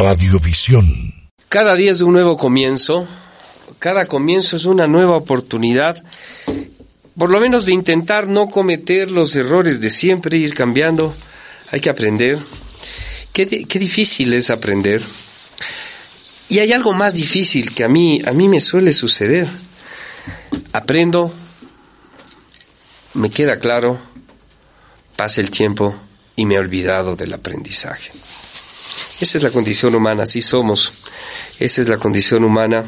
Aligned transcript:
Radiovisión. 0.00 1.12
Cada 1.50 1.76
día 1.76 1.90
es 1.90 2.00
un 2.00 2.14
nuevo 2.14 2.38
comienzo, 2.38 3.06
cada 3.78 4.06
comienzo 4.06 4.56
es 4.56 4.64
una 4.64 4.86
nueva 4.86 5.14
oportunidad, 5.14 6.02
por 7.18 7.28
lo 7.28 7.38
menos 7.38 7.66
de 7.66 7.74
intentar 7.74 8.26
no 8.26 8.48
cometer 8.48 9.10
los 9.10 9.36
errores 9.36 9.78
de 9.78 9.90
siempre, 9.90 10.38
ir 10.38 10.54
cambiando, 10.54 11.14
hay 11.70 11.80
que 11.80 11.90
aprender. 11.90 12.38
Qué, 13.34 13.46
qué 13.46 13.78
difícil 13.78 14.32
es 14.32 14.48
aprender. 14.48 15.02
Y 16.48 16.60
hay 16.60 16.72
algo 16.72 16.94
más 16.94 17.12
difícil 17.12 17.74
que 17.74 17.84
a 17.84 17.88
mí, 17.88 18.22
a 18.24 18.32
mí 18.32 18.48
me 18.48 18.60
suele 18.60 18.92
suceder. 18.92 19.48
Aprendo, 20.72 21.30
me 23.12 23.28
queda 23.28 23.58
claro, 23.58 23.98
pasa 25.14 25.42
el 25.42 25.50
tiempo 25.50 25.94
y 26.36 26.46
me 26.46 26.54
he 26.54 26.58
olvidado 26.58 27.16
del 27.16 27.34
aprendizaje. 27.34 28.12
Esa 29.20 29.36
es 29.36 29.44
la 29.44 29.50
condición 29.50 29.94
humana, 29.94 30.22
así 30.22 30.40
somos. 30.40 30.92
Esa 31.58 31.82
es 31.82 31.88
la 31.88 31.98
condición 31.98 32.42
humana. 32.42 32.82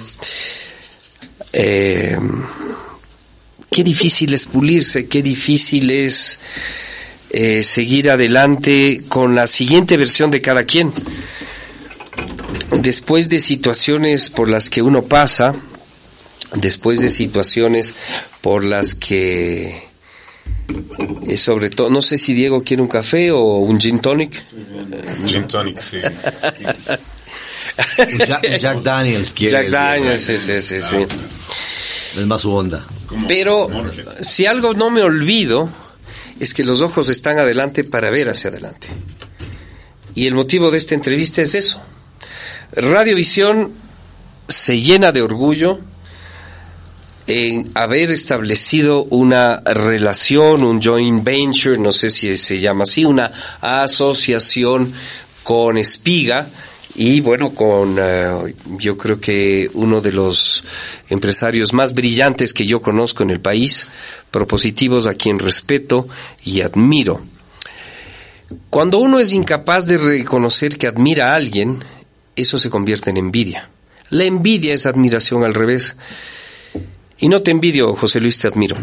Eh, 1.53 2.17
qué 3.71 3.85
difícil 3.85 4.33
es 4.33 4.47
pulirse, 4.47 5.07
qué 5.07 5.23
difícil 5.23 5.91
es 5.91 6.39
eh, 7.29 7.63
seguir 7.63 8.11
adelante 8.11 9.03
con 9.09 9.35
la 9.35 9.47
siguiente 9.47 9.99
versión 9.99 10.31
de 10.31 10.41
cada 10.41 10.65
quien. 10.65 10.95
Después 12.81 13.29
de 13.29 13.39
situaciones 13.39 14.31
por 14.31 14.49
las 14.49 14.71
que 14.71 14.81
uno 14.81 15.03
pasa, 15.03 15.53
después 16.55 17.01
de 17.01 17.11
situaciones 17.11 17.93
por 18.41 18.65
las 18.65 18.95
que, 18.95 19.92
eh, 21.27 21.37
sobre 21.37 21.71
todo, 21.71 21.91
no 21.91 22.03
sé 22.03 22.17
si 22.19 22.35
Diego 22.35 22.63
quiere 22.63 22.83
un 22.83 22.89
café 22.89 23.31
o 23.31 23.59
un 23.59 23.81
gin 23.81 24.01
tonic. 24.01 24.43
Gin 25.27 25.47
tonic, 25.49 25.81
sí. 25.81 25.99
Jack, 28.27 28.59
Jack 28.61 28.83
Daniels 28.83 29.33
quiere. 29.33 29.53
Jack 29.53 29.65
el- 29.67 29.73
Daniels, 29.73 30.23
sí, 30.23 30.39
sí, 30.39 30.61
sí, 30.63 30.83
sí. 30.83 30.97
Es 32.19 32.27
más 32.27 32.43
su 32.43 32.53
onda. 32.53 32.87
Pero 33.29 33.69
si 34.21 34.47
algo 34.47 34.75
no 34.75 34.91
me 34.91 35.03
olvido 35.03 35.69
es 36.41 36.53
que 36.55 36.65
los 36.65 36.83
ojos 36.83 37.09
están 37.09 37.39
adelante 37.39 37.85
para 37.85 38.11
ver 38.11 38.29
hacia 38.31 38.51
adelante. 38.51 38.89
Y 40.15 40.27
el 40.27 40.35
motivo 40.35 40.71
de 40.71 40.77
esta 40.79 40.95
entrevista 40.95 41.41
es 41.41 41.55
eso. 41.55 41.81
Radiovisión 42.73 43.73
se 44.49 44.81
llena 44.81 45.13
de 45.13 45.23
orgullo 45.23 45.81
en 47.27 47.71
haber 47.75 48.11
establecido 48.11 49.05
una 49.05 49.61
relación, 49.61 50.65
un 50.65 50.81
joint 50.83 51.23
venture, 51.23 51.79
no 51.79 51.93
sé 51.93 52.11
si 52.11 52.37
se 52.37 52.61
llama 52.61 52.85
así, 52.85 53.05
una 53.05 53.33
asociación 53.61 54.93
con 55.43 55.79
Espiga 55.79 56.49
y 56.95 57.21
bueno, 57.21 57.55
con 57.55 57.97
eh, 57.99 58.55
yo 58.79 58.99
creo 58.99 59.19
que 59.19 59.71
uno 59.73 60.01
de 60.01 60.13
los 60.13 60.63
empresarios 61.09 61.73
más 61.73 61.95
brillantes 61.95 62.53
que 62.53 62.67
yo 62.67 62.83
conozco 62.83 63.23
en 63.23 63.31
el 63.31 63.41
país, 63.41 63.87
propositivos 64.31 65.07
a 65.07 65.15
quien 65.15 65.39
respeto 65.39 66.09
y 66.45 66.61
admiro. 66.61 67.21
Cuando 68.69 68.99
uno 68.99 69.19
es 69.19 69.33
incapaz 69.33 69.87
de 69.87 69.97
reconocer 69.97 70.77
que 70.77 70.87
admira 70.87 71.33
a 71.33 71.37
alguien, 71.37 71.83
eso 72.37 72.59
se 72.59 72.69
convierte 72.69 73.09
en 73.09 73.17
envidia. 73.17 73.71
La 74.11 74.25
envidia 74.25 74.75
es 74.75 74.85
admiración 74.85 75.45
al 75.45 75.55
revés. 75.55 75.97
Y 77.23 77.29
no 77.29 77.41
te 77.41 77.51
envidio, 77.53 77.95
José 77.97 78.21
Luis, 78.21 78.39
te 78.39 78.49
admiro. 78.49 78.77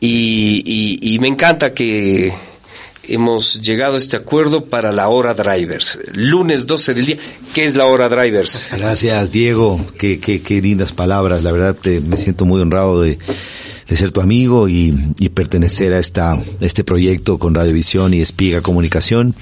Y, 0.00 0.62
y- 0.66 1.14
y 1.14 1.18
me 1.20 1.28
encanta 1.28 1.72
que 1.72 2.32
hemos 3.08 3.60
llegado 3.60 3.94
a 3.94 3.98
este 3.98 4.16
acuerdo 4.16 4.64
para 4.66 4.92
la 4.92 5.08
hora 5.08 5.32
drivers. 5.34 5.98
Lunes 6.12 6.66
12 6.66 6.94
del 6.94 7.06
día. 7.06 7.16
¿Qué 7.54 7.64
es 7.64 7.74
la 7.76 7.86
hora 7.86 8.08
drivers? 8.08 8.70
Gracias, 8.76 9.30
Diego. 9.32 9.80
Qué, 9.98 10.18
qué, 10.20 10.40
qué 10.42 10.60
lindas 10.60 10.92
palabras. 10.92 11.42
La 11.42 11.52
verdad, 11.52 11.76
te- 11.80 12.00
me 12.00 12.16
siento 12.16 12.44
muy 12.44 12.60
honrado 12.60 13.00
de, 13.00 13.18
de 13.88 13.96
ser 13.96 14.10
tu 14.10 14.20
amigo 14.20 14.68
y, 14.68 14.94
y 15.18 15.28
pertenecer 15.30 15.92
a 15.94 15.98
esta, 15.98 16.32
a 16.32 16.42
este 16.60 16.82
proyecto 16.84 17.38
con 17.38 17.54
Radiovisión 17.54 18.12
y 18.14 18.20
Espiga 18.20 18.60
Comunicación. 18.60 19.34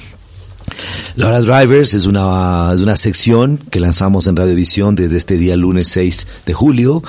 La 1.16 1.28
Hora 1.28 1.40
Drivers 1.40 1.94
es 1.94 2.06
una, 2.06 2.72
es 2.74 2.80
una 2.80 2.96
sección 2.96 3.58
que 3.70 3.80
lanzamos 3.80 4.26
en 4.26 4.36
Radiovisión 4.36 4.94
desde 4.94 5.16
este 5.16 5.36
día 5.36 5.56
lunes 5.56 5.88
6 5.88 6.26
de 6.46 6.54
julio 6.54 7.02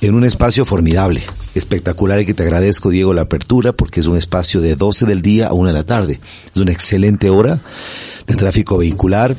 en 0.00 0.14
un 0.14 0.24
espacio 0.24 0.64
formidable, 0.64 1.22
espectacular 1.54 2.20
y 2.20 2.26
que 2.26 2.34
te 2.34 2.42
agradezco 2.42 2.90
Diego 2.90 3.14
la 3.14 3.22
apertura 3.22 3.72
porque 3.72 4.00
es 4.00 4.06
un 4.06 4.16
espacio 4.16 4.60
de 4.60 4.76
12 4.76 5.06
del 5.06 5.22
día 5.22 5.48
a 5.48 5.52
1 5.52 5.68
de 5.68 5.74
la 5.74 5.84
tarde. 5.84 6.20
Es 6.52 6.60
una 6.60 6.72
excelente 6.72 7.30
hora 7.30 7.60
de 8.26 8.34
tráfico 8.34 8.78
vehicular. 8.78 9.36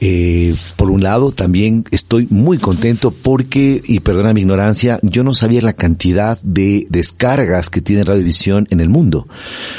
Eh, 0.00 0.54
por 0.76 0.90
un 0.90 1.02
lado, 1.02 1.32
también 1.32 1.84
estoy 1.90 2.26
muy 2.30 2.58
contento 2.58 3.10
porque, 3.10 3.82
y 3.84 4.00
perdona 4.00 4.34
mi 4.34 4.42
ignorancia, 4.42 4.98
yo 5.02 5.24
no 5.24 5.32
sabía 5.32 5.62
la 5.62 5.72
cantidad 5.72 6.38
de 6.42 6.86
descargas 6.90 7.70
que 7.70 7.80
tiene 7.80 8.04
Radiovisión 8.04 8.66
en 8.70 8.80
el 8.80 8.88
mundo. 8.88 9.26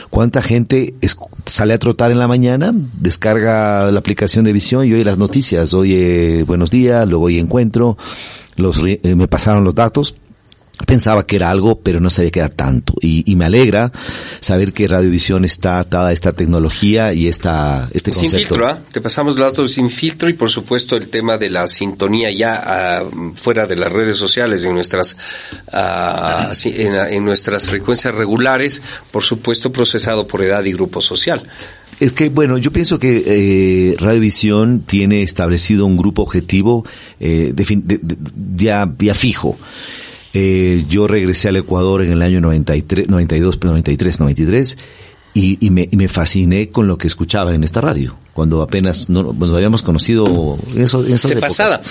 ¿Cuánta 0.10 0.42
gente 0.42 0.96
sale 1.46 1.74
a 1.74 1.78
trotar 1.80 2.12
en 2.12 2.20
la 2.20 2.28
mañana, 2.28 2.74
descarga 3.00 3.92
la 3.92 4.00
aplicación 4.00 4.46
de 4.46 4.54
visión 4.54 4.86
y 4.86 4.94
oye 4.94 5.06
las 5.06 5.20
noticias? 5.20 5.74
Oye, 5.74 6.44
buenos 6.44 6.72
días, 6.72 7.08
luego 7.08 7.26
oye 7.26 7.40
encuentro, 7.40 7.98
los, 8.56 8.82
eh, 8.86 9.00
me 9.16 9.28
pasaron 9.28 9.64
los 9.64 9.76
datos. 9.76 10.16
Pensaba 10.86 11.26
que 11.26 11.36
era 11.38 11.50
algo, 11.50 11.80
pero 11.80 12.00
no 12.00 12.10
sabía 12.10 12.30
que 12.32 12.40
era 12.40 12.50
tanto. 12.50 12.94
Y, 13.02 13.30
y 13.30 13.36
me 13.36 13.46
alegra 13.46 13.92
saber 14.40 14.74
que 14.74 14.88
Radiovisión 14.88 15.44
está 15.44 15.80
atada 15.80 16.10
a 16.10 16.12
esta 16.12 16.34
tecnología 16.34 17.14
y 17.14 17.28
esta, 17.28 17.90
este 17.94 18.14
Sin 18.14 18.24
concepto. 18.30 18.48
filtro, 18.56 18.68
¿ah? 18.68 18.80
Te 18.92 19.02
pasamos 19.02 19.36
los 19.38 19.50
datos 19.52 19.72
sin 19.74 19.90
filtro 19.90 20.30
y 20.30 20.34
por 20.34 20.50
supuesto 20.50 20.96
el 20.96 21.10
tema 21.10 21.38
de 21.38 21.50
la 21.50 21.68
sintonía 21.68 22.30
ya 22.32 22.62
ah, 22.64 23.04
fuera 23.36 23.66
de 23.66 23.76
las 23.76 23.92
redes 23.92 24.18
sociales, 24.18 24.64
en 24.64 24.74
nuestras, 24.76 25.18
ah, 25.72 26.52
sí, 26.54 26.74
en, 26.78 26.96
en 26.96 27.26
nuestras 27.26 27.66
frecuencias 27.68 28.14
regulares, 28.14 28.82
por 29.12 29.24
supuesto 29.24 29.72
procesado 29.72 30.28
por 30.28 30.44
edad 30.44 30.64
y 30.64 30.74
grupo 30.74 31.02
social. 31.02 31.44
Es 32.00 32.14
que, 32.14 32.30
bueno, 32.30 32.60
yo 32.60 32.72
pienso 32.72 33.00
que 33.00 33.24
eh, 33.26 33.96
Radiovisión 33.98 34.82
tiene 34.82 35.24
establecido 35.24 35.88
un 35.88 35.98
grupo 35.98 36.22
objetivo 36.22 36.86
eh, 37.20 37.52
de 37.56 37.66
de- 37.66 37.98
de- 38.02 38.18
ya, 38.56 38.88
ya 39.00 39.16
fijo. 39.16 39.58
Eh, 40.40 40.84
yo 40.88 41.08
regresé 41.08 41.50
al 41.50 41.56
Ecuador 41.56 42.04
en 42.04 42.12
el 42.12 42.22
año 42.22 42.40
93, 42.42 43.10
92, 43.10 43.60
93, 43.64 44.20
93 44.20 44.78
y, 45.34 45.58
y, 45.66 45.70
me, 45.72 45.90
y 45.92 45.98
me 45.98 46.08
fasciné 46.08 46.70
con 46.70 46.86
lo 46.88 46.98
que 47.00 47.08
escuchaba 47.08 47.56
en 47.56 47.64
esta 47.64 47.82
radio, 47.82 48.16
cuando 48.34 48.62
apenas 48.62 49.10
no, 49.10 49.34
nos 49.34 49.56
habíamos 49.56 49.82
conocido 49.82 50.58
eso, 50.76 51.04
en 51.06 51.14
esas 51.14 51.30
De 51.32 51.38
épocas. 51.38 51.58
pasada. 51.58 51.82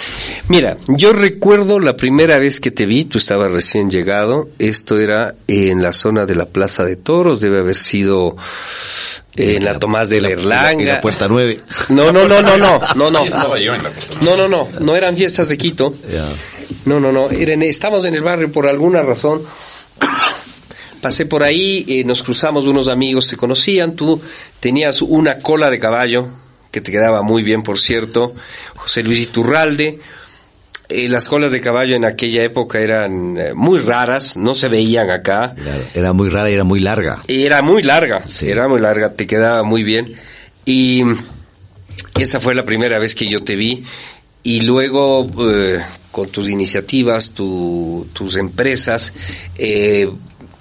Mira, 0.49 0.79
yo 0.89 1.13
recuerdo 1.13 1.81
la 1.81 1.97
primera 1.97 2.39
vez 2.39 2.61
que 2.61 2.71
te 2.71 2.87
vi, 2.87 3.05
tú 3.05 3.19
estabas 3.19 3.51
recién 3.51 3.91
llegado, 3.91 4.49
esto 4.61 4.97
era 4.99 5.35
en 5.49 5.83
la 5.83 5.93
zona 5.93 6.25
de 6.25 6.35
la 6.37 6.47
Plaza 6.47 6.85
de 6.85 6.95
Toros, 6.97 7.41
debe 7.41 7.59
haber 7.61 7.75
sido 7.77 8.37
en 9.37 9.65
la 9.65 9.79
Tomás 9.81 10.09
de 10.09 10.21
la- 10.21 10.29
Berlanga. 10.29 10.71
en 10.73 10.87
la 10.87 11.01
Puerta 11.01 11.27
9. 11.29 11.61
No, 11.91 12.13
no, 12.13 12.27
no, 12.29 12.43
no, 12.43 12.57
no, 12.57 12.81
no, 12.95 13.11
no. 13.11 13.25
Estaba 13.25 13.59
yo 13.61 13.75
en 13.75 13.83
la 13.83 13.91
puerta. 13.91 14.19
No, 14.25 14.37
no, 14.37 14.49
no, 14.49 14.69
no 14.81 14.95
eran 14.97 15.17
fiestas 15.17 15.49
de 15.49 15.59
Quito. 15.59 15.95
No, 16.87 16.99
no, 17.01 17.13
no, 17.13 17.31
estamos 17.31 18.05
en 18.05 18.15
el 18.15 18.23
barrio 18.23 18.51
por 18.51 18.67
alguna 18.67 19.03
razón. 19.03 19.43
Pasé 21.01 21.27
por 21.27 21.43
ahí, 21.43 21.85
eh, 21.89 22.05
nos 22.05 22.23
cruzamos 22.23 22.65
unos 22.67 22.89
amigos, 22.89 23.29
te 23.29 23.37
conocían, 23.37 23.95
tú 23.95 24.21
tenías 24.61 25.03
una 25.03 25.39
cola 25.39 25.69
de 25.71 25.79
caballo, 25.79 26.29
que 26.71 26.81
te 26.81 26.91
quedaba 26.91 27.23
muy 27.23 27.43
bien, 27.43 27.63
por 27.63 27.79
cierto, 27.79 28.35
José 28.75 29.03
Luis 29.03 29.19
Iturralde. 29.19 30.01
Eh, 30.89 31.09
las 31.09 31.27
colas 31.27 31.51
de 31.51 31.61
caballo 31.61 31.97
en 31.97 32.05
aquella 32.05 32.45
época 32.45 32.79
eran 32.79 33.37
eh, 33.37 33.55
muy 33.55 33.81
raras, 33.81 34.37
no 34.37 34.55
se 34.55 34.69
veían 34.69 35.11
acá. 35.11 35.53
Claro, 35.61 35.83
Era 35.95 36.13
muy 36.13 36.29
rara 36.29 36.49
y 36.49 36.55
era 36.55 36.63
muy 36.65 36.79
larga. 36.79 37.19
Era 37.27 37.61
muy 37.61 37.83
larga, 37.83 38.23
Sí. 38.27 38.49
era 38.49 38.69
muy 38.69 38.79
larga, 38.79 39.13
te 39.13 39.27
quedaba 39.27 39.65
muy 39.65 39.83
bien. 39.83 40.15
Y 40.65 41.03
esa 42.19 42.39
fue 42.41 42.55
la 42.55 42.65
primera 42.65 42.99
vez 43.01 43.15
que 43.17 43.29
yo 43.29 43.43
te 43.43 43.57
vi. 43.57 43.85
Y 44.47 44.61
luego, 44.61 45.27
eh, 45.51 45.81
con 46.13 46.29
tus 46.29 46.49
iniciativas, 46.49 47.31
tu- 47.33 48.07
tus 48.13 48.37
empresas, 48.37 49.13
eh, 49.59 50.09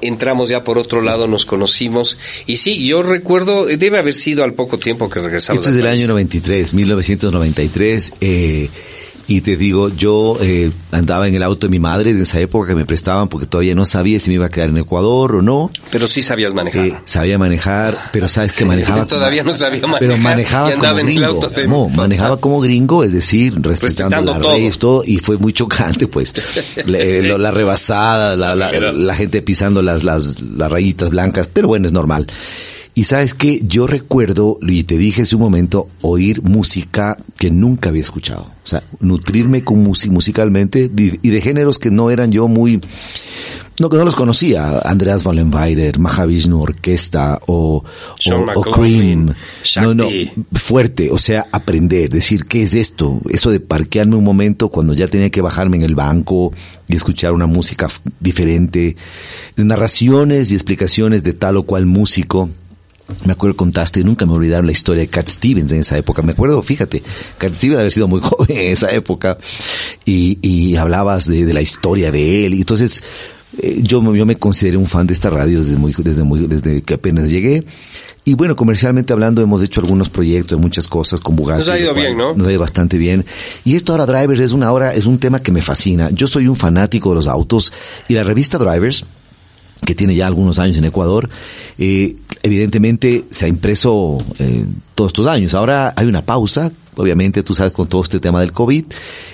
entramos 0.01 0.49
ya 0.49 0.63
por 0.63 0.79
otro 0.79 1.01
lado, 1.01 1.27
nos 1.27 1.45
conocimos. 1.45 2.17
Y 2.47 2.57
sí, 2.57 2.83
yo 2.87 3.03
recuerdo, 3.03 3.65
debe 3.65 3.99
haber 3.99 4.13
sido 4.15 4.43
al 4.43 4.53
poco 4.53 4.79
tiempo 4.79 5.07
que 5.07 5.19
regresamos. 5.19 5.59
Esto 5.59 5.69
es 5.69 5.75
del 5.75 5.85
año 5.87 6.07
93, 6.07 6.73
1993. 6.73 8.13
Eh, 8.21 8.69
y 9.27 9.41
te 9.41 9.57
digo, 9.57 9.89
yo 9.89 10.37
eh, 10.41 10.71
andaba 10.91 11.27
en 11.27 11.33
el 11.35 11.41
auto 11.43 11.65
de 11.67 11.71
mi 11.71 11.79
madre 11.79 12.11
en 12.11 12.21
esa 12.21 12.39
época 12.39 12.67
que 12.69 12.75
me 12.75 12.85
prestaban 12.85 13.27
porque 13.27 13.47
todavía 13.47 13.73
no 13.73 13.83
sabía 13.85 14.19
si 14.19 14.29
me 14.29 14.35
iba 14.35 14.45
a 14.45 14.49
quedar 14.49 14.69
en 14.69 14.77
Ecuador 14.77 15.35
o 15.37 15.41
no. 15.41 15.71
Pero 15.91 16.05
sí 16.07 16.21
sabías 16.21 16.53
manejar. 16.53 16.85
Eh, 16.87 16.95
sabía 17.05 17.37
manejar, 17.39 17.97
pero 18.11 18.27
sabes 18.27 18.53
que 18.53 18.65
manejaba. 18.65 18.97
como- 18.99 19.07
Todavía 19.15 19.43
no 19.43 19.53
sabía 19.53 19.81
manejar 19.81 19.99
Pero 19.99 20.17
manejaba 20.17 20.69
y 20.69 20.73
andaba 20.73 20.89
como 20.91 20.99
en 21.01 21.07
el 21.07 21.13
gringo. 21.23 21.33
auto 21.43 21.49
de- 21.49 21.67
No, 21.67 21.89
manejaba 21.89 22.37
como 22.37 22.59
gringo, 22.61 23.03
es 23.03 23.13
decir, 23.13 23.53
respetando, 23.61 23.71
Respetando 23.81 24.33
la 24.33 24.39
todo. 24.39 24.53
leyes, 24.53 24.77
todo, 24.79 25.03
y 25.05 25.17
fue 25.17 25.37
muy 25.37 25.53
chocante, 25.53 26.07
pues. 26.07 26.33
la, 26.85 26.97
eh, 26.99 27.37
la 27.37 27.51
rebasada, 27.51 28.35
la, 28.35 28.55
la- 28.55 28.71
la 28.91 29.15
gente 29.15 29.41
pisando 29.41 29.81
las, 29.81 30.03
las, 30.03 30.39
las 30.41 30.71
rayitas 30.71 31.09
blancas, 31.09 31.49
pero 31.51 31.67
bueno, 31.67 31.87
es 31.87 31.93
normal. 31.93 32.27
Y 32.97 33.03
sabes 33.03 33.33
que 33.33 33.61
yo 33.67 33.87
recuerdo, 33.87 34.57
y 34.61 34.85
te 34.85 34.97
dije 34.97 35.23
hace 35.23 35.35
un 35.35 35.41
momento, 35.41 35.89
oír 36.01 36.41
música 36.41 37.17
que 37.37 37.51
nunca 37.51 37.89
había 37.89 38.01
escuchado. 38.01 38.43
O 38.43 38.67
sea, 38.67 38.83
nutrirme 39.01 39.65
con 39.65 39.83
música 39.83 40.13
musicalmente 40.13 40.89
y 40.95 41.29
de 41.29 41.41
géneros 41.41 41.77
que 41.77 41.91
no 41.91 42.09
eran 42.09 42.31
yo 42.31 42.47
muy, 42.47 42.79
no, 43.79 43.89
que 43.89 43.97
no 43.97 44.05
los 44.05 44.15
conocía. 44.15 44.79
Andreas 44.79 45.25
Wallenweider, 45.25 45.99
Mahavishnu 45.99 46.61
Orquesta 46.61 47.41
o, 47.47 47.83
Sean 48.17 48.45
o, 48.55 48.61
Cream. 48.61 49.33
No, 49.81 49.93
no, 49.93 50.07
fuerte, 50.53 51.11
o 51.11 51.17
sea, 51.17 51.47
aprender, 51.51 52.09
decir, 52.09 52.45
¿qué 52.45 52.63
es 52.63 52.73
esto? 52.73 53.19
Eso 53.29 53.51
de 53.51 53.59
parquearme 53.59 54.15
un 54.15 54.23
momento 54.23 54.69
cuando 54.69 54.93
ya 54.93 55.07
tenía 55.07 55.29
que 55.29 55.41
bajarme 55.41 55.75
en 55.75 55.83
el 55.83 55.95
banco 55.95 56.53
y 56.87 56.95
escuchar 56.95 57.33
una 57.33 57.47
música 57.47 57.89
diferente, 58.21 58.95
narraciones 59.57 60.51
y 60.51 60.53
explicaciones 60.53 61.23
de 61.23 61.33
tal 61.33 61.57
o 61.57 61.63
cual 61.63 61.85
músico. 61.85 62.49
Me 63.25 63.33
acuerdo 63.33 63.55
contaste, 63.55 64.03
nunca 64.03 64.25
me 64.25 64.33
olvidaron 64.33 64.65
la 64.65 64.71
historia 64.71 65.01
de 65.01 65.07
Cat 65.09 65.27
Stevens 65.29 65.71
en 65.71 65.81
esa 65.81 65.97
época. 65.97 66.21
Me 66.21 66.31
acuerdo, 66.31 66.61
fíjate, 66.63 67.03
Cat 67.37 67.53
Stevens 67.53 67.79
haber 67.79 67.91
sido 67.91 68.07
muy 68.07 68.19
joven 68.23 68.57
en 68.57 68.71
esa 68.71 68.91
época 68.91 69.37
y, 70.05 70.39
y 70.41 70.75
hablabas 70.75 71.27
de, 71.27 71.45
de 71.45 71.53
la 71.53 71.61
historia 71.61 72.11
de 72.11 72.45
él. 72.45 72.55
Y 72.55 72.59
entonces, 72.59 73.03
eh, 73.61 73.79
yo, 73.83 74.01
me- 74.01 74.17
yo 74.17 74.25
me 74.25 74.35
consideré 74.37 74.77
un 74.77 74.87
fan 74.87 75.05
de 75.07 75.13
esta 75.13 75.29
radio 75.29 75.59
desde 75.59 75.75
muy, 75.77 75.93
desde 75.97 76.23
muy, 76.23 76.47
desde 76.47 76.81
que 76.81 76.95
apenas 76.95 77.29
llegué. 77.29 77.63
Y 78.27 78.33
bueno, 78.33 78.55
comercialmente 78.55 79.13
hablando, 79.13 79.43
hemos 79.43 79.61
hecho 79.61 79.81
algunos 79.81 80.09
proyectos, 80.09 80.59
muchas 80.59 80.87
cosas 80.87 81.19
con 81.19 81.35
Bugatti. 81.35 81.59
Nos 81.59 81.69
ha 81.69 81.77
ido 81.77 81.93
bien, 81.93 82.17
¿no? 82.17 82.33
Nos 82.33 82.47
ha 82.47 82.51
ido 82.51 82.59
bastante 82.59 82.97
bien. 82.97 83.23
Y 83.63 83.75
esto 83.75 83.91
ahora 83.91 84.07
Drivers 84.07 84.39
es 84.39 84.51
una 84.51 84.71
hora, 84.71 84.95
es 84.95 85.05
un 85.05 85.19
tema 85.19 85.43
que 85.43 85.51
me 85.51 85.61
fascina. 85.61 86.09
Yo 86.09 86.25
soy 86.25 86.47
un 86.47 86.55
fanático 86.55 87.09
de 87.09 87.15
los 87.17 87.27
autos 87.27 87.71
y 88.07 88.15
la 88.15 88.23
revista 88.23 88.57
Drivers, 88.57 89.05
que 89.85 89.95
tiene 89.95 90.15
ya 90.15 90.27
algunos 90.27 90.59
años 90.59 90.77
en 90.77 90.85
Ecuador, 90.85 91.29
eh, 91.77 92.15
evidentemente 92.43 93.25
se 93.29 93.45
ha 93.45 93.47
impreso 93.47 94.17
eh, 94.39 94.65
todos 94.95 95.09
estos 95.09 95.27
años. 95.27 95.53
Ahora 95.53 95.93
hay 95.95 96.07
una 96.07 96.23
pausa, 96.25 96.71
obviamente 96.95 97.43
tú 97.43 97.53
sabes 97.53 97.71
con 97.73 97.87
todo 97.87 98.01
este 98.01 98.19
tema 98.19 98.41
del 98.41 98.51
COVID, 98.51 98.85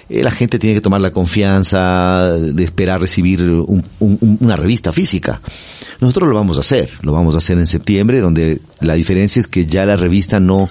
eh, 0.09 0.23
la 0.23 0.31
gente 0.31 0.59
tiene 0.59 0.75
que 0.75 0.81
tomar 0.81 1.01
la 1.01 1.11
confianza 1.11 2.31
de 2.37 2.63
esperar 2.63 2.99
recibir 3.01 3.41
un- 3.43 3.83
un- 3.99 4.17
un- 4.21 4.37
una 4.41 4.55
revista 4.55 4.91
física. 4.91 5.41
Nosotros 5.99 6.27
lo 6.29 6.35
vamos 6.35 6.57
a 6.57 6.61
hacer, 6.61 6.89
lo 7.03 7.11
vamos 7.11 7.35
a 7.35 7.37
hacer 7.37 7.57
en 7.59 7.67
septiembre, 7.67 8.21
donde 8.21 8.59
la 8.79 8.95
diferencia 8.95 9.39
es 9.39 9.47
que 9.47 9.65
ya 9.67 9.85
la 9.85 9.95
revista 9.95 10.39
no, 10.39 10.67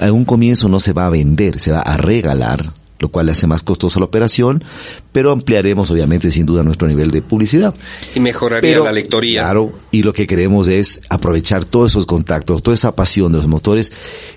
a 0.00 0.12
un 0.12 0.24
comienzo 0.24 0.68
no 0.68 0.78
se 0.80 0.92
va 0.92 1.06
a 1.06 1.10
vender, 1.10 1.58
se 1.58 1.72
va 1.72 1.80
a 1.80 1.96
regalar 1.96 2.72
lo 3.02 3.08
cual 3.08 3.26
le 3.26 3.32
hace 3.32 3.48
más 3.48 3.64
costosa 3.64 3.98
la 3.98 4.06
operación, 4.06 4.62
pero 5.10 5.32
ampliaremos 5.32 5.90
obviamente 5.90 6.30
sin 6.30 6.46
duda 6.46 6.62
nuestro 6.62 6.86
nivel 6.86 7.10
de 7.10 7.20
publicidad. 7.20 7.74
Y 8.14 8.20
mejoraría 8.20 8.70
Pero, 8.70 8.84
la 8.84 8.92
lectoría. 8.92 9.42
Claro, 9.42 9.72
y 9.90 10.04
lo 10.04 10.12
que 10.12 10.26
queremos 10.26 10.68
es 10.68 11.02
aprovechar 11.08 11.64
todos 11.64 11.90
esos 11.90 12.06
contactos, 12.06 12.62
toda 12.62 12.74
esa 12.74 12.94
pasión 12.94 13.32
de 13.32 13.38
los 13.38 13.48
motores 13.48 13.92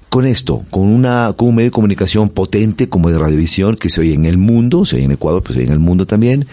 con 0.10 0.26
esto, 0.26 0.64
con 0.72 0.88
una 0.88 1.34
con 1.38 1.50
un 1.50 1.56
medio 1.56 1.68
de 1.68 1.74
comunicación 1.74 2.30
potente 2.30 2.90
como 2.90 3.12
de 3.12 3.20
Radiovisión 3.20 3.76
que 3.76 3.90
se 3.90 4.02
oye 4.02 4.16
en 4.16 4.26
el 4.26 4.40
mundo, 4.40 4.84
se 4.84 4.96
oye 4.96 5.06
en 5.06 5.12
Ecuador, 5.12 5.44
pues 5.44 5.54
se 5.54 5.60
oye 5.60 5.68
en 5.68 5.74
el 5.74 5.80
mundo 5.80 6.08
también. 6.08 6.48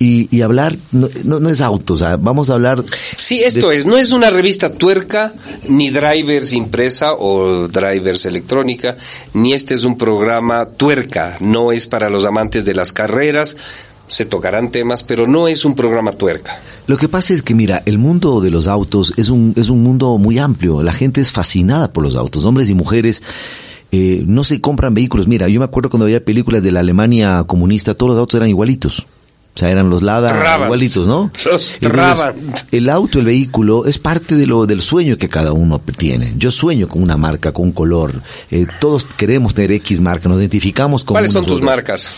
Y, 0.00 0.28
y 0.30 0.42
hablar, 0.42 0.76
no, 0.92 1.08
no, 1.24 1.40
no 1.40 1.48
es 1.48 1.60
auto, 1.60 1.94
o 1.94 1.96
sea, 1.96 2.16
vamos 2.16 2.50
a 2.50 2.54
hablar... 2.54 2.84
Sí, 3.16 3.42
esto 3.42 3.72
es, 3.72 3.84
no 3.84 3.96
es 3.96 4.12
una 4.12 4.30
revista 4.30 4.70
tuerca, 4.72 5.34
ni 5.68 5.90
drivers 5.90 6.52
impresa 6.52 7.14
o 7.14 7.66
drivers 7.66 8.24
electrónica, 8.24 8.96
ni 9.34 9.54
este 9.54 9.74
es 9.74 9.84
un 9.84 9.98
programa 9.98 10.66
tuerca, 10.66 11.34
no 11.40 11.72
es 11.72 11.88
para 11.88 12.10
los 12.10 12.24
amantes 12.24 12.64
de 12.64 12.74
las 12.74 12.92
carreras, 12.92 13.56
se 14.06 14.24
tocarán 14.24 14.70
temas, 14.70 15.02
pero 15.02 15.26
no 15.26 15.48
es 15.48 15.64
un 15.64 15.74
programa 15.74 16.12
tuerca. 16.12 16.62
Lo 16.86 16.96
que 16.96 17.08
pasa 17.08 17.34
es 17.34 17.42
que, 17.42 17.56
mira, 17.56 17.82
el 17.84 17.98
mundo 17.98 18.40
de 18.40 18.52
los 18.52 18.68
autos 18.68 19.12
es 19.16 19.28
un, 19.28 19.52
es 19.56 19.68
un 19.68 19.82
mundo 19.82 20.16
muy 20.16 20.38
amplio. 20.38 20.80
La 20.82 20.92
gente 20.92 21.20
es 21.20 21.32
fascinada 21.32 21.92
por 21.92 22.04
los 22.04 22.14
autos, 22.14 22.44
hombres 22.44 22.70
y 22.70 22.74
mujeres. 22.74 23.20
eh, 23.90 24.22
no 24.26 24.44
se 24.44 24.60
compran 24.60 24.94
vehículos. 24.94 25.28
Mira, 25.28 25.48
yo 25.48 25.60
me 25.60 25.64
acuerdo 25.64 25.90
cuando 25.90 26.04
había 26.04 26.24
películas 26.24 26.62
de 26.62 26.70
la 26.70 26.80
Alemania 26.80 27.44
comunista, 27.46 27.94
todos 27.94 28.10
los 28.10 28.18
autos 28.18 28.36
eran 28.36 28.48
igualitos. 28.48 29.06
O 29.58 29.60
sea, 29.60 29.70
eran 29.72 29.90
los 29.90 30.02
Lada 30.02 30.28
Trabant. 30.28 30.66
igualitos, 30.66 31.08
¿no? 31.08 31.32
Los 31.44 31.74
Entonces, 31.80 32.64
el 32.70 32.88
auto, 32.88 33.18
el 33.18 33.24
vehículo, 33.24 33.86
es 33.86 33.98
parte 33.98 34.36
de 34.36 34.46
lo, 34.46 34.66
del 34.66 34.80
sueño 34.80 35.18
que 35.18 35.28
cada 35.28 35.52
uno 35.52 35.80
tiene. 35.80 36.34
Yo 36.36 36.52
sueño 36.52 36.86
con 36.86 37.02
una 37.02 37.16
marca, 37.16 37.50
con 37.50 37.64
un 37.64 37.72
color. 37.72 38.22
Eh, 38.52 38.66
todos 38.78 39.04
queremos 39.04 39.54
tener 39.54 39.72
X 39.72 40.00
marca, 40.00 40.28
nos 40.28 40.38
identificamos 40.38 41.02
con 41.02 41.14
¿Cuáles 41.14 41.32
son 41.32 41.42
tus 41.42 41.54
otros. 41.54 41.66
marcas? 41.66 42.08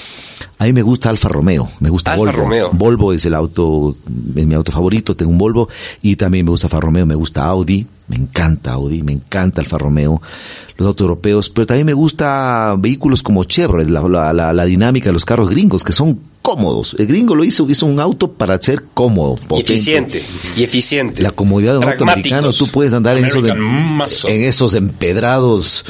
A 0.59 0.65
mí 0.65 0.73
me 0.73 0.83
gusta 0.83 1.11
Alfa 1.11 1.29
Romeo, 1.29 1.69
me 1.81 1.89
gusta 1.91 2.13
Alfa 2.13 2.21
Volvo. 2.25 2.37
Romeo. 2.43 2.71
Volvo 2.73 3.13
es 3.13 3.25
el 3.27 3.35
auto, 3.35 3.97
es 4.37 4.47
mi 4.47 4.55
auto 4.55 4.73
favorito, 4.73 5.15
tengo 5.17 5.31
un 5.33 5.39
Volvo 5.39 5.69
y 6.03 6.17
también 6.17 6.45
me 6.45 6.51
gusta 6.51 6.67
Alfa 6.67 6.81
Romeo, 6.81 7.07
me 7.07 7.15
gusta 7.15 7.45
Audi, 7.45 7.87
me 8.09 8.17
encanta 8.17 8.73
Audi, 8.73 9.03
me 9.03 9.13
encanta 9.13 9.61
Alfa 9.61 9.79
Romeo, 9.79 10.21
los 10.77 10.87
autos 10.89 11.05
europeos, 11.05 11.49
pero 11.51 11.67
también 11.67 11.87
me 11.87 11.93
gusta 11.95 12.75
vehículos 12.79 13.23
como 13.23 13.45
Chevrolet, 13.45 13.89
la, 13.89 14.03
la, 14.09 14.33
la- 14.33 14.53
la 14.53 14.65
dinámica 14.65 15.11
de 15.11 15.13
los 15.13 15.25
carros 15.25 15.51
gringos 15.51 15.85
que 15.85 15.93
son 15.93 16.19
cómodos. 16.43 16.97
El 16.99 17.07
gringo 17.07 17.35
lo 17.35 17.45
hizo, 17.45 17.69
hizo 17.69 17.85
un 17.87 18.01
auto 18.01 18.33
para 18.33 18.61
ser 18.63 18.83
cómodo, 18.95 19.37
Y 19.43 19.47
potente. 19.47 19.73
eficiente, 19.75 20.23
y 20.57 20.63
eficiente. 20.63 21.23
La 21.23 21.33
comodidad 21.33 21.73
de 21.75 21.79
un 21.81 21.85
auto 21.85 22.05
americano, 22.05 22.53
tú 22.55 22.67
puedes 22.69 22.95
andar 22.95 23.19
en 23.19 23.27
esos, 23.27 23.45
em- 23.47 24.01
en 24.27 24.45
esos 24.45 24.75
empedrados 24.75 25.85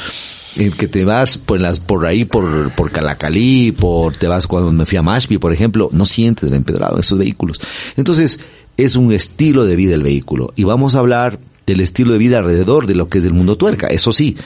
en 0.57 0.71
que 0.71 0.87
te 0.87 1.05
vas 1.05 1.37
por 1.37 1.59
las 1.59 1.79
por 1.79 2.05
ahí 2.05 2.25
por 2.25 2.71
por 2.71 2.91
Calacalí, 2.91 3.71
por 3.71 4.15
te 4.15 4.27
vas 4.27 4.47
cuando 4.47 4.71
me 4.71 4.85
fui 4.85 4.97
a 4.97 5.01
Mashpi, 5.01 5.37
por 5.37 5.53
ejemplo, 5.53 5.89
no 5.91 6.05
sientes 6.05 6.49
el 6.49 6.55
empedrado 6.55 6.99
esos 6.99 7.17
vehículos. 7.17 7.59
Entonces, 7.97 8.39
es 8.77 8.95
un 8.95 9.11
estilo 9.11 9.65
de 9.65 9.75
vida 9.75 9.95
el 9.95 10.03
vehículo 10.03 10.53
y 10.55 10.63
vamos 10.63 10.95
a 10.95 10.99
hablar 10.99 11.39
del 11.65 11.81
estilo 11.81 12.13
de 12.13 12.17
vida 12.17 12.39
alrededor 12.39 12.87
de 12.87 12.95
lo 12.95 13.07
que 13.07 13.19
es 13.19 13.25
el 13.25 13.33
mundo 13.33 13.57
tuerca. 13.57 13.87
Eso 13.87 14.11
sí, 14.11 14.37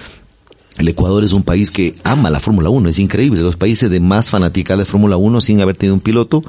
el 0.78 0.88
Ecuador 0.88 1.24
es 1.24 1.32
un 1.32 1.44
país 1.44 1.72
que 1.72 1.96
ama 2.04 2.30
la 2.30 2.40
Fórmula 2.40 2.70
1, 2.70 2.90
es 2.90 3.00
increíble. 3.00 3.42
Los 3.42 3.56
países 3.56 3.90
de 3.90 4.00
más 4.00 4.30
fanática 4.30 4.76
de 4.76 4.86
Fórmula 4.86 5.18
1 5.18 5.42
sin 5.42 5.62
haber 5.62 5.78
tenido 5.78 5.96
un 5.96 6.02
piloto. 6.02 6.44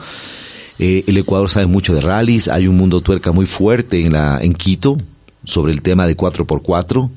Eh, 0.78 1.04
el 1.06 1.16
Ecuador 1.16 1.48
sabe 1.48 1.66
mucho 1.66 1.94
de 1.94 2.00
rallies, 2.00 2.48
hay 2.48 2.66
un 2.66 2.76
mundo 2.76 3.00
tuerca 3.00 3.32
muy 3.32 3.46
fuerte 3.46 4.04
en, 4.04 4.12
la, 4.12 4.38
en 4.42 4.52
Quito 4.52 4.98
sobre 5.44 5.72
el 5.72 5.80
tema 5.80 6.06
de 6.06 6.16
4x4. 6.16 7.08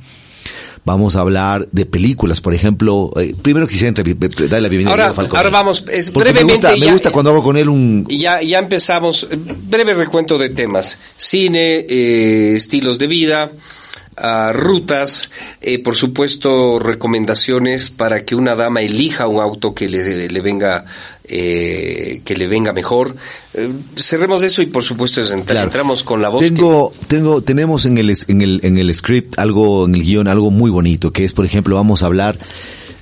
Vamos 0.85 1.15
a 1.15 1.19
hablar 1.21 1.67
de 1.71 1.85
películas, 1.85 2.41
por 2.41 2.53
ejemplo. 2.53 3.11
eh, 3.19 3.35
primero 3.41 3.67
quisiera 3.67 3.93
darle 3.93 4.61
la 4.61 4.67
bienvenida 4.69 4.89
Ahora- 4.91 5.07
a 5.09 5.13
Falcone. 5.13 5.37
ahora 5.37 5.49
vamos, 5.49 5.83
es- 5.91 6.09
Porque 6.09 6.29
me 6.33 6.41
brevemente 6.43 6.77
me 6.77 6.91
gusta 6.91 7.11
cuando 7.11 7.31
hago 7.31 7.43
con 7.43 7.57
él 7.57 7.69
un... 7.69 8.05
Ya, 8.09 8.41
ya 8.41 8.59
empezamos, 8.59 9.27
eh, 9.29 9.37
breve 9.67 9.93
recuento 9.93 10.37
de 10.37 10.49
temas. 10.49 10.97
Cine, 11.17 11.85
eh, 11.89 12.55
estilos 12.55 12.97
de 12.97 13.07
vida, 13.07 13.51
rutas, 14.53 15.31
eh, 15.61 15.81
por 15.81 15.95
supuesto 15.95 16.79
recomendaciones 16.79 17.89
para 17.89 18.25
que 18.25 18.35
una 18.35 18.55
dama 18.55 18.81
elija 18.81 19.27
un 19.27 19.41
auto 19.41 19.73
que 19.73 19.87
le, 19.87 20.27
le 20.29 20.41
venga 20.41 20.85
eh, 21.31 22.21
que 22.25 22.35
le 22.35 22.47
venga 22.47 22.73
mejor. 22.73 23.15
Eh, 23.53 23.69
cerremos 23.97 24.41
eso 24.43 24.61
y 24.61 24.65
por 24.65 24.83
supuesto 24.83 25.21
entra- 25.21 25.45
Claro. 25.45 25.67
entramos 25.67 26.03
con 26.03 26.21
la 26.21 26.29
voz. 26.29 26.41
que- 26.41 26.49
Tengo, 26.51 26.91
tengo, 27.07 27.41
tenemos 27.41 27.85
en 27.85 27.97
el, 27.97 28.13
en 28.27 28.41
el, 28.41 28.59
en 28.63 28.77
el 28.77 28.93
script 28.93 29.37
algo, 29.39 29.85
en 29.85 29.95
el 29.95 30.03
guion, 30.03 30.27
algo 30.27 30.49
muy 30.51 30.71
bonito, 30.71 31.11
que 31.11 31.23
es, 31.23 31.33
por 31.33 31.45
ejemplo, 31.45 31.75
vamos 31.75 32.03
a 32.03 32.07
hablar 32.07 32.37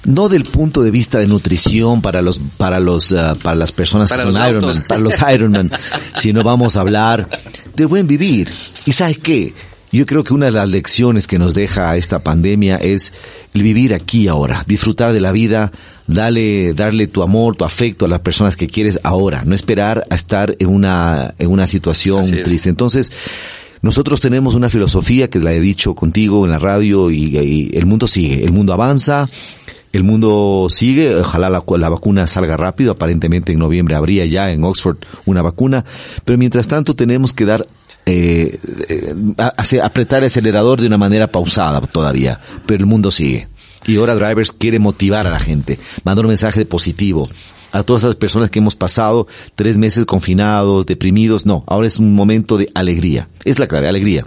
no 0.04 0.30
del 0.30 0.44
punto 0.46 0.84
de 0.84 0.92
vista 0.92 1.20
de 1.20 1.28
nutrición 1.28 2.02
para 2.02 2.22
los, 2.22 2.40
para 2.58 2.80
los, 2.80 3.12
ah, 3.12 3.36
para 3.42 3.56
las 3.56 3.72
personas 3.74 4.10
Para 4.10 4.24
que 4.26 4.32
son 4.32 4.50
Ironman, 4.50 4.84
para 4.88 5.02
los 5.02 5.16
Ironman, 5.34 5.72
sino 6.14 6.44
vamos 6.44 6.78
a 6.78 6.82
hablar 6.82 7.28
de 7.76 7.86
buen 7.86 8.08
vivir. 8.08 8.50
¿Y 8.86 8.92
sabes 8.94 9.18
qué? 9.18 9.54
Yo 9.98 10.06
creo 10.06 10.24
que 10.24 10.36
una 10.36 10.46
de 10.46 10.52
las 10.52 10.70
lecciones 10.70 11.26
que 11.26 11.40
nos 11.40 11.56
deja 11.56 11.98
esta 11.98 12.20
pandemia 12.20 12.76
es 12.76 13.14
el 13.56 13.64
vivir 13.64 13.96
aquí 13.96 14.28
ahora, 14.28 14.64
disfrutar 14.68 15.12
de 15.12 15.20
la 15.20 15.32
vida, 15.32 15.72
darle, 16.06 16.76
darle 16.76 17.08
tu 17.08 17.24
amor, 17.24 17.56
tu 17.56 17.66
afecto 17.66 18.06
a 18.06 18.08
las 18.08 18.20
personas 18.20 18.56
que 18.56 18.68
quieres 18.68 19.00
ahora, 19.02 19.42
no 19.44 19.56
esperar 19.56 20.06
a 20.12 20.14
estar 20.14 20.56
en 20.60 20.68
una, 20.68 21.34
en 21.40 21.50
una 21.50 21.66
situación 21.66 22.30
triste. 22.30 22.70
Entonces, 22.70 23.12
nosotros 23.82 24.20
tenemos 24.20 24.54
una 24.54 24.70
filosofía 24.70 25.32
que 25.32 25.40
la 25.40 25.54
he 25.54 25.60
dicho 25.60 25.96
contigo 25.96 26.46
en 26.46 26.52
la 26.52 26.60
radio 26.60 27.10
y, 27.10 27.36
y 27.36 27.72
el 27.76 27.88
mundo 27.88 28.08
sigue, 28.08 28.44
el 28.44 28.52
mundo 28.52 28.74
avanza, 28.74 29.26
el 29.94 30.04
mundo 30.04 30.68
sigue, 30.70 31.16
ojalá 31.16 31.50
la, 31.50 31.64
la 31.76 31.90
vacuna 31.90 32.28
salga 32.28 32.56
rápido, 32.56 32.92
aparentemente 32.92 33.52
en 33.52 33.58
noviembre 33.58 33.96
habría 33.96 34.28
ya 34.28 34.52
en 34.52 34.64
Oxford 34.64 34.98
una 35.26 35.42
vacuna, 35.42 35.86
pero 36.24 36.38
mientras 36.38 36.68
tanto 36.68 36.96
tenemos 36.96 37.34
que 37.34 37.46
dar 37.46 37.66
eh, 38.08 38.58
eh, 38.88 39.80
apretar 39.84 40.20
el 40.20 40.28
acelerador 40.28 40.80
de 40.80 40.88
una 40.88 40.98
manera 40.98 41.28
pausada 41.28 41.82
todavía, 41.82 42.40
pero 42.66 42.80
el 42.80 42.86
mundo 42.86 43.12
sigue. 43.12 43.50
Y 43.86 43.98
ahora 43.98 44.16
Drivers 44.16 44.52
quiere 44.52 44.80
motivar 44.80 45.28
a 45.28 45.32
la 45.32 45.40
gente, 45.40 45.78
mandar 46.04 46.26
un 46.26 46.30
mensaje 46.30 46.66
positivo 46.66 47.28
a 47.72 47.84
todas 47.84 48.04
esas 48.04 48.16
personas 48.16 48.50
que 48.50 48.60
hemos 48.60 48.76
pasado 48.76 49.28
tres 49.56 49.78
meses 49.78 50.06
confinados, 50.06 50.86
deprimidos. 50.86 51.46
No, 51.46 51.64
ahora 51.68 51.88
es 51.88 51.98
un 51.98 52.16
momento 52.16 52.58
de 52.58 52.70
alegría. 52.74 53.28
Es 53.44 53.60
la 53.60 53.68
clave, 53.68 53.88
alegría. 53.88 54.26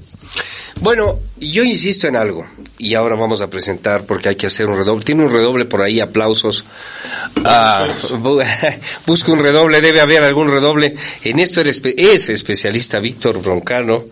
Bueno, 0.81 1.19
yo 1.39 1.63
insisto 1.63 2.07
en 2.07 2.17
algo, 2.17 2.47
y 2.79 2.95
ahora 2.95 3.15
vamos 3.17 3.43
a 3.43 3.51
presentar 3.51 4.05
porque 4.05 4.31
hay 4.31 4.37
que 4.37 4.47
hacer 4.47 4.67
un 4.67 4.77
redoble. 4.77 5.05
Tiene 5.05 5.25
un 5.25 5.31
redoble 5.33 5.65
por 5.65 5.83
ahí, 5.83 6.01
aplausos. 6.01 6.65
Ah, 7.45 7.89
bu- 8.13 8.45
busca 9.07 9.33
un 9.33 9.41
redoble, 9.41 9.81
debe 9.81 10.01
haber 10.01 10.23
algún 10.23 10.49
redoble. 10.49 10.95
En 11.25 11.39
esto 11.41 11.61
eres 11.61 11.83
es 11.85 12.29
especialista 12.29 12.99
Víctor 13.01 13.43
Broncano. 13.43 14.05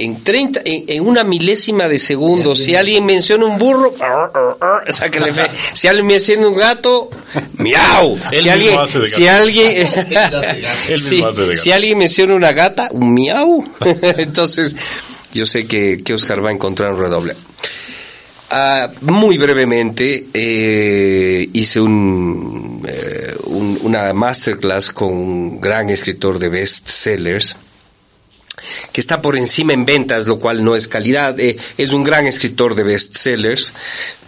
En 0.00 0.22
30, 0.22 0.60
en, 0.64 0.84
en 0.86 1.04
una 1.08 1.24
milésima 1.24 1.88
de 1.88 1.98
segundo, 1.98 2.54
si 2.54 2.76
alguien 2.76 3.04
menciona 3.04 3.46
un 3.46 3.58
burro, 3.58 3.92
ar, 4.00 4.30
ar, 4.32 4.56
ar, 4.86 4.92
sáquenle 4.92 5.32
fe. 5.32 5.50
Si 5.74 5.88
alguien 5.88 6.06
menciona 6.06 6.46
un 6.46 6.54
gato, 6.54 7.10
miau. 7.56 8.16
Si 8.30 8.48
alguien, 8.48 8.78
si 9.06 9.26
alguien, 9.26 9.88
gato. 10.08 11.54
si 11.56 11.72
alguien 11.72 11.98
menciona 11.98 12.34
una 12.36 12.52
gata, 12.52 12.88
un 12.92 13.12
miau. 13.12 13.64
Entonces, 14.16 14.76
yo 15.38 15.46
sé 15.46 15.66
que, 15.66 16.02
que 16.02 16.14
Oscar 16.14 16.44
va 16.44 16.50
a 16.50 16.52
encontrar 16.52 16.92
un 16.92 16.98
redoble. 17.00 17.34
Ah, 18.50 18.90
muy 19.02 19.36
brevemente, 19.38 20.26
eh, 20.32 21.48
hice 21.52 21.80
un, 21.80 22.82
eh, 22.88 23.34
un- 23.44 23.78
una 23.82 24.12
masterclass 24.12 24.90
con 24.90 25.12
un 25.12 25.60
gran 25.60 25.90
escritor 25.90 26.38
de 26.38 26.48
bestsellers 26.48 27.56
que 28.92 29.00
está 29.00 29.20
por 29.22 29.36
encima 29.36 29.72
en 29.72 29.84
ventas, 29.86 30.26
lo 30.26 30.38
cual 30.38 30.64
no 30.64 30.74
es 30.76 30.88
calidad. 30.88 31.38
Eh, 31.40 31.56
es 31.76 31.92
un 31.92 32.04
gran 32.04 32.26
escritor 32.26 32.74
de 32.74 32.82
bestsellers, 32.82 33.72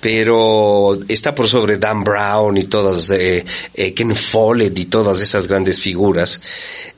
pero 0.00 0.98
está 1.08 1.34
por 1.34 1.48
sobre 1.48 1.76
Dan 1.78 2.04
Brown 2.04 2.56
y 2.56 2.64
todas, 2.64 3.10
eh, 3.10 3.44
eh, 3.74 3.94
Ken 3.94 4.14
Follett 4.14 4.78
y 4.78 4.86
todas 4.86 5.20
esas 5.20 5.46
grandes 5.46 5.80
figuras 5.80 6.40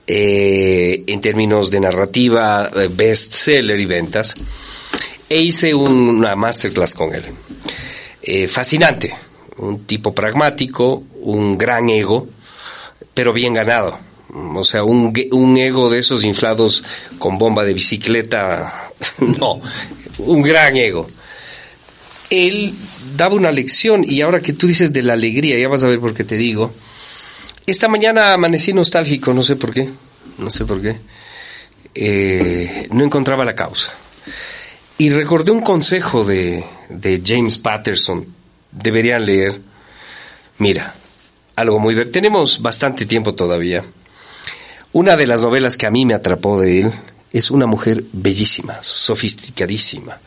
en 0.06 1.20
términos 1.20 1.70
de 1.70 1.80
narrativa, 1.80 2.70
bestseller 2.90 3.78
y 3.80 3.86
ventas. 3.86 4.34
E 5.28 5.40
hice 5.40 5.74
un- 5.74 6.08
una 6.10 6.36
masterclass 6.36 6.94
con 6.94 7.14
él. 7.14 8.48
Fascinante, 8.48 9.14
un 9.58 9.84
tipo 9.86 10.12
pragmático, 10.14 11.02
un 11.22 11.56
gran 11.56 11.88
ego, 11.88 12.28
pero 13.14 13.32
bien 13.32 13.54
ganado. 13.54 13.98
O 14.34 14.64
sea, 14.64 14.84
un, 14.84 15.12
un 15.32 15.56
ego 15.58 15.90
de 15.90 15.98
esos 15.98 16.24
inflados 16.24 16.82
con 17.18 17.36
bomba 17.36 17.64
de 17.64 17.74
bicicleta, 17.74 18.90
no, 19.18 19.60
un 20.18 20.42
gran 20.42 20.76
ego. 20.76 21.08
Él 22.30 22.74
daba 23.14 23.34
una 23.34 23.52
lección 23.52 24.04
y 24.08 24.22
ahora 24.22 24.40
que 24.40 24.54
tú 24.54 24.66
dices 24.66 24.92
de 24.92 25.02
la 25.02 25.12
alegría, 25.12 25.58
ya 25.58 25.68
vas 25.68 25.84
a 25.84 25.88
ver 25.88 26.00
por 26.00 26.14
qué 26.14 26.24
te 26.24 26.36
digo. 26.36 26.72
Esta 27.66 27.88
mañana 27.88 28.32
amanecí 28.32 28.72
nostálgico, 28.72 29.34
no 29.34 29.42
sé 29.42 29.56
por 29.56 29.74
qué, 29.74 29.90
no 30.38 30.50
sé 30.50 30.64
por 30.64 30.80
qué. 30.80 30.96
Eh, 31.94 32.88
no 32.90 33.04
encontraba 33.04 33.44
la 33.44 33.54
causa. 33.54 33.92
Y 34.96 35.10
recordé 35.10 35.52
un 35.52 35.60
consejo 35.60 36.24
de, 36.24 36.64
de 36.88 37.22
James 37.24 37.58
Patterson. 37.58 38.26
Deberían 38.70 39.26
leer. 39.26 39.60
Mira, 40.58 40.94
algo 41.56 41.78
muy... 41.78 42.06
Tenemos 42.06 42.62
bastante 42.62 43.04
tiempo 43.04 43.34
todavía. 43.34 43.84
Una 44.94 45.16
de 45.16 45.26
las 45.26 45.40
novelas 45.40 45.78
que 45.78 45.86
a 45.86 45.90
mí 45.90 46.04
me 46.04 46.12
atrapó 46.12 46.60
de 46.60 46.82
él 46.82 46.92
es 47.32 47.50
una 47.50 47.64
mujer 47.66 48.04
bellísima, 48.12 48.78
sofisticadísima. 48.82 50.20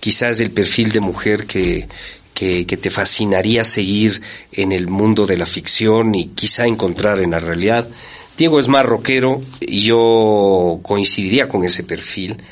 Quizás 0.00 0.40
el 0.40 0.50
perfil 0.50 0.92
de 0.92 1.00
mujer 1.00 1.44
que, 1.46 1.88
que, 2.32 2.66
que 2.66 2.76
te 2.78 2.88
fascinaría 2.88 3.64
seguir 3.64 4.22
en 4.50 4.72
el 4.72 4.86
mundo 4.86 5.26
de 5.26 5.36
la 5.36 5.44
ficción 5.44 6.14
y 6.14 6.28
quizá 6.28 6.66
encontrar 6.66 7.20
en 7.20 7.32
la 7.32 7.38
realidad. 7.38 7.86
Diego 8.34 8.58
es 8.58 8.68
más 8.68 8.86
rockero 8.86 9.42
y 9.60 9.82
yo 9.82 10.80
coincidiría 10.82 11.46
con 11.46 11.64
ese 11.64 11.82
perfil. 11.82 12.42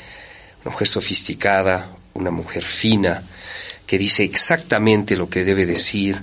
Una 0.63 0.73
mujer 0.73 0.87
sofisticada, 0.87 1.89
una 2.13 2.29
mujer 2.29 2.63
fina, 2.63 3.23
que 3.87 3.97
dice 3.97 4.23
exactamente 4.23 5.15
lo 5.15 5.27
que 5.27 5.43
debe 5.43 5.65
decir, 5.65 6.21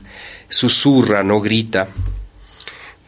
susurra, 0.48 1.24
no 1.24 1.40
grita. 1.40 1.88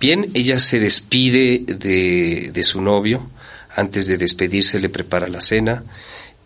Bien, 0.01 0.31
ella 0.35 0.59
se 0.59 0.79
despide 0.79 1.65
de, 1.67 2.51
de 2.53 2.65
su 2.65 2.81
novio. 2.81 3.31
Antes 3.75 4.07
de 4.07 4.17
despedirse 4.17 4.79
le 4.79 4.89
prepara 4.89 5.29
la 5.29 5.41
cena. 5.41 5.85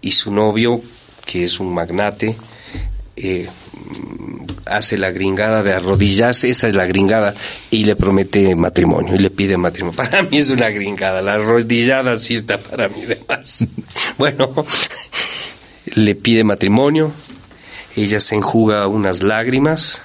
Y 0.00 0.12
su 0.12 0.32
novio, 0.32 0.82
que 1.26 1.44
es 1.44 1.60
un 1.60 1.72
magnate, 1.74 2.36
eh, 3.16 3.48
hace 4.64 4.96
la 4.96 5.10
gringada 5.10 5.62
de 5.62 5.74
arrodillarse, 5.74 6.48
esa 6.48 6.66
es 6.66 6.74
la 6.74 6.86
gringada, 6.86 7.34
y 7.70 7.84
le 7.84 7.96
promete 7.96 8.54
matrimonio, 8.54 9.14
y 9.14 9.18
le 9.18 9.30
pide 9.30 9.56
matrimonio. 9.56 9.96
Para 10.10 10.22
mí 10.22 10.38
es 10.38 10.48
una 10.50 10.70
gringada, 10.70 11.20
la 11.20 11.34
arrodillada 11.34 12.16
sí 12.16 12.36
está 12.36 12.58
para 12.58 12.88
mí 12.88 13.02
de 13.02 13.18
más. 13.28 13.66
Bueno, 14.18 14.54
le 15.94 16.14
pide 16.14 16.44
matrimonio, 16.44 17.12
ella 17.96 18.20
se 18.20 18.36
enjuga 18.36 18.86
unas 18.86 19.22
lágrimas, 19.22 20.00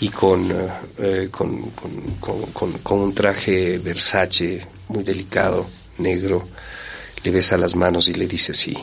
y 0.00 0.08
con, 0.08 0.50
eh, 0.50 0.68
eh, 0.98 1.28
con- 1.30 1.70
con- 1.70 2.46
con- 2.52 2.72
con 2.78 2.98
un 3.00 3.14
traje 3.14 3.78
Versace 3.78 4.66
muy 4.88 5.02
delicado, 5.04 5.66
negro, 5.98 6.48
le 7.22 7.30
besa 7.30 7.56
las 7.58 7.74
manos 7.76 8.08
y 8.08 8.14
le 8.14 8.26
dice 8.26 8.54
sí. 8.54 8.76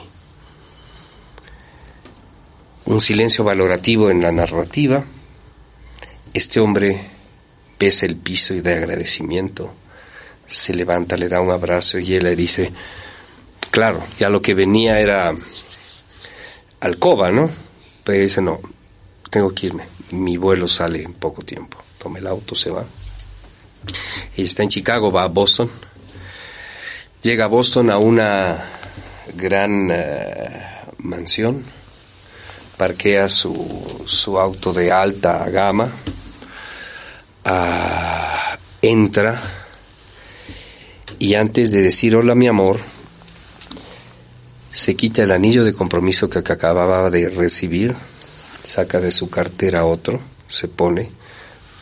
Un 2.86 3.02
silencio 3.02 3.44
valorativo 3.44 4.10
en 4.10 4.22
la 4.22 4.32
narrativa. 4.32 5.04
Este 6.34 6.60
hombre 6.60 7.10
besa 7.80 8.06
el 8.06 8.16
piso 8.16 8.54
y 8.54 8.62
de 8.62 8.76
agradecimiento. 8.76 9.74
Se 10.48 10.74
levanta, 10.74 11.18
le 11.18 11.28
da 11.28 11.42
un 11.42 11.52
abrazo 11.52 12.00
y 12.00 12.14
él 12.16 12.24
le 12.24 12.36
dice, 12.36 12.72
claro, 13.72 14.02
ya 14.20 14.30
lo 14.30 14.42
que 14.42 14.54
venía 14.54 15.00
era 15.00 15.36
alcoba, 16.80 17.32
¿no? 17.32 17.50
Pero 18.04 18.22
dice, 18.22 18.42
no, 18.42 18.62
tengo 19.30 19.54
que 19.54 19.66
irme. 19.66 19.84
Mi 20.12 20.38
vuelo 20.38 20.68
sale 20.68 21.04
en 21.04 21.14
poco 21.14 21.44
tiempo. 21.44 21.78
Toma 21.98 22.20
el 22.20 22.28
auto, 22.28 22.56
se 22.56 22.70
va. 22.70 22.86
Ella 24.36 24.46
está 24.46 24.64
en 24.64 24.70
Chicago, 24.70 25.12
va 25.12 25.24
a 25.24 25.28
Boston. 25.28 25.70
Llega 27.22 27.46
a 27.46 27.48
Boston 27.48 27.90
a 27.90 27.98
una 27.98 28.70
gran 29.36 29.90
eh, 29.92 30.62
mansión. 31.00 31.64
Parquea 32.78 33.28
su, 33.28 34.04
su 34.06 34.40
auto 34.40 34.72
de 34.72 34.92
alta 34.92 35.50
gama. 35.50 35.92
Ah, 37.44 38.58
entra. 38.82 39.42
Y 41.20 41.34
antes 41.34 41.72
de 41.72 41.82
decir 41.82 42.16
hola 42.16 42.36
mi 42.36 42.48
amor, 42.48 42.80
se 44.72 44.96
quita 44.96 45.24
el 45.24 45.32
anillo 45.32 45.64
de 45.64 45.74
compromiso 45.74 46.30
que 46.30 46.38
acababa 46.38 47.10
de 47.10 47.30
recibir, 47.30 47.96
saca 48.64 49.00
de 49.00 49.12
su 49.12 49.30
cartera 49.30 49.86
otro, 49.86 50.20
se 50.50 50.68
pone, 50.68 51.10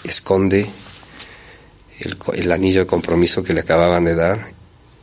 esconde 0.03 0.69
el, 1.99 2.51
anillo 2.51 2.81
de 2.81 2.87
compromiso 2.87 3.43
que 3.43 3.53
le 3.53 3.61
acababan 3.61 4.05
de 4.05 4.15
dar 4.15 4.47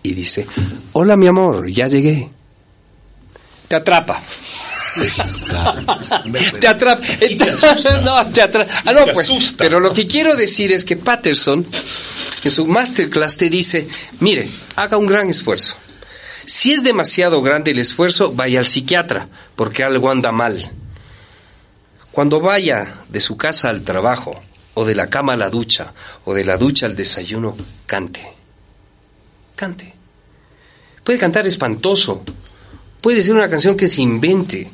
y 0.03 0.15
dice, 0.15 0.47
hola 0.93 1.17
mi 1.17 1.27
amor, 1.27 1.69
ya 1.71 1.87
llegué. 1.87 2.29
Te 3.69 3.77
atrapa. 3.77 4.21
te 6.61 6.69
atrapa. 6.69 7.03
no, 8.03 8.27
te 8.27 8.43
atrapa. 8.43 8.73
Ah, 8.85 8.93
no, 8.93 9.07
pues, 9.07 9.31
asusta. 9.31 9.65
pero 9.65 9.81
lo 9.81 9.93
que 9.95 10.07
quiero 10.07 10.37
decir 10.37 10.73
es 10.73 10.85
que 10.85 10.97
Patterson, 10.97 11.67
en 12.45 12.51
su 12.51 12.67
masterclass, 12.67 13.37
te 13.37 13.49
dice, 13.49 13.89
mire, 14.21 14.49
haga 14.77 14.99
un 14.99 15.07
gran 15.07 15.31
esfuerzo. 15.31 15.77
Si 16.45 16.73
es 16.73 16.83
demasiado 16.83 17.41
grande 17.41 17.71
el 17.71 17.79
esfuerzo, 17.79 18.33
vaya 18.33 18.59
al 18.59 18.67
psiquiatra, 18.67 19.29
porque 19.57 19.85
algo 19.85 20.11
anda 20.11 20.33
mal. 20.33 20.71
Cuando 22.13 22.41
vaya 22.41 23.05
de 23.09 23.21
su 23.21 23.37
casa 23.37 23.71
al 23.71 23.83
trabajo, 23.83 24.41
o 24.75 24.85
de 24.85 24.95
la 24.95 25.09
cama 25.09 25.33
a 25.33 25.37
la 25.37 25.51
ducha, 25.51 25.93
o 26.25 26.35
de 26.35 26.45
la 26.45 26.57
ducha 26.57 26.87
al 26.87 26.95
desayuno, 26.95 27.57
cante. 27.87 28.27
Cante. 29.57 29.95
Puede 31.03 31.19
cantar 31.19 31.47
espantoso. 31.47 32.23
Puede 33.01 33.21
ser 33.21 33.35
una 33.35 33.49
canción 33.49 33.77
que 33.77 33.89
se 33.89 34.03
invente. 34.03 34.71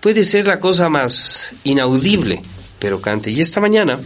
Puede 0.00 0.22
ser 0.22 0.46
la 0.46 0.58
cosa 0.58 0.88
más 0.88 1.50
inaudible, 1.64 2.42
pero 2.78 3.00
cante. 3.00 3.30
Y 3.30 3.40
esta 3.40 3.60
mañana 3.60 3.98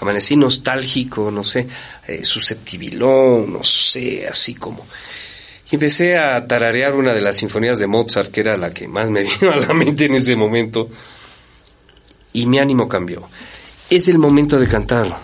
amanecí 0.00 0.36
nostálgico, 0.36 1.30
no 1.30 1.44
sé, 1.44 1.66
eh, 2.06 2.24
susceptibilón, 2.24 3.52
no 3.52 3.64
sé, 3.64 4.26
así 4.28 4.54
como... 4.54 4.86
Y 5.70 5.76
empecé 5.76 6.18
a 6.18 6.46
tararear 6.46 6.94
una 6.94 7.14
de 7.14 7.22
las 7.22 7.36
sinfonías 7.36 7.78
de 7.78 7.86
Mozart, 7.86 8.30
que 8.30 8.40
era 8.40 8.56
la 8.56 8.72
que 8.72 8.86
más 8.86 9.10
me 9.10 9.22
vino 9.40 9.52
a 9.52 9.56
la 9.56 9.72
mente 9.72 10.06
en 10.06 10.14
ese 10.14 10.36
momento, 10.36 10.90
y 12.34 12.44
mi 12.44 12.58
ánimo 12.58 12.86
cambió. 12.88 13.22
Es 13.88 14.08
el 14.08 14.18
momento 14.18 14.58
de 14.60 14.66
cantar, 14.68 15.18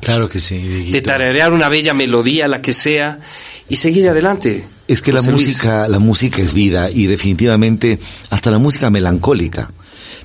Claro 0.00 0.28
que 0.28 0.40
sí. 0.40 0.90
de 0.90 1.00
tararear 1.02 1.52
una 1.52 1.68
bella 1.68 1.94
melodía, 1.94 2.48
la 2.48 2.60
que 2.62 2.72
sea, 2.72 3.20
y 3.68 3.76
seguir 3.76 4.08
adelante. 4.08 4.64
Es 4.88 5.02
que 5.02 5.12
la 5.12 5.18
José 5.20 5.32
Luis. 5.32 5.46
música, 5.48 5.88
la 5.88 5.98
música 5.98 6.40
es 6.42 6.52
vida 6.54 6.90
y 6.90 7.06
definitivamente 7.06 7.98
hasta 8.30 8.50
la 8.50 8.58
música 8.58 8.90
melancólica. 8.90 9.70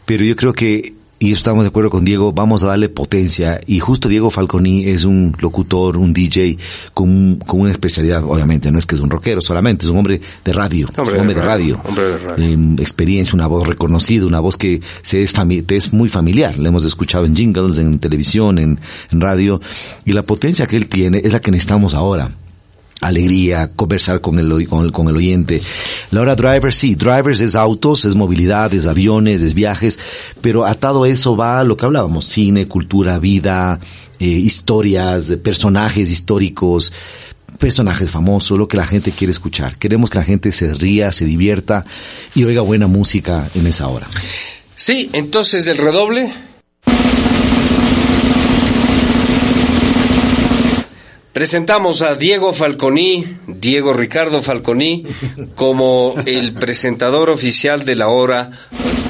Pero 0.06 0.24
yo 0.24 0.36
creo 0.36 0.54
que, 0.54 0.94
y 1.22 1.34
estamos 1.34 1.63
de 1.63 1.68
acuerdo 1.68 1.92
con 1.92 2.04
Diego, 2.04 2.34
vamos 2.34 2.63
a 2.63 2.66
darle 2.66 2.90
potencia. 2.90 3.62
Y 3.68 3.78
justo 3.78 4.10
Diego 4.10 4.32
Falconi 4.32 4.88
es 4.88 5.04
un 5.04 5.38
locutor, 5.40 5.98
un 5.98 6.13
DJ 6.13 6.58
con, 6.96 7.36
con 7.36 7.62
una 7.62 7.70
especialidad, 7.70 8.24
obviamente, 8.24 8.72
no 8.72 8.80
es 8.80 8.88
que 8.88 8.96
es 8.96 9.01
un 9.01 9.12
rockero 9.12 9.40
solamente, 9.40 9.86
es 9.86 9.92
un 9.92 10.00
hombre 10.00 10.20
de 10.44 10.51
radio, 10.51 10.88
es 10.92 10.98
Hombre 10.98 11.13
un 11.13 11.20
hombre 11.22 11.36
de 11.36 11.42
radio. 11.44 11.75
radio, 11.75 11.90
hombre 11.90 12.04
de 12.06 12.18
radio. 12.18 12.44
Eh, 12.44 12.82
experiencia, 12.82 13.36
una 13.36 13.46
voz 13.46 13.68
reconocida, 13.68 14.25
una 14.25 14.40
voz 14.40 14.58
que 14.58 14.82
se 15.04 15.22
es, 15.22 15.32
te 15.68 15.75
es 15.75 15.94
muy 15.94 16.10
familiar. 16.10 16.58
La 16.58 16.70
hemos 16.70 16.84
escuchado 16.84 17.25
en 17.25 17.36
jingles, 17.36 17.78
en 17.78 18.00
televisión, 18.00 18.58
en, 18.58 18.80
en 19.12 19.22
radio. 19.22 19.62
Y 20.06 20.13
la 20.13 20.24
potencia 20.24 20.66
que 20.66 20.75
él 20.75 20.88
tiene 20.88 21.22
es 21.24 21.34
la 21.34 21.40
que 21.40 21.51
necesitamos 21.51 21.94
ahora 21.94 22.32
alegría, 23.01 23.72
conversar 23.75 24.22
con 24.22 24.39
el, 24.39 24.67
con 24.67 24.86
el, 24.86 24.91
con 24.91 25.08
el 25.08 25.17
oyente. 25.17 25.62
La 26.12 26.22
hora 26.22 26.36
drivers, 26.36 26.75
sí, 26.75 26.96
drivers 26.96 27.41
es 27.41 27.55
autos, 27.55 28.05
es 28.05 28.15
movilidad, 28.15 28.74
es 28.74 28.86
aviones, 28.86 29.43
es 29.43 29.53
viajes, 29.53 30.00
pero 30.39 30.65
atado 30.65 31.03
a 31.03 31.10
eso 31.10 31.36
va 31.36 31.63
lo 31.63 31.75
que 31.75 31.86
hablábamos, 31.86 32.25
cine, 32.25 32.67
cultura, 32.67 33.20
vida, 33.20 33.79
eh, 34.20 34.25
historias, 34.25 35.34
personajes 35.43 36.10
históricos, 36.10 36.93
personajes 37.60 38.10
famosos, 38.10 38.58
lo 38.58 38.67
que 38.67 38.77
la 38.77 38.86
gente 38.86 39.12
quiere 39.12 39.31
escuchar. 39.31 39.77
Queremos 39.77 40.10
que 40.10 40.20
la 40.20 40.24
gente 40.24 40.51
se 40.51 40.74
ría, 40.74 41.12
se 41.12 41.25
divierta 41.25 41.86
y 42.36 42.43
oiga 42.43 42.62
buena 42.62 42.88
música 42.88 43.50
en 43.55 43.67
esa 43.67 43.88
hora. 43.88 44.08
Sí, 44.75 45.10
entonces 45.13 45.67
el 45.67 45.77
redoble. 45.77 46.31
Presentamos 51.34 52.02
a 52.02 52.16
Diego 52.16 52.54
Falconi, 52.54 53.38
Diego 53.48 53.94
Ricardo 53.94 54.42
Falconi, 54.42 55.06
como 55.56 56.16
el 56.26 56.52
presentador 56.52 57.30
oficial 57.30 57.86
de 57.86 57.96
la 57.96 58.10
hora 58.10 58.52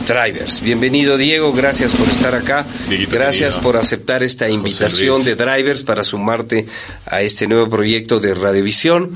Drivers. 0.08 0.62
Bienvenido 0.62 1.18
Diego, 1.18 1.52
gracias 1.52 1.94
por 1.94 2.08
estar 2.08 2.36
acá. 2.36 2.68
Dieguito 2.88 3.16
gracias 3.16 3.56
querido. 3.56 3.64
por 3.64 3.78
aceptar 3.78 4.22
esta 4.22 4.48
invitación 4.48 5.24
de 5.24 5.36
Drivers 5.36 5.82
para 5.82 6.04
sumarte 6.04 6.68
a 7.08 7.24
este 7.24 7.48
nuevo 7.48 7.68
proyecto 7.70 8.20
de 8.20 8.36
Radiovisión. 8.36 9.12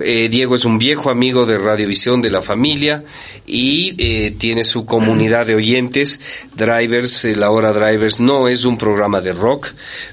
Eh, 0.00 0.28
Diego 0.30 0.54
es 0.54 0.64
un 0.64 0.78
viejo 0.78 1.10
amigo 1.10 1.46
de 1.46 1.58
Radiovisión 1.58 2.22
de 2.22 2.30
la 2.30 2.42
familia 2.42 3.04
y 3.46 3.94
eh, 3.98 4.34
tiene 4.38 4.64
su 4.64 4.84
comunidad 4.86 5.46
de 5.46 5.54
oyentes. 5.54 6.20
Drivers, 6.54 7.24
eh, 7.24 7.36
la 7.36 7.50
hora 7.50 7.72
Drivers 7.72 8.20
no 8.20 8.48
es 8.48 8.64
un 8.64 8.78
programa 8.78 9.20
de 9.20 9.32
rock, 9.32 9.68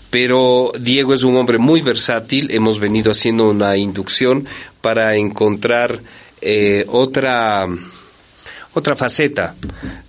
pero 0.10 0.72
Diego 0.80 1.14
es 1.14 1.24
un 1.24 1.36
hombre 1.36 1.58
muy 1.58 1.82
versátil. 1.82 2.52
Hemos 2.52 2.80
venido 2.80 3.12
haciendo 3.12 3.50
una 3.50 3.78
inducción 3.78 4.48
para 4.82 5.16
encontrar 5.16 6.02
eh, 6.42 6.86
otra 6.88 7.68
otra 8.78 8.96
faceta 8.96 9.56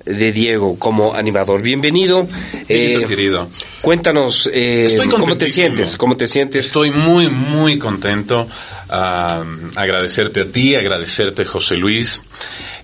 de 0.04 0.32
Diego 0.32 0.78
como 0.78 1.14
animador. 1.14 1.62
Bienvenido. 1.62 2.28
Eh, 2.68 3.04
querido. 3.08 3.48
Cuéntanos 3.80 4.48
eh, 4.52 4.98
cómo 5.10 5.38
te 5.38 5.46
sientes, 5.46 5.96
cómo 5.96 6.16
te 6.16 6.26
sientes. 6.26 6.66
Estoy 6.66 6.90
muy, 6.90 7.28
muy 7.30 7.78
contento. 7.78 8.46
ah, 8.90 9.44
agradecerte 9.74 10.42
a 10.42 10.52
ti, 10.52 10.74
agradecerte 10.74 11.44
José 11.44 11.76
Luis, 11.76 12.20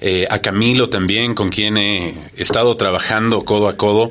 eh, 0.01 0.27
a 0.29 0.39
Camilo 0.39 0.89
también, 0.89 1.35
con 1.35 1.51
quien 1.51 1.77
he 1.77 2.15
estado 2.37 2.75
trabajando 2.77 3.45
codo 3.45 3.69
a 3.69 3.77
codo 3.77 4.11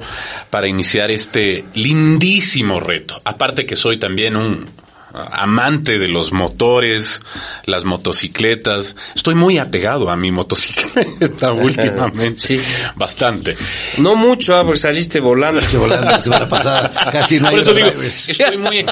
para 0.50 0.68
iniciar 0.68 1.10
este 1.10 1.66
lindísimo 1.74 2.80
reto. 2.80 3.20
Aparte 3.24 3.66
que 3.66 3.76
soy 3.76 3.98
también 3.98 4.36
un 4.36 4.66
amante 5.14 6.00
de 6.00 6.08
los 6.08 6.34
motores, 6.34 7.22
las 7.66 7.86
motocicletas. 7.86 8.96
Estoy 9.16 9.36
muy 9.36 9.58
apegado 9.58 10.10
a 10.10 10.18
mi 10.18 10.32
motocicleta 10.32 11.52
últimamente. 11.54 12.42
Sí. 12.42 12.62
Bastante. 12.96 13.56
No 13.98 14.16
mucho, 14.16 14.56
ah, 14.56 14.64
porque 14.64 14.80
saliste 14.80 15.20
volando. 15.20 15.62
Volando 15.78 16.06
la 16.06 16.22
semana 16.22 16.50
pasada, 16.50 16.92
casi 17.12 17.40
no 17.40 17.50
Por 17.50 17.56
hay 17.56 17.62
eso 17.62 17.74
digo, 17.74 17.90
estoy 18.02 18.58
muy, 18.58 18.86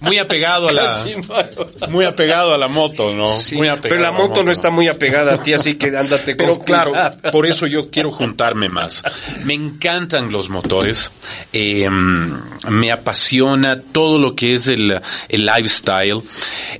muy 0.00 0.18
apegado 0.18 0.68
a 0.68 0.72
la, 0.72 1.04
muy 1.88 2.04
apegado 2.04 2.54
a 2.54 2.58
la 2.58 2.68
moto, 2.68 3.12
¿no? 3.12 3.28
Sí, 3.28 3.56
Muy 3.56 3.68
apegado 3.68 3.88
pero 3.88 4.02
la 4.02 4.08
a 4.08 4.12
moto 4.12 4.42
no 4.42 4.50
está 4.50 4.70
muy 4.70 4.88
apegada 4.88 5.34
a 5.34 5.42
ti, 5.42 5.54
así 5.54 5.76
que 5.76 5.96
ándate 5.96 6.36
con 6.36 6.46
Pero 6.46 6.58
claro, 6.58 6.92
por 7.32 7.46
eso 7.46 7.66
yo 7.66 7.90
quiero 7.90 8.10
juntarme 8.10 8.68
más. 8.68 9.02
Me 9.44 9.54
encantan 9.54 10.32
los 10.32 10.48
motores, 10.48 11.10
eh, 11.52 11.88
me 11.90 12.92
apasiona 12.92 13.80
todo 13.80 14.18
lo 14.18 14.34
que 14.34 14.54
es 14.54 14.68
el, 14.68 15.00
el 15.28 15.46
lifestyle. 15.46 16.22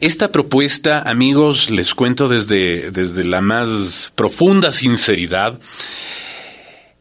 Esta 0.00 0.30
propuesta, 0.30 1.02
amigos, 1.02 1.70
les 1.70 1.94
cuento 1.94 2.28
desde, 2.28 2.90
desde 2.90 3.24
la 3.24 3.40
más 3.40 4.12
profunda 4.14 4.72
sinceridad, 4.72 5.58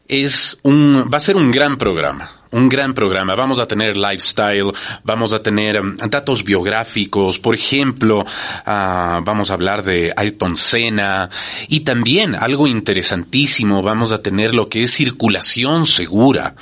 es 0.08 0.58
un, 0.62 1.10
va 1.12 1.16
a 1.16 1.20
ser 1.20 1.36
un 1.36 1.50
gran 1.50 1.76
programa. 1.76 2.35
Un 2.52 2.68
gran 2.68 2.94
programa. 2.94 3.34
Vamos 3.34 3.58
a 3.58 3.66
tener 3.66 3.96
lifestyle, 3.96 4.72
vamos 5.02 5.32
a 5.32 5.40
tener 5.40 5.80
um, 5.80 5.96
datos 5.96 6.44
biográficos, 6.44 7.38
por 7.38 7.54
ejemplo, 7.54 8.24
ah, 8.64 9.20
vamos 9.24 9.50
a 9.50 9.54
hablar 9.54 9.82
de 9.82 10.12
Ayrton 10.16 10.56
Senna 10.56 11.28
y 11.68 11.80
también 11.80 12.36
algo 12.36 12.66
interesantísimo, 12.66 13.82
vamos 13.82 14.12
a 14.12 14.22
tener 14.22 14.54
lo 14.54 14.68
que 14.68 14.84
es 14.84 14.92
circulación 14.92 15.86
segura. 15.86 16.54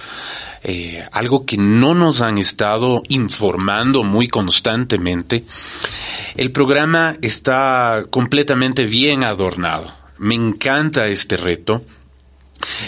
Eh, 0.67 1.07
algo 1.13 1.45
que 1.45 1.59
no 1.59 1.95
nos 1.95 2.23
han 2.23 2.39
estado 2.39 3.03
informando 3.11 4.03
muy 4.03 4.29
constantemente. 4.29 5.45
El 6.37 6.53
programa 6.53 7.17
está 7.21 8.07
completamente 8.09 8.87
bien 8.87 9.25
adornado. 9.25 9.93
Me 10.17 10.35
encanta 10.35 11.07
este 11.09 11.37
reto. 11.37 11.85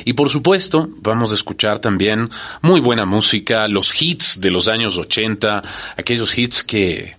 Y 0.04 0.12
por 0.12 0.30
supuesto, 0.30 0.88
vamos 1.02 1.32
a 1.32 1.34
escuchar 1.34 1.78
también 1.78 2.28
muy 2.62 2.80
buena 2.80 3.04
música, 3.04 3.68
los 3.68 4.00
hits 4.00 4.40
de 4.40 4.50
los 4.50 4.68
años 4.68 4.96
80, 4.96 5.62
aquellos 5.96 6.36
hits 6.36 6.62
que, 6.62 7.16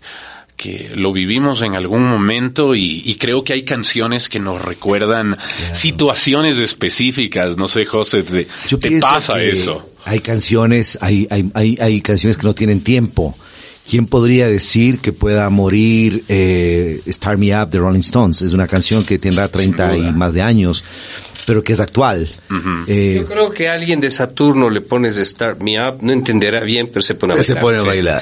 que 0.58 0.92
lo 0.96 1.14
vivimos 1.14 1.62
en 1.62 1.76
algún 1.76 2.04
momento 2.04 2.76
y, 2.76 3.04
y 3.06 3.16
creo 3.16 3.44
que 3.44 3.54
hay 3.54 3.64
canciones 3.64 4.28
que 4.28 4.40
nos 4.40 4.62
recuerdan 4.62 5.38
situaciones 5.72 6.58
específicas. 6.58 7.58
No 7.58 7.68
sé, 7.68 7.86
José, 7.86 8.24
¿te, 8.24 8.48
Yo 8.68 8.80
te 8.80 9.00
pasa 9.00 9.42
eso? 9.42 9.92
Hay 10.04 10.20
canciones, 10.20 10.98
hay, 11.02 11.28
hay, 11.30 11.50
hay, 11.54 11.78
hay 11.80 12.02
canciones 12.02 12.38
que 12.38 12.48
no 12.48 12.56
tienen 12.56 12.82
tiempo. 12.82 13.38
¿Quién 13.90 14.06
podría 14.06 14.48
decir 14.48 15.00
que 15.00 15.14
pueda 15.14 15.50
morir 15.50 16.26
eh, 16.28 17.02
Start 17.08 17.40
Me 17.40 17.58
Up 17.58 17.70
de 17.70 17.80
Rolling 17.80 18.00
Stones? 18.00 18.42
Es 18.42 18.52
una 18.52 18.68
canción 18.68 19.06
que 19.06 19.18
tendrá 19.18 19.48
30 19.48 19.96
y 19.96 20.12
más 20.12 20.34
de 20.34 20.42
años, 20.42 20.84
pero 21.48 21.64
que 21.64 21.72
es 21.72 21.80
actual. 21.80 22.28
Eh, 22.88 23.14
Yo 23.22 23.26
creo 23.26 23.52
que 23.52 23.70
a 23.70 23.74
alguien 23.74 24.02
de 24.02 24.12
Saturno 24.12 24.70
le 24.70 24.82
pones 24.82 25.16
Start 25.16 25.62
Me 25.62 25.80
Up, 25.80 26.00
no 26.02 26.12
entenderá 26.12 26.60
bien, 26.60 26.90
pero 26.92 27.02
se 27.02 27.16
pone 27.16 27.34
a 27.34 27.36
bailar. 27.38 27.46
se 27.46 27.56
pone 27.56 27.78
a 27.78 27.82
Sí. 27.82 27.88
bailar. 27.88 28.22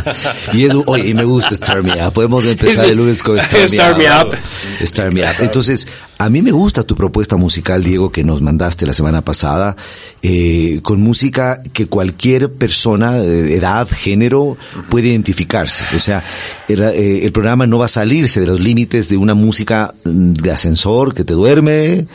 y 0.54 0.64
es, 0.64 0.72
oye, 0.86 1.08
y 1.10 1.12
me 1.14 1.24
gusta 1.24 1.54
Start 1.56 1.84
Me 1.84 1.92
Up. 2.06 2.14
Podemos 2.14 2.42
empezar 2.46 2.86
el 2.88 2.96
lunes 2.96 3.22
con 3.22 3.38
Start, 3.38 3.66
Start 3.68 3.98
Me 3.98 4.04
Me 4.04 4.10
Up. 4.22 4.28
Up. 4.28 4.86
Start 4.86 5.12
Me 5.12 5.22
Up. 5.24 5.36
Entonces, 5.40 5.86
a 6.24 6.30
mí 6.30 6.42
me 6.42 6.50
gusta 6.52 6.82
tu 6.84 6.94
propuesta 6.94 7.36
musical, 7.36 7.82
Diego, 7.82 8.10
que 8.10 8.24
nos 8.24 8.40
mandaste 8.42 8.86
la 8.86 8.94
semana 8.94 9.22
pasada, 9.22 9.76
eh, 10.22 10.80
con 10.82 11.00
música 11.00 11.62
que 11.72 11.86
cualquier 11.86 12.52
persona, 12.52 13.12
de 13.12 13.54
edad, 13.56 13.88
género, 13.90 14.56
puede 14.88 15.08
identificarse. 15.08 15.84
O 15.96 16.00
sea, 16.00 16.22
eh, 16.68 17.20
el 17.22 17.32
programa 17.32 17.66
no 17.66 17.78
va 17.78 17.86
a 17.86 17.88
salirse 17.88 18.40
de 18.40 18.46
los 18.46 18.60
límites 18.60 19.08
de 19.08 19.16
una 19.16 19.34
música 19.34 19.94
mm, 20.04 20.32
de 20.32 20.50
ascensor 20.50 21.14
que 21.14 21.24
te 21.24 21.34
duerme, 21.34 22.06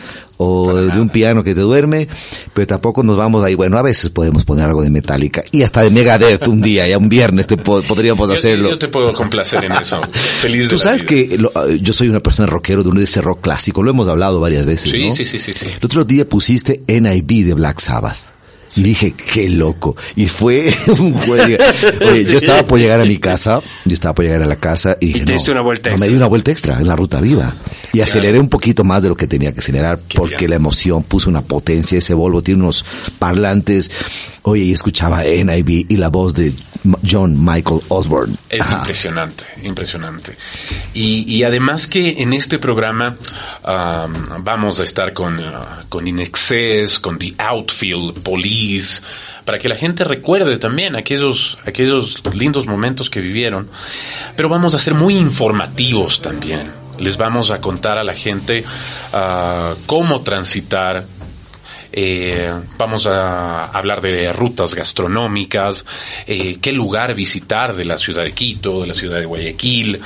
o 0.42 0.74
de 0.74 1.02
un 1.02 1.10
piano 1.10 1.44
que 1.44 1.54
te 1.54 1.60
duerme, 1.60 2.08
pero 2.54 2.66
tampoco 2.66 3.04
nos 3.04 3.18
vamos 3.18 3.44
ahí, 3.44 3.56
bueno, 3.56 3.78
a 3.78 3.82
veces 3.82 4.10
podemos 4.10 4.46
poner 4.46 4.68
algo 4.68 4.82
de 4.82 4.90
Metallica, 4.90 5.44
y 5.52 5.64
hasta 5.64 5.82
de 5.82 5.90
Megadeth 5.90 6.48
un 6.48 6.62
día, 6.62 6.88
ya 6.88 6.98
un 6.98 7.10
viernes 7.10 7.46
te 7.46 7.58
po- 7.58 7.82
podríamos 7.82 8.26
Yo- 8.30 8.34
hacerlo. 8.36 8.70
Yo, 8.70 8.80
te 8.80 8.88
puedo 8.88 9.12
complacer 9.12 9.66
en 9.66 9.74
eso. 9.74 10.00
Feliz 10.42 10.64
de 10.64 10.68
Tú 10.70 10.78
sabes 10.78 11.02
vida. 11.06 11.10
que 11.30 11.38
lo- 11.38 11.52
eh, 11.68 11.80
yo 11.82 11.92
soy 11.92 12.08
una 12.08 12.22
persona 12.22 12.48
rockero 12.48 12.84
de 12.84 12.90
un 12.90 12.96
de 12.96 13.04
ese 13.04 13.22
rock 13.22 13.42
clásico, 13.42 13.84
lo 13.84 13.92
hemos 13.92 13.99
hablado 14.08 14.40
varias 14.40 14.66
veces, 14.66 14.92
Sí, 14.92 15.08
¿no? 15.10 15.16
sí, 15.16 15.26
sí, 15.26 15.40
sí, 15.40 15.54
sí. 15.54 15.68
El 15.68 15.84
otro 15.86 16.06
día 16.06 16.28
pusiste 16.28 16.82
NIB 16.88 17.46
de 17.46 17.54
Black 17.54 17.80
Sabbath. 17.80 18.18
Y 18.76 18.84
dije, 18.84 19.14
qué 19.14 19.50
loco. 19.50 19.96
Y 20.16 20.28
fue 20.28 20.74
un 21.00 21.18
fue- 21.18 21.40
Oye, 22.02 22.24
Sí. 22.26 22.32
yo 22.34 22.38
estaba 22.38 22.64
por 22.66 22.80
llegar 22.80 23.00
a 23.00 23.06
mi 23.06 23.18
casa, 23.18 23.62
yo 23.86 23.94
estaba 23.94 24.14
por 24.14 24.26
llegar 24.26 24.44
a 24.44 24.46
la 24.46 24.56
casa 24.58 24.98
y 25.00 25.08
dije, 25.08 25.20
te 25.20 25.26
no, 25.26 25.32
diste 25.34 25.52
una 25.52 25.62
vuelta 25.62 25.90
no, 25.90 25.94
extra. 25.96 26.06
Me 26.08 26.12
di 26.12 26.18
una 26.18 26.28
vuelta 26.28 26.52
extra 26.52 26.78
en 26.80 26.88
la 26.88 26.96
ruta 26.96 27.20
viva. 27.22 27.54
Y 27.94 28.02
aceleré 28.02 28.40
un 28.40 28.50
poquito 28.50 28.84
más 28.84 29.02
de 29.02 29.10
lo 29.10 29.16
que 29.16 29.26
tenía 29.28 29.52
que 29.52 29.60
acelerar 29.60 30.00
porque 30.16 30.38
bien. 30.38 30.52
la 30.52 30.56
emoción 30.58 31.02
puso 31.04 31.30
una 31.30 31.42
potencia. 31.42 31.98
Ese 31.98 32.14
Volvo 32.14 32.44
tiene 32.44 32.62
unos 32.62 32.86
parlantes. 33.18 33.90
Oye, 34.44 34.64
y 34.64 34.74
escuchaba 34.74 35.24
NIB 35.24 35.86
y 35.90 35.96
la 35.98 36.10
voz 36.10 36.34
de 36.34 36.54
John 37.10 37.36
Michael 37.44 37.82
Osborne. 37.90 38.36
Es 38.50 38.62
Ajá. 38.62 38.78
impresionante, 38.80 39.44
impresionante. 39.64 40.36
Y, 40.94 41.26
y 41.28 41.44
además 41.44 41.88
que 41.88 42.22
en 42.22 42.34
este 42.34 42.58
programa 42.60 43.16
am, 43.64 44.14
vamos 44.44 44.80
a 44.80 44.84
estar 44.84 45.14
con, 45.14 45.40
ah, 45.40 45.84
con 45.90 46.08
Inexcess, 46.08 47.00
con 47.00 47.18
The 47.20 47.34
Outfield, 47.38 48.22
Para 49.46 49.58
que 49.58 49.70
la 49.70 49.76
gente 49.76 50.04
recuerde 50.04 50.58
también 50.58 50.96
aquellos, 50.96 51.58
aquellos 51.66 52.22
lindos 52.34 52.66
momentos 52.68 53.10
que 53.10 53.20
vivieron. 53.22 53.70
Pero 54.36 54.50
vamos 54.50 54.76
a 54.76 54.80
ser 54.80 54.94
muy 54.94 55.18
informativos 55.18 56.22
también. 56.22 56.72
les 57.00 57.16
vamos 57.18 57.50
a 57.50 57.60
contar 57.62 57.98
a 57.98 58.04
la 58.04 58.14
gente 58.14 58.64
ah, 59.14 59.76
cómo 59.86 60.22
transitar. 60.22 61.06
eh, 61.92 62.52
vamos 62.78 63.08
a 63.08 63.66
hablar 63.66 64.02
de 64.02 64.32
rutas 64.32 64.76
gastronómicas, 64.76 65.86
eh, 66.28 66.58
qué 66.62 66.72
lugar 66.72 67.16
visitar 67.16 67.76
de 67.76 67.86
la 67.86 67.98
ciudad 67.98 68.24
de 68.24 68.32
Quito, 68.34 68.82
de 68.82 68.88
la 68.88 68.94
ciudad 68.94 69.20
de 69.20 69.26
Guayaquil. 69.26 70.00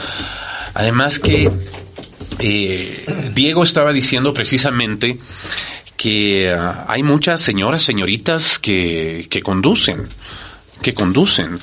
Además 0.76 1.20
que 1.20 1.52
eh, 2.40 3.06
Diego 3.34 3.64
estaba 3.64 3.92
diciendo 3.92 4.34
precisamente 4.34 5.18
que 6.04 6.52
ah, 6.52 6.84
hay 6.90 7.02
muchas 7.02 7.40
señoras, 7.40 7.82
señoritas 7.82 8.60
que, 8.60 9.26
que 9.30 9.42
conducen, 9.42 10.10
que 10.82 10.94
conducen. 10.94 11.58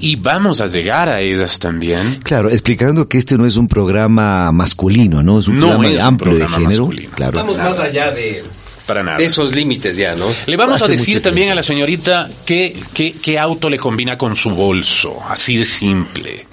Y 0.00 0.16
vamos 0.16 0.62
a 0.62 0.68
llegar 0.68 1.10
a 1.10 1.20
ellas 1.20 1.58
también. 1.58 2.18
Claro, 2.22 2.48
explicando 2.50 3.06
que 3.08 3.18
este 3.18 3.36
no 3.36 3.44
es 3.44 3.56
un 3.58 3.68
programa 3.68 4.50
masculino, 4.52 5.22
¿no? 5.22 5.40
Es 5.40 5.48
un 5.48 5.58
No 5.58 5.66
programa 5.66 5.88
es 5.88 5.94
un 5.96 6.00
amplio 6.00 6.34
de 6.38 6.48
género. 6.48 6.64
masculino. 6.86 7.10
Claro. 7.14 7.30
Estamos 7.32 7.58
más 7.58 7.78
allá 7.78 8.10
de, 8.12 8.42
Para 8.86 9.02
nada. 9.02 9.18
de 9.18 9.24
esos 9.26 9.54
límites 9.54 9.98
ya, 9.98 10.14
¿no? 10.14 10.28
Le 10.46 10.56
vamos 10.56 10.80
a 10.80 10.86
decir 10.88 11.20
también 11.20 11.50
a 11.50 11.54
la 11.54 11.62
señorita 11.62 12.30
qué, 12.46 12.74
qué, 12.94 13.12
qué 13.20 13.38
auto 13.38 13.68
le 13.68 13.76
combina 13.78 14.16
con 14.16 14.34
su 14.34 14.48
bolso. 14.50 15.18
Así 15.28 15.56
de 15.58 15.64
simple. 15.66 16.46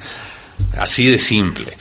Así 0.78 1.06
de 1.06 1.18
simple. 1.18 1.78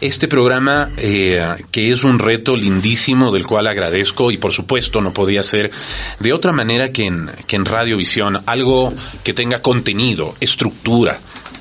Este 0.00 0.28
programa, 0.28 0.90
eh, 0.96 1.40
que 1.70 1.90
es 1.90 2.04
un 2.04 2.18
reto 2.18 2.56
lindísimo 2.56 3.30
del 3.30 3.46
cual 3.46 3.66
agradezco 3.66 4.30
y 4.30 4.36
por 4.36 4.52
supuesto 4.52 5.00
no 5.00 5.12
podía 5.12 5.42
ser 5.42 5.70
de 6.20 6.32
otra 6.32 6.52
manera 6.52 6.90
que 6.90 7.06
en, 7.06 7.30
que 7.46 7.56
en 7.56 7.64
Radiovisión, 7.64 8.42
algo 8.46 8.92
que 9.22 9.32
tenga 9.32 9.62
contenido, 9.62 10.34
estructura. 10.40 11.20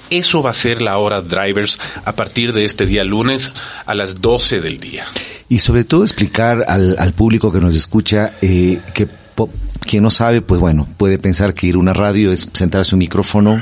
Eso 0.10 0.44
va 0.44 0.52
a 0.52 0.54
ser 0.54 0.82
la 0.82 0.98
hora 0.98 1.22
Drivers 1.22 1.80
a 2.06 2.14
partir 2.14 2.54
de 2.54 2.66
este 2.66 2.86
día 2.86 3.04
lunes 3.04 3.52
a 3.86 3.96
las 3.96 4.22
12 4.22 4.62
del 4.62 4.80
día. 4.80 5.06
Y 5.50 5.60
sobre 5.60 5.84
todo 5.84 6.04
explicar 6.04 6.66
al, 6.68 6.96
al 7.00 7.14
público 7.14 7.52
que 7.52 7.60
nos 7.60 7.76
escucha 7.76 8.34
eh, 8.42 8.80
que 8.94 9.08
quien 9.86 10.04
no 10.04 10.10
sabe, 10.10 10.42
pues 10.42 10.62
bueno, 10.62 10.88
puede 10.98 11.18
pensar 11.18 11.54
que 11.54 11.68
ir 11.68 11.76
a 11.76 11.80
una 11.80 11.94
radio 11.94 12.32
es 12.32 12.48
sentarse 12.54 12.96
un 12.96 13.00
micrófono 13.00 13.62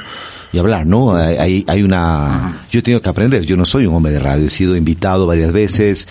y 0.53 0.57
hablar, 0.57 0.85
¿no? 0.85 1.15
Hay, 1.15 1.63
hay- 1.67 1.83
una... 1.83 2.61
Yo 2.71 2.79
he 2.79 2.81
tenido 2.81 3.01
que 3.01 3.09
aprender, 3.09 3.45
yo 3.45 3.55
no 3.57 3.65
soy 3.65 3.85
un 3.85 3.95
hombre 3.95 4.11
de 4.13 4.19
radio, 4.19 4.45
he 4.45 4.49
sido 4.49 4.75
invitado 4.75 5.25
varias 5.25 5.51
veces, 5.51 6.07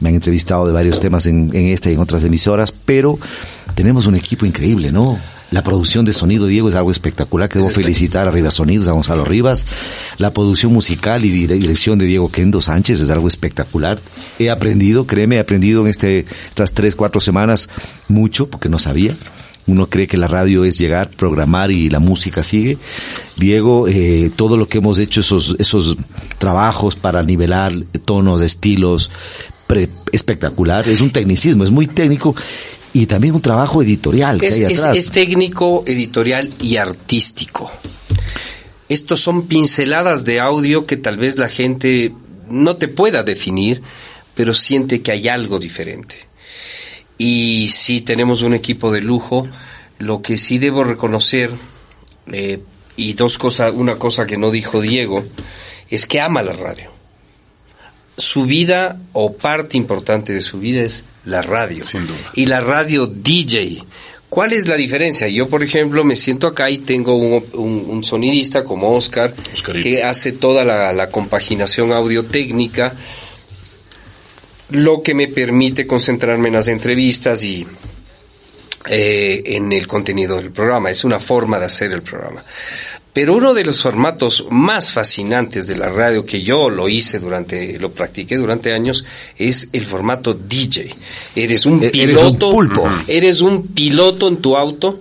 me 0.00 0.08
han 0.08 0.16
entrevistado 0.16 0.66
de 0.66 0.72
varios 0.72 1.00
temas 1.00 1.26
en, 1.26 1.50
en 1.54 1.66
esta 1.68 1.90
y 1.90 1.94
en 1.94 2.00
otras 2.00 2.22
emisoras, 2.24 2.72
pero 2.72 3.18
tenemos 3.74 4.06
un 4.06 4.14
equipo 4.16 4.46
increíble, 4.46 4.90
¿no? 4.92 5.18
La 5.50 5.62
producción 5.62 6.04
de 6.04 6.12
sonido, 6.12 6.48
Diego, 6.48 6.68
es 6.68 6.74
algo 6.74 6.90
espectacular 6.90 7.48
que 7.48 7.58
debo 7.60 7.70
felicitar 7.70 8.26
a 8.26 8.30
Rivas 8.32 8.54
Sonidos, 8.54 8.88
a 8.88 8.92
Gonzalo 8.92 9.24
Rivas. 9.24 9.66
La 10.18 10.32
producción 10.32 10.72
musical 10.72 11.24
y 11.24 11.30
dire- 11.30 11.58
dirección 11.58 11.96
de 11.96 12.06
Diego 12.06 12.28
Kendo 12.28 12.60
Sánchez 12.60 13.00
es 13.00 13.10
algo 13.10 13.28
espectacular. 13.28 14.00
He 14.40 14.50
aprendido, 14.50 15.06
créeme, 15.06 15.36
he 15.36 15.38
aprendido 15.38 15.82
en 15.82 15.88
este, 15.90 16.26
estas 16.48 16.72
tres, 16.72 16.96
cuatro 16.96 17.20
semanas 17.20 17.68
mucho, 18.08 18.48
porque 18.48 18.68
no 18.68 18.80
sabía. 18.80 19.14
Uno 19.66 19.86
cree 19.88 20.06
que 20.06 20.16
la 20.18 20.28
radio 20.28 20.64
es 20.64 20.76
llegar, 20.78 21.08
programar 21.10 21.70
y 21.70 21.88
la 21.88 21.98
música 21.98 22.42
sigue. 22.42 22.76
Diego, 23.36 23.88
eh, 23.88 24.30
todo 24.36 24.56
lo 24.56 24.68
que 24.68 24.78
hemos 24.78 24.98
hecho, 24.98 25.20
esos, 25.20 25.56
esos 25.58 25.96
trabajos 26.38 26.96
para 26.96 27.22
nivelar 27.22 27.72
tonos, 28.04 28.42
estilos, 28.42 29.10
pre- 29.66 29.88
espectacular. 30.12 30.86
Es 30.88 31.00
un 31.00 31.10
tecnicismo, 31.10 31.64
es 31.64 31.70
muy 31.70 31.86
técnico 31.86 32.34
y 32.92 33.06
también 33.06 33.34
un 33.34 33.40
trabajo 33.40 33.82
editorial 33.82 34.38
que 34.38 34.48
Es, 34.48 34.84
hay 34.84 34.98
es 34.98 35.10
técnico, 35.10 35.82
editorial 35.86 36.50
y 36.60 36.76
artístico. 36.76 37.72
Estos 38.88 39.20
son 39.20 39.46
pinceladas 39.46 40.24
de 40.26 40.40
audio 40.40 40.84
que 40.84 40.98
tal 40.98 41.16
vez 41.16 41.38
la 41.38 41.48
gente 41.48 42.12
no 42.50 42.76
te 42.76 42.86
pueda 42.88 43.22
definir, 43.22 43.80
pero 44.34 44.52
siente 44.52 45.00
que 45.00 45.10
hay 45.10 45.26
algo 45.28 45.58
diferente. 45.58 46.16
Y 47.18 47.68
sí 47.68 48.00
tenemos 48.00 48.42
un 48.42 48.54
equipo 48.54 48.90
de 48.92 49.00
lujo. 49.02 49.46
Lo 49.98 50.20
que 50.22 50.36
sí 50.38 50.58
debo 50.58 50.82
reconocer, 50.84 51.50
eh, 52.32 52.60
y 52.96 53.12
dos 53.14 53.38
cosas, 53.38 53.72
una 53.74 53.96
cosa 53.96 54.26
que 54.26 54.36
no 54.36 54.50
dijo 54.50 54.80
Diego, 54.80 55.24
es 55.90 56.06
que 56.06 56.20
ama 56.20 56.42
la 56.42 56.52
radio. 56.52 56.90
Su 58.16 58.44
vida 58.46 59.00
o 59.12 59.32
parte 59.36 59.76
importante 59.76 60.32
de 60.32 60.40
su 60.40 60.58
vida 60.60 60.82
es 60.82 61.04
la 61.24 61.42
radio. 61.42 61.82
Sin 61.84 62.06
duda. 62.06 62.18
Y 62.34 62.46
la 62.46 62.60
radio 62.60 63.06
DJ. 63.06 63.82
¿Cuál 64.28 64.52
es 64.52 64.66
la 64.68 64.74
diferencia? 64.76 65.28
Yo, 65.28 65.48
por 65.48 65.62
ejemplo, 65.62 66.02
me 66.04 66.16
siento 66.16 66.46
acá 66.48 66.68
y 66.70 66.78
tengo 66.78 67.16
un, 67.16 67.44
un- 67.54 67.84
un 67.88 68.04
sonidista 68.04 68.64
como 68.64 68.90
Oscar, 68.92 69.34
Oscarito. 69.52 69.82
que 69.88 70.02
hace 70.02 70.32
toda 70.32 70.64
la, 70.64 70.92
la 70.92 71.10
compaginación 71.10 71.92
audio-técnica, 71.92 72.94
lo 74.70 75.02
que 75.02 75.14
me 75.14 75.28
permite 75.28 75.86
concentrarme 75.86 76.48
en 76.48 76.54
las 76.54 76.68
entrevistas 76.68 77.42
y 77.42 77.66
eh, 78.86 79.42
en 79.46 79.72
el 79.72 79.86
contenido 79.86 80.36
del 80.36 80.50
programa. 80.50 80.90
Es 80.90 81.04
una 81.04 81.18
forma 81.20 81.58
de 81.58 81.66
hacer 81.66 81.92
el 81.92 82.02
programa. 82.02 82.44
Pero 83.12 83.34
uno 83.36 83.54
de 83.54 83.64
los 83.64 83.80
formatos 83.80 84.44
más 84.50 84.90
fascinantes 84.90 85.68
de 85.68 85.76
la 85.76 85.88
radio 85.88 86.26
que 86.26 86.42
yo 86.42 86.68
lo 86.68 86.88
hice 86.88 87.20
durante, 87.20 87.78
lo 87.78 87.92
practiqué 87.92 88.36
durante 88.36 88.72
años, 88.72 89.04
es 89.38 89.68
el 89.72 89.86
formato 89.86 90.34
DJ. 90.34 90.90
Eres 91.36 91.64
un 91.64 91.80
E- 91.82 91.86
eres 91.86 91.92
piloto, 92.18 92.48
un 92.48 92.54
pulpo. 92.54 92.88
eres 93.06 93.40
un 93.40 93.68
piloto 93.68 94.26
en 94.26 94.38
tu 94.38 94.56
auto, 94.56 94.98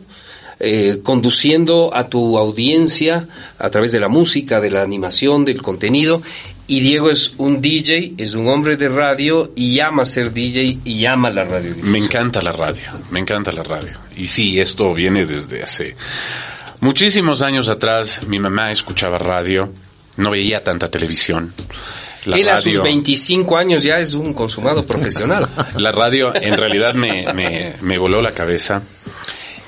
eh, 0.59 0.99
conduciendo 1.01 1.89
a 1.93 2.07
tu 2.07 2.37
audiencia 2.37 3.27
a 3.57 3.69
través 3.71 3.91
de 3.91 3.99
la 3.99 4.09
música, 4.09 4.61
de 4.61 4.69
la 4.69 4.83
animación, 4.83 5.43
del 5.43 5.63
contenido. 5.63 6.21
Y 6.65 6.79
Diego 6.79 7.09
es 7.09 7.33
un 7.37 7.61
DJ, 7.61 8.13
es 8.17 8.35
un 8.35 8.47
hombre 8.47 8.77
de 8.77 8.87
radio 8.87 9.51
y 9.55 9.81
ama 9.81 10.05
ser 10.05 10.33
DJ 10.33 10.79
y 10.85 11.05
ama 11.05 11.29
la 11.29 11.43
radio. 11.43 11.75
Me 11.81 11.97
encanta 11.97 12.41
la 12.41 12.53
radio, 12.53 12.85
me 13.11 13.19
encanta 13.19 13.51
la 13.51 13.63
radio. 13.63 13.99
Y 14.15 14.27
sí, 14.27 14.59
esto 14.59 14.93
viene 14.93 15.25
desde 15.25 15.61
hace 15.61 15.95
muchísimos 16.79 17.41
años 17.41 17.67
atrás. 17.67 18.21
Mi 18.27 18.39
mamá 18.39 18.71
escuchaba 18.71 19.17
radio, 19.17 19.73
no 20.15 20.31
veía 20.31 20.63
tanta 20.63 20.89
televisión. 20.89 21.53
La 22.25 22.37
Él 22.37 22.47
a 22.47 22.55
sus 22.55 22.67
radio, 22.67 22.83
25 22.83 23.57
años 23.57 23.83
ya 23.83 23.99
es 23.99 24.13
un 24.13 24.33
consumado 24.33 24.85
profesional. 24.85 25.49
la 25.75 25.91
radio 25.91 26.33
en 26.33 26.55
realidad 26.55 26.93
me, 26.93 27.33
me, 27.33 27.73
me 27.81 27.97
voló 27.97 28.21
la 28.21 28.33
cabeza. 28.33 28.81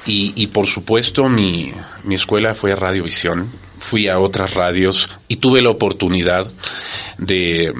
Y, 0.05 0.31
y 0.35 0.47
por 0.47 0.67
supuesto 0.67 1.27
mi, 1.27 1.73
mi 2.03 2.15
escuela 2.15 2.55
fue 2.55 2.71
a 2.71 2.75
Radiovisión, 2.75 3.51
fui 3.85 4.07
a 4.07 4.19
otras 4.19 4.55
radios 4.55 5.09
y 5.27 5.35
tuve 5.35 5.61
la 5.61 5.69
oportunidad 5.69 6.51
de, 7.19 7.71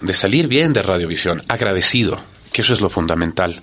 de 0.00 0.14
salir 0.14 0.48
bien 0.48 0.72
de 0.72 0.80
Radiovisión, 0.80 1.42
agradecido, 1.48 2.18
que 2.50 2.62
eso 2.62 2.72
es 2.72 2.80
lo 2.80 2.88
fundamental. 2.88 3.62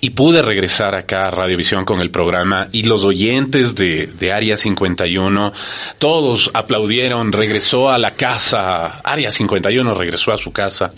Y 0.00 0.10
pude 0.10 0.42
regresar 0.42 0.96
acá 0.96 1.28
a 1.28 1.30
Radiovisión 1.30 1.84
con 1.84 2.00
el 2.00 2.10
programa 2.10 2.66
y 2.72 2.84
los 2.84 3.04
oyentes 3.04 3.76
de, 3.76 4.08
de 4.08 4.32
Área 4.32 4.56
51, 4.56 5.52
todos 5.98 6.50
aplaudieron, 6.54 7.30
regresó 7.30 7.88
a 7.88 7.98
la 7.98 8.12
casa, 8.12 9.00
Área 9.04 9.30
51 9.30 9.94
regresó 9.94 10.32
a 10.32 10.38
su 10.38 10.50
casa. 10.50 10.92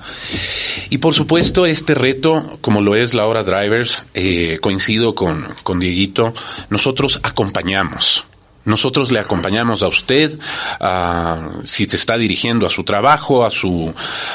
Y 0.88 0.98
por 0.98 1.12
supuesto 1.12 1.66
este 1.66 1.94
reto, 1.94 2.56
como 2.62 2.80
lo 2.80 2.94
es 2.94 3.12
la 3.12 3.26
hora 3.26 3.42
Drivers, 3.42 4.04
eh, 4.14 4.58
coincido 4.62 5.14
con, 5.14 5.48
con 5.64 5.80
Dieguito, 5.80 6.32
nosotros 6.70 7.20
acompañamos. 7.22 8.24
Nosotros 8.64 9.12
le 9.12 9.20
acompañamos 9.20 9.82
a 9.82 9.88
usted, 9.88 10.38
a, 10.80 11.50
si 11.64 11.86
se 11.86 11.96
está 11.96 12.16
dirigiendo 12.16 12.66
a 12.66 12.70
su 12.70 12.84
trabajo, 12.84 13.44
a 13.44 13.50
su, 13.50 13.92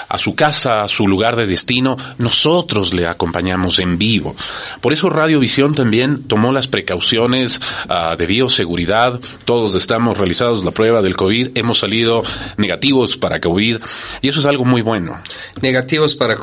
a 0.07 0.17
su 0.17 0.35
casa, 0.35 0.81
a 0.81 0.87
su 0.87 1.07
lugar 1.07 1.35
de 1.35 1.47
destino, 1.47 1.97
nosotros 2.17 2.93
le 2.93 3.07
acompañamos 3.07 3.79
en 3.79 3.97
vivo. 3.97 4.35
Por 4.81 4.93
eso 4.93 5.09
Radiovisión 5.09 5.73
también 5.73 6.23
tomó 6.27 6.51
las 6.53 6.67
precauciones 6.67 7.59
ah, 7.87 8.15
de 8.17 8.25
bioseguridad. 8.27 9.19
Todos 9.45 9.75
estamos 9.75 10.17
realizados 10.17 10.63
la 10.63 10.71
prueba 10.71 11.01
del 11.01 11.15
COVID, 11.15 11.57
hemos 11.57 11.79
salido 11.79 12.23
negativos 12.57 13.17
para 13.17 13.39
COVID 13.39 13.77
y 14.21 14.29
eso 14.29 14.39
es 14.39 14.45
algo 14.45 14.65
muy 14.65 14.81
bueno. 14.81 15.21
Negativos 15.61 16.15
para 16.15 16.35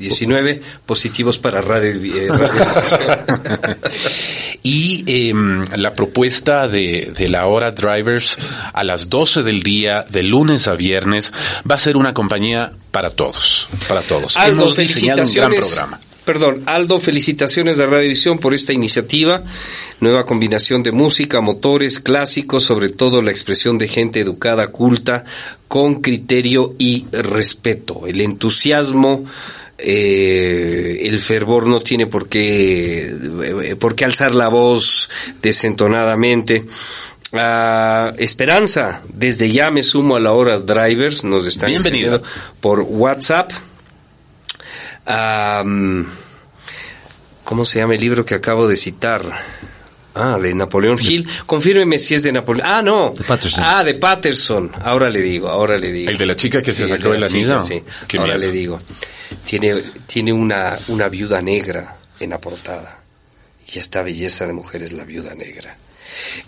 COVID-19, 0.00 0.60
positivos 0.86 1.38
para 1.38 1.60
radio. 1.60 1.90
eh, 2.02 2.28
radio- 2.28 3.76
Y 4.62 5.04
eh, 5.06 5.32
la 5.76 5.94
propuesta 5.94 6.68
de, 6.68 7.12
de 7.16 7.28
la 7.28 7.46
hora 7.46 7.70
Drivers 7.70 8.38
a 8.72 8.84
las 8.84 9.08
12 9.08 9.42
del 9.42 9.62
día, 9.62 10.04
de 10.08 10.22
lunes 10.22 10.68
a 10.68 10.74
viernes, 10.74 11.32
va 11.68 11.74
a 11.76 11.78
ser 11.78 11.96
una 11.96 12.14
compañía 12.14 12.72
para 12.90 13.10
todos, 13.10 13.68
para 13.88 14.02
todos. 14.02 14.36
Aldo, 14.36 14.62
Hemos 14.64 14.76
diseñado 14.76 15.22
un 15.22 15.32
gran 15.34 15.50
felicitaciones. 15.50 15.66
programa. 15.68 16.00
Perdón, 16.22 16.62
Aldo, 16.66 17.00
felicitaciones 17.00 17.76
de 17.78 17.86
Radiovisión 17.86 18.38
por 18.38 18.54
esta 18.54 18.72
iniciativa. 18.72 19.42
Nueva 20.00 20.24
combinación 20.24 20.82
de 20.82 20.92
música, 20.92 21.40
motores, 21.40 21.98
clásicos, 21.98 22.62
sobre 22.62 22.90
todo 22.90 23.20
la 23.22 23.30
expresión 23.30 23.78
de 23.78 23.88
gente 23.88 24.20
educada, 24.20 24.68
culta, 24.68 25.24
con 25.66 26.00
criterio 26.02 26.74
y 26.78 27.06
respeto. 27.10 28.06
El 28.06 28.20
entusiasmo, 28.20 29.24
eh, 29.82 31.00
el 31.02 31.18
fervor 31.18 31.66
no 31.66 31.80
tiene 31.80 32.06
por 32.06 32.28
qué, 32.28 33.06
eh, 33.08 33.76
por 33.76 33.94
qué 33.94 34.04
alzar 34.04 34.34
la 34.34 34.48
voz 34.48 35.08
desentonadamente. 35.42 36.64
Ah, 37.32 38.12
Esperanza, 38.18 39.02
desde 39.08 39.52
ya 39.52 39.70
me 39.70 39.82
sumo 39.82 40.16
a 40.16 40.20
la 40.20 40.32
hora 40.32 40.58
drivers, 40.58 41.24
nos 41.24 41.46
están 41.46 41.70
Bienvenido. 41.70 42.22
por 42.60 42.80
WhatsApp. 42.80 43.52
Ah, 45.06 45.62
mm, 45.64 46.04
¿Cómo 47.44 47.64
se 47.64 47.78
llama 47.78 47.94
el 47.94 48.00
libro 48.00 48.24
que 48.24 48.34
acabo 48.34 48.68
de 48.68 48.76
citar? 48.76 49.22
Ah, 50.14 50.38
de 50.40 50.54
Napoleón 50.54 50.98
Hill. 51.00 51.28
Confírmeme 51.46 51.98
si 51.98 52.14
es 52.14 52.22
de 52.22 52.32
Napoleón. 52.32 52.66
Ah, 52.68 52.82
no. 52.82 53.10
De 53.16 53.24
Patterson. 53.24 53.64
Ah, 53.66 53.84
de 53.84 53.94
Patterson. 53.94 54.72
Ahora 54.82 55.08
le 55.08 55.20
digo, 55.20 55.48
ahora 55.48 55.78
le 55.78 55.92
digo. 55.92 56.10
¿El 56.10 56.18
de 56.18 56.26
la 56.26 56.34
chica 56.34 56.62
que 56.62 56.72
se 56.72 56.82
el 56.84 56.88
sacó 56.88 57.10
de 57.12 57.20
la 57.20 57.26
anillo? 57.26 57.60
Sí, 57.60 57.82
Qué 58.08 58.18
ahora 58.18 58.34
miedo. 58.36 58.46
le 58.50 58.52
digo. 58.52 58.80
Tiene, 59.44 59.74
tiene 60.06 60.32
una, 60.32 60.76
una 60.88 61.08
viuda 61.08 61.40
negra 61.40 61.96
en 62.18 62.30
la 62.30 62.40
portada. 62.40 62.98
Y 63.72 63.78
esta 63.78 64.02
belleza 64.02 64.46
de 64.46 64.52
mujer 64.52 64.82
es 64.82 64.92
la 64.92 65.04
viuda 65.04 65.34
negra. 65.34 65.76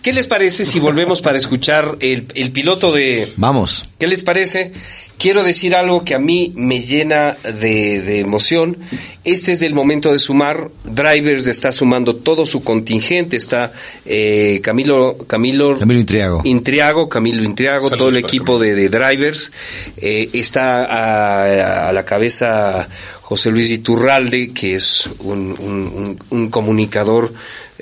¿Qué 0.01 0.11
les 0.13 0.27
parece 0.27 0.65
si 0.65 0.79
volvemos 0.79 1.21
para 1.21 1.37
escuchar 1.37 1.97
el, 1.99 2.25
el 2.35 2.51
piloto 2.51 2.91
de... 2.91 3.31
Vamos. 3.37 3.83
¿Qué 3.99 4.07
les 4.07 4.23
parece? 4.23 4.71
Quiero 5.17 5.43
decir 5.43 5.75
algo 5.75 6.03
que 6.03 6.15
a 6.15 6.19
mí 6.19 6.51
me 6.55 6.81
llena 6.81 7.37
de, 7.43 8.01
de 8.01 8.19
emoción. 8.19 8.77
Este 9.23 9.51
es 9.53 9.61
el 9.61 9.73
momento 9.73 10.11
de 10.11 10.19
sumar. 10.19 10.69
Drivers 10.83 11.47
está 11.47 11.71
sumando 11.71 12.15
todo 12.15 12.45
su 12.45 12.63
contingente. 12.63 13.37
Está 13.37 13.71
eh, 14.05 14.59
Camilo, 14.63 15.17
Camilo, 15.27 15.77
Camilo 15.77 15.99
Intriago. 15.99 16.41
Intriago, 16.43 17.07
Camilo 17.09 17.43
Intriago, 17.43 17.83
Saludos 17.89 17.97
todo 17.99 18.09
el 18.09 18.17
equipo 18.17 18.59
de, 18.59 18.73
de 18.75 18.89
drivers. 18.89 19.51
Eh, 19.97 20.29
está 20.33 20.83
a, 20.85 21.89
a 21.89 21.93
la 21.93 22.03
cabeza 22.05 22.89
José 23.21 23.51
Luis 23.51 23.69
Iturralde, 23.69 24.51
que 24.51 24.75
es 24.75 25.09
un, 25.19 25.55
un- 25.59 25.91
un- 25.95 26.19
un 26.31 26.49
comunicador 26.49 27.33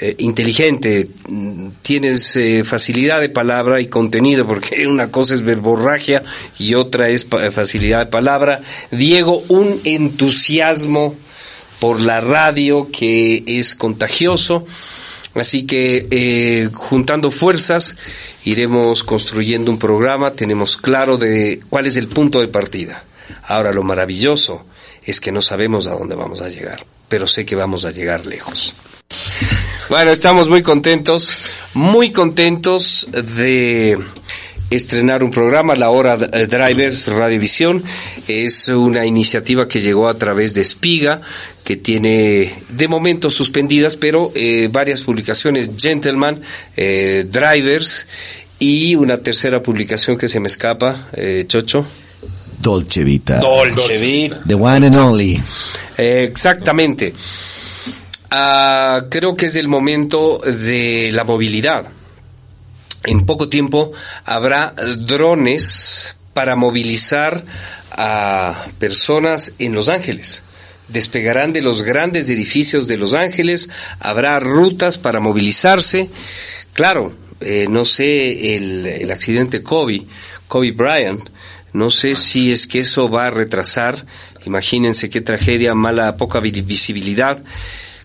eh, 0.04 0.16
inteligente. 0.18 1.08
Tienes 1.84 2.36
eh, 2.36 2.64
facilidad 2.64 3.22
de 3.22 3.30
palabra 3.30 3.80
y 3.80 3.86
contenido, 3.86 4.48
porque 4.48 4.88
una 4.88 5.12
cosa 5.12 5.36
es 5.36 5.44
verborragia 5.44 6.24
y 6.58 6.74
otra 6.74 7.10
es 7.10 7.28
facilidad 7.52 8.00
de 8.00 8.06
palabra. 8.08 8.62
Diego, 8.90 9.44
un 9.50 9.80
entusiasmo 9.84 11.16
por 11.80 12.02
la 12.02 12.20
radio 12.20 12.90
que 12.92 13.44
es 13.46 13.76
contagioso. 13.76 14.66
Así 15.36 15.68
que 15.68 16.08
eh, 16.10 16.70
juntando 16.74 17.30
fuerzas 17.30 17.96
iremos 18.44 19.04
construyendo 19.04 19.70
un 19.70 19.78
programa, 19.78 20.34
tenemos 20.34 20.78
claro 20.78 21.18
de 21.18 21.62
cuál 21.70 21.86
es 21.86 21.96
el 21.96 22.08
punto 22.08 22.40
de 22.40 22.48
partida. 22.48 23.04
Ahora 23.44 23.72
lo 23.72 23.84
maravilloso 23.84 24.66
es 25.04 25.22
que 25.22 25.32
no 25.32 25.44
sabemos 25.44 25.86
a 25.86 25.92
dónde 25.92 26.16
vamos 26.16 26.42
a 26.42 26.50
llegar, 26.50 26.86
pero 27.08 27.28
sé 27.28 27.46
que 27.46 27.56
vamos 27.56 27.86
a 27.86 27.92
llegar 27.92 28.26
lejos. 28.26 28.76
Bueno, 29.92 30.12
estamos 30.12 30.48
muy 30.48 30.62
contentos, 30.62 31.34
muy 31.74 32.14
contentos 32.14 33.10
de 33.12 34.00
estrenar 34.70 35.22
un 35.22 35.32
programa, 35.32 35.76
La 35.76 35.90
Hora 35.90 36.18
eh, 36.32 36.48
Drivers 36.48 37.08
Radiovisión. 37.10 37.84
Es 38.26 38.70
una 38.70 39.06
iniciativa 39.06 39.68
que 39.68 39.82
llegó 39.82 40.08
a 40.08 40.14
través 40.14 40.54
de 40.54 40.62
Espiga, 40.62 41.20
que 41.66 41.76
tiene 41.76 42.54
de 42.70 42.88
momento 42.88 43.30
suspendidas, 43.30 43.98
pero 43.98 44.32
eh, 44.34 44.70
varias 44.72 45.02
publicaciones, 45.02 45.72
Gentleman, 45.78 46.40
eh, 46.78 47.28
Drivers 47.30 48.08
y 48.60 48.96
una 48.96 49.18
tercera 49.18 49.62
publicación 49.62 50.18
que 50.18 50.30
se 50.30 50.40
me 50.40 50.48
escapa, 50.48 51.10
eh, 51.12 51.44
Chocho. 51.50 51.86
Dolce 52.62 53.04
Vita. 53.04 53.42
Dolce 53.42 53.98
Vita. 53.98 54.42
The 54.48 54.54
one 54.54 54.88
and 54.88 54.96
only. 54.96 55.38
Eh, 55.98 56.24
exactamente. 56.32 57.14
Ah, 58.34 59.08
creo 59.10 59.36
que 59.36 59.48
es 59.48 59.58
el 59.58 59.68
momento 59.68 60.40
de 60.40 61.10
la 61.12 61.26
movilidad. 61.26 61.90
En 63.04 63.26
poco 63.26 63.50
tiempo 63.50 63.92
habrá 64.24 64.74
drones 65.00 66.16
para 66.34 66.56
movilizar 66.56 67.44
a 67.92 68.68
personas 68.80 69.54
en 69.60 69.74
Los 69.76 69.90
Ángeles. 69.90 70.44
Despegarán 70.88 71.52
de 71.52 71.62
los 71.62 71.82
grandes 71.82 72.30
edificios 72.30 72.88
de 72.88 72.98
Los 72.98 73.14
Ángeles, 73.14 73.70
habrá 74.00 74.40
rutas 74.40 74.98
para 74.98 75.20
movilizarse. 75.20 76.10
Claro, 76.74 77.14
eh, 77.42 77.68
no 77.70 77.84
sé 77.84 78.56
el, 78.56 78.86
el 78.86 79.12
accidente 79.12 79.62
Kobe, 79.62 80.04
Kobe 80.48 80.72
Bryant, 80.72 81.30
no 81.74 81.90
sé 81.90 82.16
si 82.16 82.52
es 82.52 82.66
que 82.68 82.80
eso 82.80 83.10
va 83.10 83.28
a 83.28 83.32
retrasar. 83.32 84.06
Imagínense 84.46 85.10
qué 85.10 85.20
tragedia, 85.22 85.74
mala, 85.76 86.16
poca 86.18 86.40
vi- 86.40 86.62
visibilidad. 86.62 87.42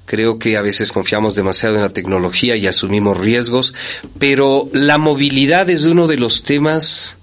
Creo 0.07 0.39
que 0.39 0.57
a 0.57 0.63
veces 0.63 0.93
confiamos 0.93 1.35
demasiado 1.35 1.75
en 1.75 1.83
la 1.83 1.89
tecnología 1.91 2.57
y 2.57 2.67
asumimos 2.67 3.19
riesgos, 3.19 3.75
pero 4.19 4.71
la 4.73 4.99
movilidad 4.99 5.69
es 5.69 5.85
uno 5.85 6.07
de 6.07 6.17
los 6.17 6.45
temas 6.45 7.17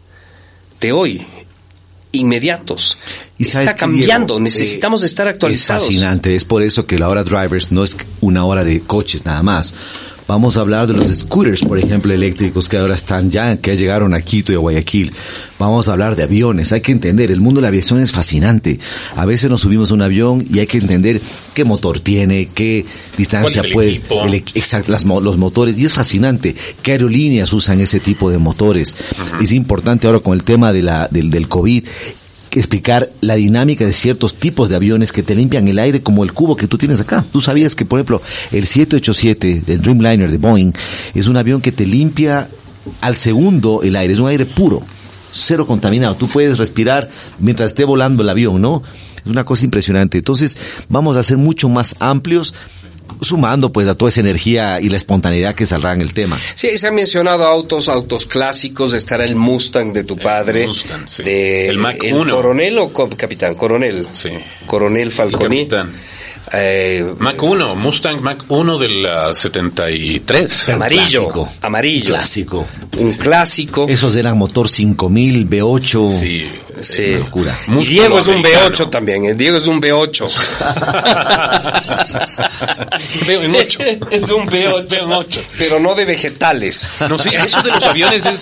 de 0.82 0.91
hoy, 0.91 1.26
inmediatos. 2.12 2.98
¿Y 3.38 3.43
Está 3.43 3.76
cambiando, 3.76 4.36
Diego? 4.36 4.43
necesitamos 4.43 5.02
Eh, 5.04 5.08
estar 5.08 5.28
actualizados. 5.28 5.84
Es 5.84 5.89
fascinante, 5.89 6.36
es 6.36 6.46
por 6.46 6.62
eso 6.62 6.86
que 6.86 7.00
la 7.00 7.10
hora 7.10 7.24
drivers 7.24 7.72
no 7.72 7.84
es 7.84 7.98
una 8.22 8.46
hora 8.46 8.63
de 8.63 8.82
coches 8.82 9.26
nada 9.26 9.41
más. 9.41 9.74
Vamos 10.28 10.58
a 10.58 10.62
hablar 10.62 10.88
de 10.88 10.94
los 10.94 11.08
scooters, 11.08 11.64
por 11.64 11.78
ejemplo, 11.78 12.14
eléctricos 12.14 12.70
que 12.70 12.78
ahora 12.78 12.96
están 12.96 13.30
ya, 13.30 13.58
que 13.58 13.76
llegaron 13.76 14.14
a 14.14 14.22
Quito 14.22 14.52
y 14.52 14.56
a 14.56 14.60
Guayaquil. 14.60 15.12
Vamos 15.60 15.88
a 15.88 15.94
hablar 15.94 16.16
de 16.16 16.24
aviones. 16.24 16.72
Hay 16.72 16.82
que 16.82 16.92
entender, 16.92 17.32
el 17.32 17.42
mundo 17.42 17.60
de 17.60 17.64
la 17.64 17.68
aviación 17.68 18.00
es 18.00 18.12
fascinante. 18.12 18.80
A 19.16 19.26
veces 19.26 19.50
nos 19.50 19.62
subimos 19.62 19.92
a 19.92 19.94
un 19.94 20.02
avión 20.02 20.46
y 20.50 20.60
hay 20.60 20.68
que 20.68 20.78
entender 20.78 21.22
qué 21.54 21.66
motor 21.66 22.00
tiene, 22.00 22.50
qué 22.54 22.86
distancia 23.18 23.62
¿Cuál 23.62 23.86
es 23.86 23.96
el 23.96 24.02
puede, 24.02 24.28
el 24.28 24.34
e- 24.34 24.44
exacto, 24.56 24.92
las 24.92 25.04
los 25.04 25.38
motores. 25.38 25.78
Y 25.78 25.86
es 25.86 25.94
fascinante 25.94 26.56
qué 26.82 26.94
aerolíneas 26.94 27.52
usan 27.54 27.82
ese 27.82 28.00
tipo 28.00 28.32
de 28.32 28.38
motores. 28.38 28.96
Es 29.42 29.52
importante 29.52 30.08
ahora 30.08 30.20
con 30.20 30.34
el 30.34 30.44
tema 30.44 30.72
de 30.72 30.82
la, 30.84 31.08
del, 31.10 31.30
del 31.30 31.48
COVID 31.48 31.86
explicar 32.60 33.10
la 33.22 33.36
dinámica 33.36 33.86
de 33.86 33.94
ciertos 33.94 34.36
tipos 34.36 34.70
de 34.70 34.76
aviones 34.76 35.12
que 35.12 35.24
te 35.24 35.36
limpian 35.36 35.68
el 35.68 35.80
aire 35.80 36.02
como 36.02 36.24
el 36.24 36.34
cubo 36.34 36.56
que 36.56 36.68
tú 36.68 36.78
tienes 36.78 37.02
acá. 37.02 37.26
Tú 37.32 37.42
sabías 37.42 37.76
que, 37.76 37.86
por 37.86 38.00
ejemplo, 38.00 38.22
el 38.52 38.66
787 38.66 39.63
del 39.66 39.82
Dreamliner 39.82 40.32
de 40.32 40.38
Boeing 40.38 40.74
es 41.13 41.28
un 41.28 41.38
avión 41.38 41.62
que 41.62 41.72
te 41.72 41.86
limpia 41.86 42.50
al 43.02 43.16
segundo 43.16 43.82
el 43.84 43.96
aire, 43.96 44.13
es 44.13 44.20
un 44.20 44.28
aire 44.28 44.46
puro, 44.46 44.82
cero 45.32 45.66
contaminado. 45.66 46.16
Tú 46.16 46.28
puedes 46.28 46.58
respirar 46.58 47.10
mientras 47.39 47.70
esté 47.70 47.86
volando 47.86 48.24
el 48.24 48.30
avión, 48.30 48.62
¿no? 48.62 48.84
Es 49.18 49.26
una 49.26 49.46
cosa 49.46 49.66
impresionante. 49.66 50.18
Entonces, 50.18 50.58
vamos 50.89 51.18
a 51.18 51.24
ser 51.24 51.38
mucho 51.38 51.70
más 51.70 51.96
amplios 52.00 52.54
sumando 53.21 53.71
pues 53.71 53.88
a 53.88 53.95
toda 53.95 54.10
esa 54.10 54.21
energía 54.21 54.80
y 54.82 54.89
la 54.89 54.97
espontaneidad 54.97 55.56
que 55.56 55.65
saldrá 55.65 55.93
en 55.93 56.02
el 56.02 56.13
tema. 56.13 56.39
Sí, 56.56 56.78
se 56.78 56.88
han 56.88 56.95
mencionado 56.95 57.45
autos, 57.45 57.88
autos 57.88 58.26
clásicos, 58.26 58.93
estará 58.93 59.23
el 59.26 59.36
Mustang 59.36 59.93
de 59.93 60.04
tu 60.04 60.17
padre, 60.17 60.67
Mustang, 60.67 61.06
sí. 61.10 61.23
de 61.23 61.69
El 61.69 61.78
Mach 61.78 61.97
1. 62.04 62.36
coronel 62.36 62.78
o 62.80 62.91
capitán, 62.93 63.56
coronel, 63.56 64.08
Sí. 64.13 64.30
coronel 64.65 65.12
Falconi, 65.12 65.60
El 65.62 65.67
capitán. 65.67 65.93
Eh, 66.56 67.13
Mac 67.19 67.41
1, 67.41 67.73
Mustang 67.76 68.21
Mac 68.21 68.43
1 68.49 68.78
del 68.78 69.06
ah, 69.08 69.34
73. 69.34 70.69
amarillo, 70.69 71.30
clásico. 71.30 71.49
amarillo, 71.62 72.06
Clásico. 72.13 72.67
un 72.99 73.12
clásico, 73.13 73.86
Esos 73.88 74.15
eran 74.17 74.38
motor 74.38 74.67
5000, 74.67 75.49
V8. 75.49 76.19
Sí. 76.19 76.52
sí. 76.82 77.13
Locura. 77.15 77.58
Y 77.67 77.86
Diego 77.86 78.19
es 78.19 78.28
un 78.28 78.36
americano. 78.36 78.67
V8 78.69 78.89
también, 78.89 79.26
el 79.26 79.38
Diego 79.38 79.58
es 79.58 79.65
un 79.67 79.82
V8. 79.82 80.30
Veo 83.27 83.43
en 83.43 83.56
ocho. 83.56 83.79
es 84.12 84.29
un 84.29 84.47
V8, 84.47 85.39
pero 85.58 85.79
no 85.79 85.95
de 85.95 86.06
vegetales. 86.06 86.89
No, 87.10 87.17
sí, 87.17 87.29
eso 87.34 87.62
de 87.62 87.71
los 87.71 87.84
aviones 87.84 88.25
es 88.25 88.41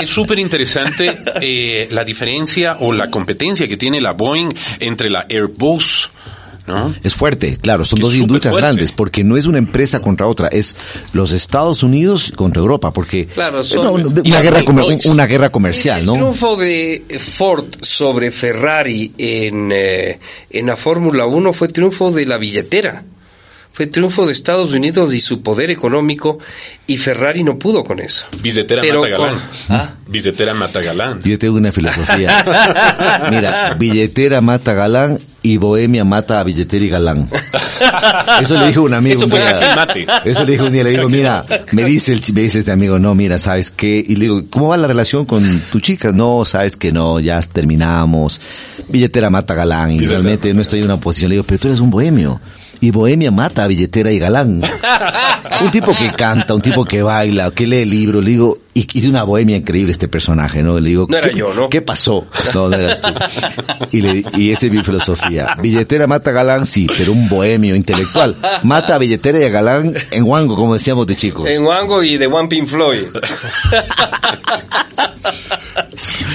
es 0.00 0.08
súper 0.10 0.38
interesante 0.38 1.18
eh, 1.40 1.88
la 1.90 2.04
diferencia 2.04 2.76
o 2.80 2.92
la 2.92 3.10
competencia 3.10 3.66
que 3.68 3.76
tiene 3.76 4.00
la 4.00 4.12
Boeing 4.12 4.50
entre 4.80 5.10
la 5.10 5.26
Airbus, 5.28 6.10
¿no? 6.66 6.94
Es 7.02 7.14
fuerte, 7.14 7.58
claro, 7.60 7.84
son 7.84 7.98
Que 7.98 8.02
dos 8.04 8.14
industrias 8.14 8.54
grandes, 8.54 8.92
porque 8.92 9.24
no 9.24 9.36
es 9.36 9.46
una 9.46 9.58
empresa 9.58 10.00
contra 10.00 10.26
otra, 10.28 10.48
es 10.48 10.76
los 11.12 11.32
Estados 11.32 11.82
Unidos 11.82 12.32
contra 12.36 12.60
Europa, 12.60 12.92
porque 12.92 13.26
Claro, 13.26 13.60
eh, 13.60 13.64
son- 13.64 13.84
no, 13.84 13.92
una, 13.92 14.40
guerra 14.40 14.62
comer- 14.64 15.00
una 15.06 15.26
guerra 15.26 15.50
comercial, 15.50 16.00
El 16.00 16.06
¿no? 16.06 16.12
triunfo 16.14 16.56
de 16.56 17.04
Ford 17.18 17.64
sobre 17.80 18.30
Ferrari 18.30 19.12
en, 19.18 19.70
eh, 19.72 20.20
en 20.50 20.66
la 20.66 20.76
Fórmula 20.76 21.26
1 21.26 21.52
fue 21.52 21.68
triunfo 21.68 22.10
de 22.12 22.26
la 22.26 22.38
billetera. 22.38 23.02
Fue 23.74 23.86
triunfo 23.86 24.26
de 24.26 24.32
Estados 24.32 24.72
Unidos 24.72 25.14
y 25.14 25.20
su 25.20 25.40
poder 25.42 25.70
económico 25.70 26.38
y 26.86 26.98
Ferrari 26.98 27.42
no 27.42 27.58
pudo 27.58 27.82
con 27.84 28.00
eso. 28.00 28.26
Billetera 28.42 28.82
Pero 28.82 29.00
mata 29.00 29.12
galán. 29.16 29.34
con- 29.34 29.76
¿Ah? 29.76 29.94
Billetera 30.06 30.52
mata 30.54 30.82
galán. 30.82 31.22
Yo 31.22 31.38
tengo 31.38 31.56
una 31.56 31.72
filosofía. 31.72 32.44
Mira, 33.30 33.74
billetera 33.78 34.42
mata 34.42 34.74
galán 34.74 35.18
y 35.42 35.56
bohemia 35.56 36.04
mata 36.04 36.40
a 36.40 36.44
billetera 36.44 36.84
y 36.84 36.88
galán. 36.90 37.28
Eso 38.42 38.60
le 38.60 38.66
dijo 38.68 38.82
un 38.82 38.92
amigo 38.94 39.16
Eso 39.16 39.24
un 39.24 39.30
día. 39.30 39.72
Mate. 39.74 40.06
Eso 40.24 40.44
le 40.44 40.52
dijo 40.52 40.64
un 40.66 40.72
día, 40.72 40.84
le 40.84 40.90
digo, 40.90 41.08
mira, 41.08 41.44
me 41.72 41.84
dice 41.84 42.12
el 42.12 42.20
me 42.34 42.42
dice 42.42 42.58
este 42.58 42.72
amigo, 42.72 42.98
no, 42.98 43.14
mira, 43.14 43.38
¿sabes 43.38 43.70
qué? 43.70 44.04
Y 44.06 44.16
le 44.16 44.24
digo, 44.26 44.42
¿cómo 44.50 44.68
va 44.68 44.76
la 44.76 44.86
relación 44.86 45.24
con 45.24 45.62
tu 45.72 45.80
chica? 45.80 46.12
No, 46.12 46.44
sabes 46.44 46.76
que 46.76 46.92
no, 46.92 47.20
ya 47.20 47.40
terminamos. 47.40 48.38
Billetera 48.88 49.30
mata 49.30 49.54
galán 49.54 49.90
y 49.90 49.94
Billetera 49.94 50.18
realmente 50.20 50.48
mata 50.48 50.56
no 50.56 50.62
estoy 50.62 50.78
en 50.80 50.84
una 50.84 51.00
posición. 51.00 51.30
Le 51.30 51.36
digo, 51.36 51.44
pero 51.46 51.58
tú 51.58 51.68
eres 51.68 51.80
un 51.80 51.90
bohemio. 51.90 52.38
Y 52.82 52.90
Bohemia 52.90 53.30
mata 53.30 53.62
a 53.62 53.68
billetera 53.68 54.10
y 54.10 54.18
galán. 54.18 54.60
un 55.60 55.70
tipo 55.70 55.94
que 55.94 56.12
canta, 56.12 56.52
un 56.52 56.60
tipo 56.60 56.84
que 56.84 57.00
baila, 57.00 57.52
que 57.52 57.64
lee 57.64 57.84
libros, 57.84 58.24
le 58.24 58.30
digo, 58.30 58.58
y, 58.74 58.88
y 58.92 59.02
de 59.02 59.08
una 59.08 59.22
bohemia 59.22 59.56
increíble 59.56 59.92
este 59.92 60.08
personaje, 60.08 60.64
¿no? 60.64 60.80
Le 60.80 60.88
digo, 60.88 61.06
No 61.08 61.16
era 61.16 61.30
¿qué, 61.30 61.38
yo, 61.38 61.54
¿no? 61.54 61.68
¿Qué 61.68 61.80
pasó? 61.80 62.26
No, 62.52 62.68
no 62.68 62.76
eras 62.76 63.00
tú. 63.00 63.14
Y, 63.92 64.02
le, 64.02 64.24
y 64.36 64.50
esa 64.50 64.66
es 64.66 64.72
mi 64.72 64.82
filosofía. 64.82 65.56
Billetera 65.62 66.08
mata 66.08 66.30
a 66.30 66.32
galán, 66.32 66.66
sí, 66.66 66.88
pero 66.98 67.12
un 67.12 67.28
bohemio 67.28 67.76
intelectual. 67.76 68.34
Mata 68.64 68.96
a 68.96 68.98
billetera 68.98 69.38
y 69.38 69.44
a 69.44 69.48
galán 69.48 69.94
en 70.10 70.24
Wango, 70.24 70.56
como 70.56 70.74
decíamos 70.74 71.06
de 71.06 71.14
chicos. 71.14 71.48
En 71.48 71.62
Wango 71.62 72.02
y 72.02 72.16
de 72.16 72.26
One 72.26 72.48
Pink 72.48 72.66
Floyd. 72.66 73.04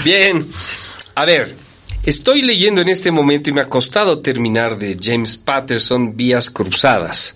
Bien, 0.05 0.47
a 1.13 1.25
ver, 1.25 1.66
estoy 2.07 2.41
leyendo 2.41 2.81
en 2.81 2.87
este 2.87 3.11
momento 3.11 3.49
y 3.49 3.53
me 3.53 3.59
ha 3.59 3.67
costado 3.67 4.19
terminar 4.19 4.79
de 4.79 4.97
James 4.99 5.35
Patterson, 5.35 6.15
Vías 6.15 6.49
Cruzadas. 6.49 7.35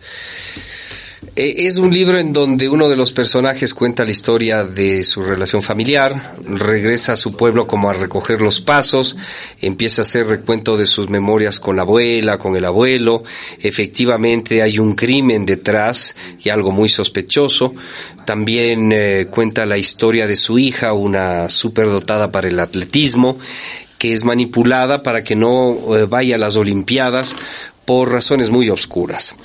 Eh, 1.36 1.68
Es 1.68 1.76
un 1.76 1.94
libro 1.94 2.18
en 2.18 2.32
donde 2.32 2.70
uno 2.70 2.88
de 2.88 2.96
los 2.96 3.12
personajes 3.12 3.74
cuenta 3.74 4.06
la 4.06 4.12
historia 4.12 4.64
de 4.64 5.04
su 5.04 5.24
relación 5.24 5.62
familiar, 5.62 6.38
regresa 6.46 7.14
a 7.14 7.16
su 7.18 7.36
pueblo 7.36 7.68
como 7.68 7.90
a 7.90 7.94
recoger 7.94 8.40
los 8.40 8.62
pasos, 8.62 9.18
empieza 9.60 10.02
a 10.02 10.04
hacer 10.04 10.28
recuento 10.28 10.78
de 10.78 10.86
sus 10.86 11.10
memorias 11.10 11.60
con 11.60 11.76
la 11.76 11.82
abuela, 11.82 12.38
con 12.38 12.56
el 12.56 12.64
abuelo, 12.64 13.24
efectivamente 13.60 14.62
hay 14.62 14.80
un 14.80 14.96
crimen 14.96 15.46
detrás 15.46 16.16
y 16.42 16.50
algo 16.50 16.72
muy 16.72 16.88
sospechoso, 16.88 17.74
también 18.26 18.92
eh, 18.94 19.28
cuenta 19.30 19.66
la 19.66 19.78
historia 19.78 20.28
de 20.28 20.38
su 20.38 20.60
hija, 20.60 20.94
una 20.94 21.50
superdotada 21.50 22.32
para 22.32 22.48
el 22.48 22.60
atletismo, 22.60 23.38
que 24.02 24.14
es 24.14 24.24
manipulada 24.24 25.04
para 25.04 25.24
que 25.24 25.36
no 25.36 25.96
eh, 25.96 26.06
vaya 26.10 26.34
a 26.34 26.40
las 26.40 26.56
Olimpiadas 26.56 27.36
por 27.86 28.12
razones 28.12 28.50
muy 28.50 28.68
obscuras. 28.68 29.36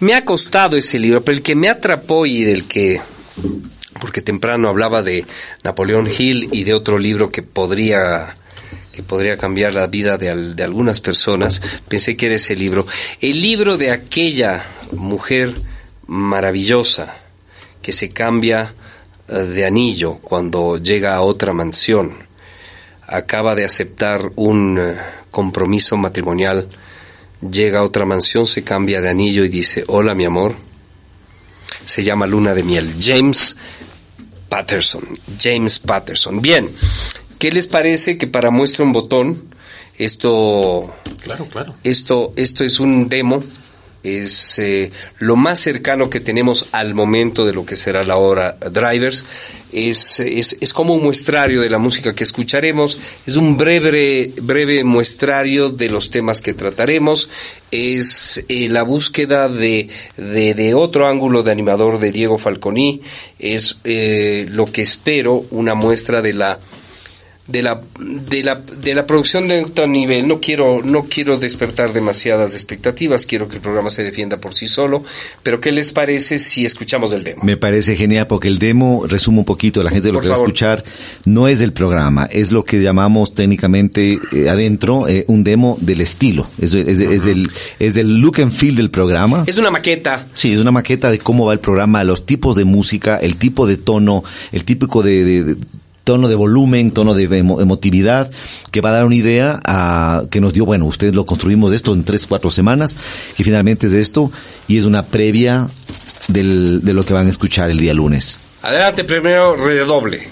Me 0.00 0.12
ha 0.12 0.22
costado 0.22 0.76
ese 0.76 0.98
libro, 0.98 1.24
pero 1.24 1.38
el 1.38 1.42
que 1.42 1.54
me 1.54 1.70
atrapó 1.70 2.26
y 2.26 2.44
del 2.44 2.66
que, 2.66 3.00
porque 3.98 4.20
temprano 4.20 4.68
hablaba 4.68 5.02
de 5.02 5.24
Napoleón 5.64 6.10
Hill 6.14 6.50
y 6.52 6.64
de 6.64 6.74
otro 6.74 6.98
libro 6.98 7.30
que 7.30 7.42
podría 7.42 8.36
que 8.92 9.02
podría 9.02 9.38
cambiar 9.38 9.72
la 9.72 9.86
vida 9.86 10.18
de, 10.18 10.28
al- 10.28 10.56
de 10.56 10.64
algunas 10.64 11.00
personas, 11.00 11.62
pensé 11.88 12.18
que 12.18 12.26
era 12.26 12.34
ese 12.34 12.54
libro. 12.54 12.86
El 13.22 13.40
libro 13.40 13.78
de 13.78 13.92
aquella 13.92 14.62
mujer 14.92 15.54
maravillosa 16.06 17.16
que 17.80 17.92
se 17.92 18.10
cambia 18.10 18.74
eh, 19.28 19.38
de 19.38 19.64
anillo 19.64 20.16
cuando 20.18 20.76
llega 20.76 21.14
a 21.14 21.22
otra 21.22 21.54
mansión, 21.54 22.25
acaba 23.06 23.54
de 23.54 23.64
aceptar 23.64 24.32
un 24.36 24.78
eh, 24.78 24.96
compromiso 25.30 25.96
matrimonial 25.96 26.68
llega 27.40 27.80
a 27.80 27.82
otra 27.82 28.04
mansión, 28.04 28.46
se 28.46 28.64
cambia 28.64 29.00
de 29.00 29.08
anillo 29.08 29.44
y 29.44 29.48
dice, 29.48 29.84
hola 29.86 30.14
mi 30.14 30.24
amor. 30.24 30.56
Se 31.84 32.02
llama 32.02 32.26
Luna 32.26 32.54
de 32.54 32.62
Miel. 32.62 32.94
James 33.00 33.56
Patterson. 34.48 35.18
James 35.40 35.78
Patterson. 35.78 36.40
Bien, 36.40 36.70
¿qué 37.38 37.50
les 37.52 37.66
parece 37.66 38.18
que 38.18 38.26
para 38.26 38.50
muestra 38.50 38.84
un 38.84 38.92
botón, 38.92 39.44
esto, 39.96 40.92
Claro, 41.22 41.48
claro. 41.48 41.74
esto, 41.84 42.32
esto 42.36 42.64
es 42.64 42.80
un 42.80 43.08
demo, 43.08 43.42
es 44.06 44.58
eh, 44.58 44.92
lo 45.18 45.36
más 45.36 45.58
cercano 45.60 46.08
que 46.08 46.20
tenemos 46.20 46.66
al 46.72 46.94
momento 46.94 47.44
de 47.44 47.52
lo 47.52 47.66
que 47.66 47.76
será 47.76 48.04
la 48.04 48.16
obra 48.16 48.56
Drivers. 48.70 49.24
Es, 49.72 50.20
es, 50.20 50.56
es 50.60 50.72
como 50.72 50.94
un 50.94 51.02
muestrario 51.02 51.60
de 51.60 51.68
la 51.68 51.78
música 51.78 52.14
que 52.14 52.22
escucharemos, 52.22 52.98
es 53.26 53.36
un 53.36 53.56
breve, 53.56 54.32
breve 54.40 54.84
muestrario 54.84 55.68
de 55.70 55.90
los 55.90 56.10
temas 56.10 56.40
que 56.40 56.54
trataremos, 56.54 57.28
es 57.70 58.44
eh, 58.48 58.68
la 58.68 58.84
búsqueda 58.84 59.48
de, 59.48 59.88
de, 60.16 60.54
de 60.54 60.74
otro 60.74 61.08
ángulo 61.08 61.42
de 61.42 61.52
animador 61.52 61.98
de 61.98 62.12
Diego 62.12 62.38
Falconi, 62.38 63.02
es 63.38 63.76
eh, 63.84 64.46
lo 64.48 64.66
que 64.66 64.82
espero, 64.82 65.44
una 65.50 65.74
muestra 65.74 66.22
de 66.22 66.32
la 66.32 66.58
de 67.48 67.62
la, 67.62 67.80
de 68.00 68.42
la, 68.42 68.56
de 68.56 68.94
la 68.94 69.06
producción 69.06 69.46
de 69.48 69.60
alto 69.60 69.86
nivel. 69.86 70.26
No 70.26 70.40
quiero, 70.40 70.82
no 70.82 71.04
quiero 71.04 71.38
despertar 71.38 71.92
demasiadas 71.92 72.54
expectativas, 72.54 73.24
quiero 73.26 73.48
que 73.48 73.56
el 73.56 73.60
programa 73.62 73.88
se 73.90 74.02
defienda 74.02 74.38
por 74.38 74.54
sí 74.54 74.66
solo, 74.66 75.04
pero 75.42 75.60
¿qué 75.60 75.70
les 75.72 75.92
parece 75.92 76.38
si 76.38 76.64
escuchamos 76.64 77.12
el 77.12 77.22
demo? 77.24 77.42
Me 77.44 77.56
parece 77.56 77.96
genial 77.96 78.26
porque 78.26 78.48
el 78.48 78.58
demo 78.58 79.04
resume 79.06 79.38
un 79.38 79.44
poquito, 79.44 79.82
la 79.82 79.90
gente 79.90 80.08
lo 80.08 80.14
Por 80.14 80.22
que 80.22 80.28
va 80.28 80.34
a 80.34 80.38
escuchar 80.38 80.84
no 81.24 81.46
es 81.48 81.60
del 81.60 81.72
programa, 81.72 82.24
es 82.30 82.50
lo 82.52 82.64
que 82.64 82.80
llamamos 82.82 83.34
técnicamente 83.34 84.18
eh, 84.32 84.48
adentro 84.48 85.06
eh, 85.08 85.24
un 85.28 85.44
demo 85.44 85.78
del 85.80 86.00
estilo, 86.00 86.48
es, 86.60 86.74
es- 86.74 87.00
es 87.00 87.24
del, 87.24 87.50
es 87.78 87.94
del 87.94 88.18
look 88.20 88.40
and 88.40 88.50
feel 88.50 88.74
del 88.74 88.90
programa. 88.90 89.44
Es 89.46 89.56
una 89.56 89.70
maqueta. 89.70 90.26
Sí, 90.34 90.52
es 90.52 90.58
una 90.58 90.72
maqueta 90.72 91.10
de 91.10 91.18
cómo 91.18 91.46
va 91.46 91.52
el 91.52 91.60
programa, 91.60 92.02
los 92.04 92.26
tipos 92.26 92.56
de 92.56 92.64
música, 92.64 93.16
el 93.18 93.36
tipo 93.36 93.66
de 93.66 93.76
tono, 93.76 94.24
el 94.52 94.64
típico 94.64 95.02
de 95.02 95.56
tono 96.06 96.28
de 96.28 96.36
volumen, 96.36 96.92
tono 96.92 97.14
de 97.14 97.28
emo- 97.28 97.60
emotividad, 97.60 98.30
que 98.70 98.80
va 98.80 98.90
a 98.90 98.92
dar 98.92 99.04
una 99.06 99.16
idea 99.16 99.58
a, 99.66 100.22
que 100.30 100.40
nos 100.40 100.52
dio, 100.52 100.64
bueno, 100.64 100.84
ustedes 100.86 101.16
lo 101.16 101.26
construimos 101.26 101.72
esto 101.72 101.92
en 101.92 102.04
tres, 102.04 102.28
cuatro 102.28 102.48
semanas, 102.48 102.96
y 103.36 103.42
finalmente 103.42 103.88
es 103.88 103.92
esto, 103.92 104.30
y 104.68 104.78
es 104.78 104.84
una 104.84 105.06
previa 105.06 105.68
del, 106.28 106.82
de 106.84 106.92
lo 106.92 107.04
que 107.04 107.12
van 107.12 107.26
a 107.26 107.30
escuchar 107.30 107.70
el 107.70 107.78
día 107.78 107.92
lunes. 107.92 108.38
Adelante, 108.62 109.02
primero 109.02 109.56
redoble. 109.56 110.28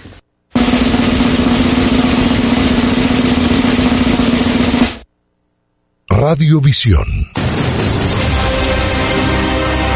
Radiovisión. 6.08 7.04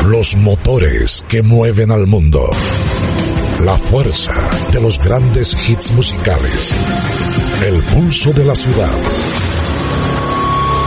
Los 0.07 0.37
motores 0.37 1.25
que 1.29 1.43
mueven 1.43 1.91
al 1.91 2.07
mundo. 2.07 2.51
La 3.61 3.77
fuerza 3.77 4.33
de 4.71 4.81
los 4.81 4.99
grandes 4.99 5.68
hits 5.68 5.90
musicales. 5.90 6.77
El 7.64 7.83
pulso 7.85 8.33
de 8.33 8.44
la 8.44 8.55
ciudad. 8.55 8.88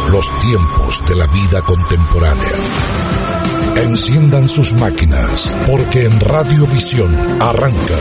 Los 0.09 0.25
tiempos 0.39 1.01
de 1.07 1.15
la 1.15 1.27
vida 1.27 1.61
contemporánea. 1.63 2.51
Enciendan 3.75 4.47
sus 4.47 4.73
máquinas 4.79 5.53
porque 5.67 6.05
en 6.05 6.17
Radiovisión 6.19 7.41
arranca. 7.41 7.97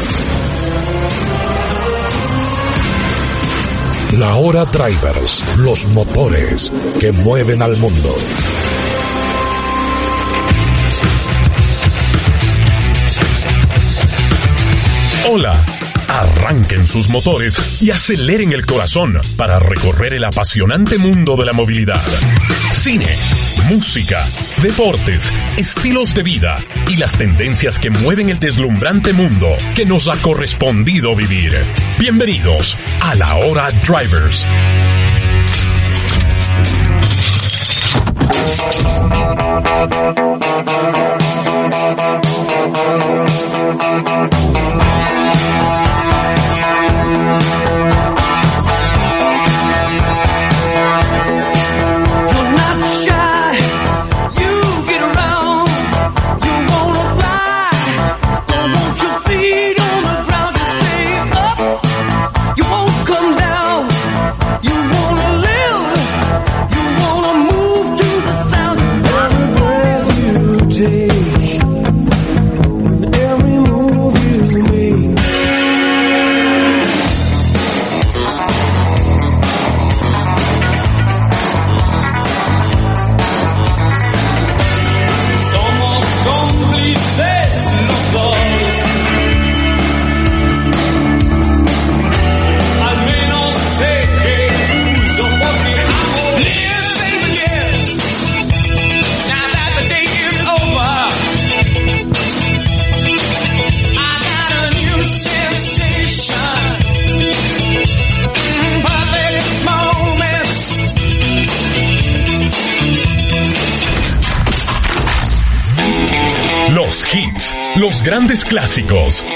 La 4.19 4.37
hora 4.37 4.65
drivers, 4.67 5.43
los 5.59 5.87
motores 5.89 6.73
que 7.01 7.11
mueven 7.11 7.63
al 7.63 7.77
mundo. 7.77 8.15
Hola. 15.29 15.55
Arranquen 16.09 16.87
sus 16.87 17.09
motores 17.09 17.81
y 17.81 17.91
aceleren 17.91 18.53
el 18.53 18.67
corazón 18.67 19.21
para 19.37 19.59
recorrer 19.61 20.15
el 20.15 20.25
apasionante 20.25 20.99
mundo 20.99 21.37
de 21.37 21.45
la 21.45 21.53
movilidad. 21.53 22.03
Cine, 22.73 23.17
música, 23.69 24.27
deportes, 24.61 25.33
estilos 25.57 26.15
de 26.15 26.23
vida 26.25 26.59
y 26.89 26.97
las 26.97 27.17
tendencias 27.17 27.79
que 27.79 27.91
mueven 27.91 28.31
el 28.31 28.41
deslumbrante 28.41 29.13
mundo 29.13 29.57
que 29.77 29.85
nos 29.85 30.09
ha 30.09 30.17
correspondido 30.17 31.15
vivir. 31.15 31.57
Bienvenidos 31.99 32.77
a 33.01 33.15
la 33.15 33.37
hora 33.37 33.71
Drivers. 33.71 34.47
Yeah. 45.41 45.80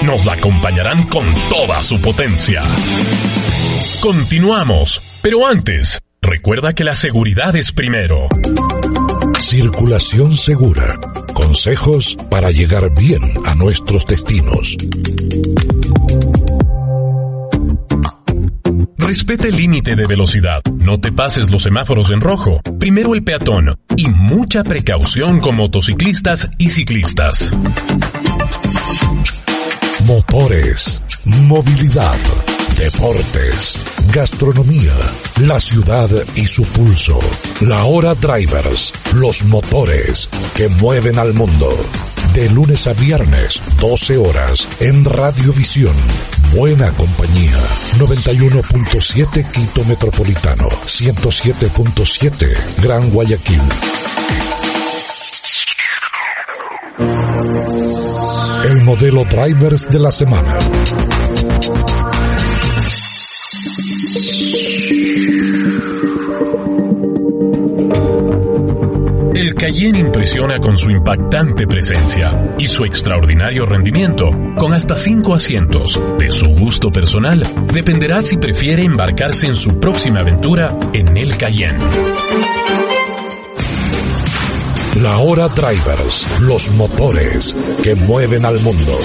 Nos 0.03 0.29
acompañarán 0.29 1.05
con 1.09 1.27
toda 1.49 1.83
su 1.83 2.01
potencia. 2.01 2.63
Continuamos, 4.01 5.03
pero 5.23 5.47
antes, 5.47 5.99
recuerda 6.23 6.75
que 6.75 6.85
la 6.85 6.95
seguridad 6.95 7.57
es 7.57 7.73
primero. 7.73 8.29
Circulación 9.41 10.37
segura. 10.37 10.99
Consejos 11.33 12.17
para 12.31 12.51
llegar 12.51 12.95
bien 12.95 13.23
a 13.47 13.55
nuestros 13.55 14.07
destinos. 14.07 14.77
Respeta 18.97 19.49
el 19.49 19.57
límite 19.57 19.97
de 19.97 20.07
velocidad. 20.07 20.63
No 20.77 20.99
te 20.99 21.13
pases 21.13 21.51
los 21.51 21.63
semáforos 21.63 22.11
en 22.11 22.21
rojo. 22.21 22.61
Primero 22.79 23.15
el 23.15 23.23
peatón. 23.25 23.79
Y 23.97 24.09
mucha 24.09 24.65
precaución 24.65 25.41
con 25.41 25.57
motociclistas 25.57 26.49
y 26.59 26.69
ciclistas. 26.69 27.53
Motores, 30.05 31.03
movilidad, 31.25 32.19
deportes, 32.77 33.79
gastronomía, 34.13 34.93
la 35.41 35.59
ciudad 35.59 36.11
y 36.35 36.47
su 36.47 36.63
pulso. 36.65 37.19
La 37.63 37.85
hora 37.85 38.15
drivers, 38.15 38.93
los 39.15 39.47
motores 39.47 40.29
que 40.55 40.69
mueven 40.69 41.19
al 41.19 41.33
mundo. 41.33 41.75
De 42.35 42.51
lunes 42.51 42.87
a 42.87 42.93
viernes, 42.93 43.63
12 43.81 44.19
horas, 44.19 44.69
en 44.81 45.07
Radiovisión. 45.07 45.97
Buena 46.55 46.93
compañía. 46.93 47.57
91.7 47.97 49.51
Quito 49.53 49.85
Metropolitano. 49.85 50.69
107.7 50.69 52.83
Gran 52.83 53.09
Guayaquil. 53.09 53.63
Modelo 58.85 59.25
drivers 59.25 59.87
de 59.89 59.99
la 59.99 60.11
semana. 60.11 60.59
El 69.35 69.55
Cayenne 69.55 69.99
impresiona 69.99 70.59
con 70.59 70.77
su 70.77 70.91
impactante 70.91 71.67
presencia 71.67 72.55
y 72.59 72.67
su 72.67 72.85
extraordinario 72.85 73.65
rendimiento, 73.65 74.31
con 74.59 74.75
hasta 74.75 74.97
cinco 74.97 75.35
asientos. 75.35 75.99
De 76.19 76.31
su 76.31 76.49
gusto 76.55 76.93
personal, 76.93 77.43
dependerá 77.73 78.21
si 78.21 78.37
prefiere 78.37 78.85
embarcarse 78.85 79.47
en 79.47 79.57
su 79.57 79.81
próxima 79.81 80.21
aventura 80.21 80.77
en 80.93 81.17
el 81.17 81.39
Cayenne. 81.39 81.79
La 85.01 85.19
hora 85.19 85.49
drivers, 85.49 86.25
los 86.41 86.71
motores 86.71 87.55
que 87.83 87.97
mueven 87.97 88.45
al 88.45 88.61
mundo. 88.61 88.97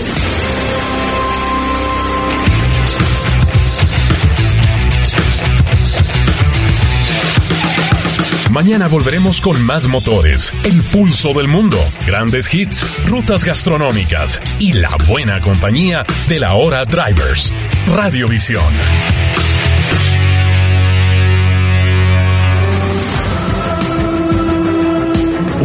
Mañana 8.52 8.88
volveremos 8.88 9.42
con 9.42 9.62
más 9.64 9.88
motores, 9.88 10.54
el 10.64 10.84
pulso 10.84 11.34
del 11.34 11.48
mundo, 11.48 11.80
grandes 12.06 12.54
hits, 12.54 12.86
rutas 13.08 13.44
gastronómicas 13.44 14.40
y 14.60 14.74
la 14.74 14.96
buena 15.08 15.40
compañía 15.40 16.06
de 16.28 16.40
la 16.40 16.54
hora 16.54 16.86
Drivers. 16.86 17.52
Radiovisión. 17.88 19.28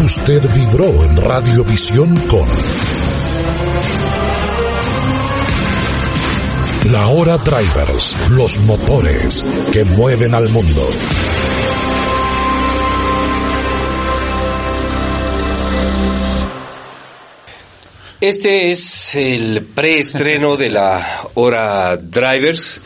Usted 0.05 0.52
vibró 0.52 1.02
en 1.02 1.16
Radiovisión 1.16 2.14
con 2.26 2.46
La 6.92 7.07
hora 7.07 7.38
drivers, 7.38 8.14
los 8.28 8.59
motores 8.61 9.42
que 9.72 9.86
mueven 9.86 10.34
al 10.34 10.50
mundo. 10.50 10.86
Este 18.20 18.70
es 18.70 19.14
el 19.14 19.66
preestreno 19.74 20.59
de 20.59 20.68
la 20.68 21.28
hora 21.32 21.96
Drivers. 21.96 22.82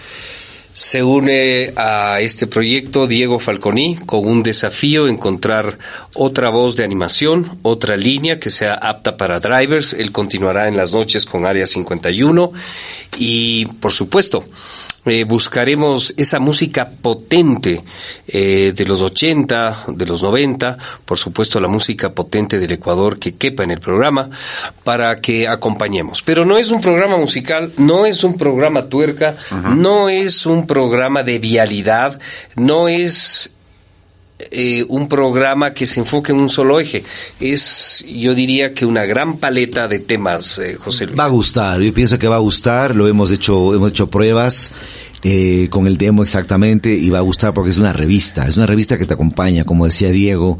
Se 0.79 1.03
une 1.03 1.73
a 1.75 2.21
este 2.21 2.47
proyecto 2.47 3.09
Diego 3.09 3.41
Falconi 3.41 3.97
con 4.07 4.25
un 4.25 4.45
desafío 4.45 5.09
encontrar 5.09 5.77
otra 6.15 6.51
voz 6.51 6.77
de 6.77 6.85
animación, 6.85 7.59
otra 7.63 7.97
línea 7.97 8.39
que 8.39 8.49
sea 8.49 8.75
apta 8.75 9.17
para 9.17 9.41
drivers. 9.41 9.93
Él 9.93 10.13
continuará 10.13 10.69
en 10.69 10.77
las 10.77 10.93
noches 10.93 11.27
con 11.27 11.47
Área 11.47 11.67
51 11.67 12.53
y, 13.19 13.67
por 13.67 13.91
supuesto, 13.91 14.45
eh, 15.09 15.25
buscaremos 15.25 16.15
esa 16.17 16.39
música 16.39 16.89
potente 16.89 17.83
eh, 18.27 18.73
de 18.75 18.85
los 18.85 19.03
80, 19.03 19.85
de 19.89 20.07
los 20.07 20.23
90, 20.23 20.79
por 21.05 21.19
supuesto 21.19 21.61
la 21.61 21.69
música 21.69 22.13
potente 22.13 22.59
del 22.59 22.73
Ecuador 22.73 23.19
que 23.19 23.35
quepa 23.35 23.65
en 23.65 23.71
el 23.71 23.81
programa 23.81 24.31
para 24.85 25.17
que 25.17 25.49
acompañemos. 25.49 26.23
Pero 26.23 26.45
no 26.45 26.59
es 26.59 26.71
un 26.71 26.81
programa 26.81 27.17
musical, 27.17 27.73
no 27.77 28.07
es 28.07 28.25
un 28.25 28.37
programa 28.37 28.87
tuerca, 28.87 29.37
no 29.77 30.09
es 30.09 30.47
un 30.47 30.67
programa 30.67 31.23
de 31.23 31.39
vialidad, 31.39 32.19
no 32.57 32.89
es 32.89 33.51
eh, 34.51 34.85
un 34.89 35.09
programa 35.09 35.73
que 35.73 35.87
se 35.87 36.01
enfoque 36.01 36.33
en 36.33 36.39
un 36.39 36.49
solo 36.49 36.81
eje. 36.81 37.05
Es, 37.41 38.05
yo 38.09 38.35
diría 38.35 38.75
que 38.75 38.87
una 38.87 39.05
gran 39.05 39.39
paleta 39.39 39.89
de 39.89 39.99
temas, 39.99 40.59
eh, 40.59 40.77
José 40.77 41.07
Luis. 41.07 41.19
Va 41.19 41.25
a 41.25 41.29
gustar, 41.29 41.81
yo 41.81 41.93
pienso 41.93 42.19
que 42.19 42.29
va 42.29 42.37
a 42.37 42.41
gustar, 42.41 42.95
lo 42.95 43.09
hemos 43.09 43.31
hecho, 43.31 43.75
hemos 43.75 43.91
hecho 43.91 44.09
pruebas 44.09 44.73
eh, 45.23 45.69
con 45.71 45.87
el 45.87 45.99
demo 45.99 46.23
exactamente 46.23 46.95
y 46.95 47.11
va 47.11 47.19
a 47.19 47.23
gustar 47.23 47.53
porque 47.53 47.71
es 47.71 47.79
una 47.79 47.93
revista, 47.93 48.47
es 48.47 48.57
una 48.57 48.67
revista 48.67 48.99
que 48.99 49.07
te 49.07 49.15
acompaña, 49.15 49.65
como 49.65 49.85
decía 49.85 50.11
Diego, 50.11 50.59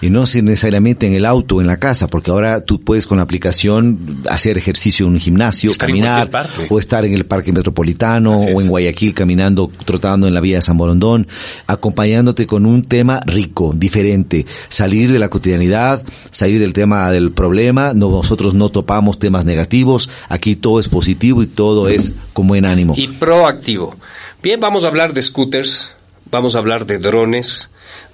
y 0.00 0.10
no 0.10 0.24
necesariamente 0.42 1.06
en 1.06 1.14
el 1.14 1.26
auto 1.26 1.60
en 1.60 1.66
la 1.66 1.78
casa, 1.78 2.06
porque 2.06 2.30
ahora 2.30 2.60
tú 2.60 2.80
puedes 2.80 3.06
con 3.06 3.18
la 3.18 3.24
aplicación 3.24 4.22
hacer 4.28 4.58
ejercicio 4.58 5.06
en 5.06 5.12
un 5.12 5.18
gimnasio, 5.18 5.70
Estar 5.72 5.88
caminar, 5.88 6.30
o 6.70 6.78
estar 6.78 7.04
en 7.04 7.14
el 7.14 7.26
parque 7.26 7.52
metropolitano, 7.52 8.34
Así 8.34 8.52
o 8.54 8.60
en 8.60 8.68
Guayaquil 8.68 9.12
caminando, 9.12 9.70
trotando 9.84 10.28
en 10.28 10.34
la 10.34 10.40
vía 10.40 10.56
de 10.56 10.62
San 10.62 10.76
Borondón, 10.76 11.26
acompañándote 11.66 12.46
con 12.46 12.64
un 12.66 12.84
tema 12.84 13.20
rico, 13.26 13.72
diferente, 13.76 14.46
salir 14.68 15.10
de 15.10 15.18
la 15.18 15.28
cotidianidad, 15.28 16.02
salir 16.30 16.60
del 16.60 16.72
tema 16.72 17.10
del 17.10 17.32
problema, 17.32 17.92
no, 17.92 18.10
nosotros 18.10 18.54
no 18.54 18.68
topamos 18.68 19.18
temas 19.18 19.44
negativos, 19.44 20.10
aquí 20.28 20.54
todo 20.56 20.78
es 20.78 20.88
positivo 20.88 21.42
y 21.42 21.46
todo 21.46 21.88
es 21.88 22.12
con 22.32 22.46
buen 22.46 22.66
ánimo. 22.66 22.94
y 22.96 23.08
proactivo. 23.08 23.95
Bien, 24.42 24.60
vamos 24.60 24.84
a 24.84 24.88
hablar 24.88 25.12
de 25.12 25.22
scooters, 25.22 25.92
vamos 26.30 26.54
a 26.54 26.58
hablar 26.58 26.86
de 26.86 26.98
drones, 26.98 27.68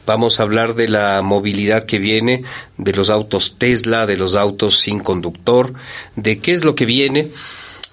vamos 0.06 0.40
a 0.40 0.42
hablar 0.42 0.74
de 0.74 0.88
la 0.88 1.22
movilidad 1.22 1.84
que 1.84 1.98
viene, 1.98 2.44
de 2.76 2.92
los 2.92 3.10
autos 3.10 3.56
Tesla, 3.58 4.06
de 4.06 4.16
los 4.16 4.34
autos 4.34 4.80
sin 4.80 5.00
conductor, 5.00 5.74
de 6.16 6.38
qué 6.40 6.52
es 6.52 6.64
lo 6.64 6.74
que 6.74 6.86
viene, 6.86 7.30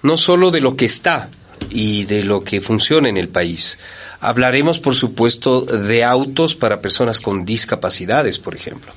no 0.02 0.16
solo 0.16 0.50
de 0.50 0.60
lo 0.60 0.76
que 0.76 0.86
está 0.86 1.30
y 1.70 2.04
de 2.04 2.22
lo 2.22 2.42
que 2.42 2.60
funciona 2.60 3.08
en 3.08 3.16
el 3.16 3.28
país. 3.28 3.78
Hablaremos, 4.20 4.78
por 4.78 4.94
supuesto, 4.94 5.62
de 5.62 6.04
autos 6.04 6.54
para 6.54 6.80
personas 6.80 7.20
con 7.20 7.44
discapacidades, 7.44 8.38
por 8.38 8.54
ejemplo. 8.54 8.92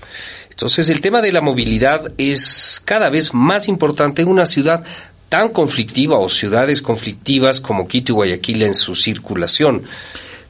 Entonces, 0.50 0.89
el 0.89 1.02
tema 1.02 1.22
de 1.22 1.32
la 1.32 1.41
movilidad 1.41 2.12
es 2.18 2.82
cada 2.84 3.10
vez 3.10 3.34
más 3.34 3.68
importante 3.68 4.22
en 4.22 4.28
una 4.28 4.46
ciudad 4.46 4.84
tan 5.34 5.50
conflictiva 5.50 6.20
o 6.20 6.30
ciudades 6.30 6.84
conflictivas 6.84 7.60
como 7.60 7.88
Quito 7.88 8.12
y 8.12 8.14
Guayaquil 8.14 8.62
en 8.62 8.76
su 8.76 8.94
circulación. 8.94 9.82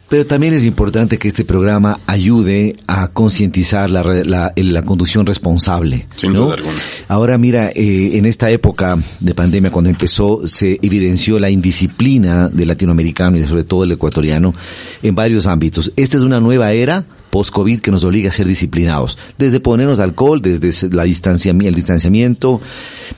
Pero 0.10 0.26
también 0.26 0.54
es 0.54 0.66
importante 0.66 1.18
que 1.18 1.30
este 1.30 1.46
programa 1.46 2.02
ayude 2.06 2.76
a 2.86 3.08
concientizar 3.08 3.90
la, 3.90 4.04
re- 4.04 4.26
la, 4.26 4.52
la 4.58 4.82
conducción 4.82 5.26
responsable. 5.26 6.06
Sin 6.18 6.34
¿no? 6.34 6.42
duda 6.48 6.56
alguna. 6.56 6.78
Ahora 7.08 7.38
mira, 7.38 7.70
eh, 7.70 8.18
en 8.18 8.26
esta 8.26 8.52
época 8.52 8.98
de 9.22 9.34
pandemia, 9.34 9.72
cuando 9.72 9.90
empezó, 9.90 10.46
se 10.46 10.80
evidenció 10.82 11.40
la 11.40 11.50
indisciplina 11.50 12.50
del 12.50 12.68
latinoamericano 12.68 13.38
y 13.38 13.48
sobre 13.48 13.64
todo 13.64 13.86
el 13.86 13.94
ecuatoriano 13.94 14.54
en 15.02 15.16
varios 15.16 15.48
ámbitos. 15.48 15.94
Esta 15.96 16.18
es 16.18 16.24
una 16.24 16.42
nueva 16.42 16.74
era 16.74 17.06
post-COVID 17.30 17.80
que 17.80 17.90
nos 17.90 18.04
obliga 18.04 18.30
a 18.30 18.34
ser 18.34 18.48
disciplinados. 18.48 19.18
Desde 19.38 19.62
ponernos 19.62 20.02
alcohol, 20.02 20.42
desde 20.42 20.90
la 20.90 21.06
distanciami- 21.06 21.68
el 21.68 21.74
distanciamiento, 21.74 22.60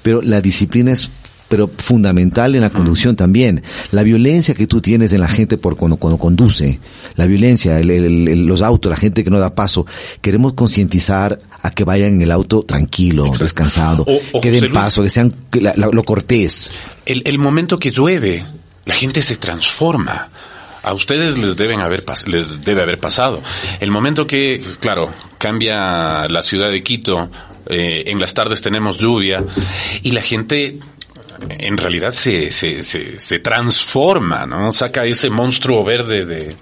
pero 0.03 0.21
la 0.21 0.39
disciplina 0.41 0.91
es 0.93 1.09
pero 1.47 1.67
fundamental 1.67 2.55
en 2.55 2.61
la 2.61 2.69
conducción 2.69 3.15
también. 3.15 3.63
La 3.91 4.03
violencia 4.03 4.55
que 4.55 4.65
tú 4.67 4.81
tienes 4.81 5.13
en 5.13 5.21
la 5.21 5.27
gente 5.27 5.57
por 5.57 5.75
cuando, 5.75 5.97
cuando 5.97 6.17
conduce, 6.17 6.79
la 7.15 7.25
violencia, 7.27 7.79
el- 7.79 8.45
los 8.45 8.61
autos, 8.61 8.89
la 8.89 8.95
gente 8.97 9.23
que 9.23 9.29
no 9.29 9.39
da 9.39 9.53
paso, 9.53 9.85
queremos 10.21 10.53
concientizar 10.53 11.37
a 11.61 11.71
que 11.71 11.83
vayan 11.83 12.15
en 12.15 12.21
el 12.21 12.31
auto 12.31 12.63
tranquilo, 12.63 13.31
descansado, 13.39 14.03
O- 14.07 14.15
o, 14.15 14.41
que 14.41 14.49
José 14.49 14.51
den 14.51 14.61
Luis. 14.61 14.73
paso, 14.73 15.03
que 15.03 15.09
sean 15.09 15.33
que 15.51 15.61
la- 15.61 15.73
la- 15.75 15.89
lo 15.91 16.03
cortés. 16.03 16.71
El, 17.05 17.21
el 17.25 17.37
momento 17.37 17.77
que 17.77 17.91
llueve, 17.91 18.43
la 18.85 18.95
gente 18.95 19.21
se 19.21 19.35
transforma. 19.35 20.29
A 20.83 20.93
ustedes 20.93 21.37
les 21.37 21.55
deben 21.57 21.79
haber 21.79 22.03
les 22.27 22.61
debe 22.61 22.81
haber 22.83 22.99
pasado. 22.99 23.41
El 23.79 23.89
momento 23.89 24.27
que, 24.27 24.61
claro, 24.79 25.09
cambia 25.39 26.27
la 26.27 26.43
ciudad 26.43 26.69
de 26.69 26.83
Quito 26.83 27.29
eh, 27.67 28.03
en 28.07 28.19
las 28.19 28.35
tardes 28.35 28.61
tenemos 28.61 28.99
lluvia 28.99 29.43
y 30.03 30.11
la 30.11 30.21
gente 30.21 30.77
en 31.49 31.77
realidad 31.77 32.11
se, 32.11 32.51
se, 32.51 32.83
se, 32.83 33.19
se 33.19 33.39
transforma, 33.39 34.45
¿no? 34.45 34.71
Saca 34.71 35.05
ese 35.05 35.29
monstruo 35.29 35.83
verde 35.83 36.25
de, 36.25 36.55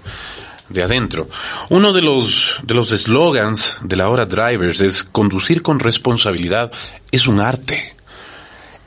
de 0.68 0.82
adentro. 0.82 1.28
Uno 1.70 1.92
de 1.92 2.02
los 2.02 2.60
de 2.64 2.74
los 2.74 2.92
eslogans 2.92 3.80
de 3.82 3.96
la 3.96 4.08
hora 4.08 4.26
drivers 4.26 4.80
es 4.80 5.04
conducir 5.04 5.62
con 5.62 5.78
responsabilidad 5.80 6.72
es 7.10 7.26
un 7.26 7.40
arte. 7.40 7.94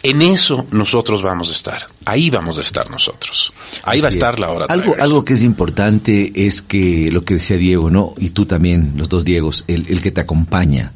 En 0.04 0.22
eso 0.22 0.68
nosotros 0.72 1.22
vamos 1.22 1.50
a 1.50 1.54
estar. 1.54 1.88
Ahí 2.06 2.30
vamos 2.30 2.58
a 2.58 2.62
estar 2.62 2.90
nosotros. 2.90 3.52
Ahí 3.84 4.00
va 4.00 4.08
a 4.08 4.12
estar 4.12 4.36
es. 4.36 4.40
la 4.40 4.52
hora 4.52 4.66
Algo, 4.70 4.84
drivers. 4.84 5.04
algo 5.04 5.26
que 5.26 5.34
es 5.34 5.44
importante 5.44 6.32
es 6.36 6.62
que 6.62 7.10
lo 7.12 7.24
que 7.26 7.34
decía 7.34 7.58
Diego, 7.58 7.90
¿no? 7.90 8.14
Y 8.18 8.30
tú 8.30 8.46
también, 8.46 8.94
los 8.96 9.10
dos 9.10 9.26
Diegos, 9.26 9.66
el, 9.68 9.88
el 9.90 10.02
que 10.02 10.12
te 10.12 10.22
acompaña. 10.22 10.94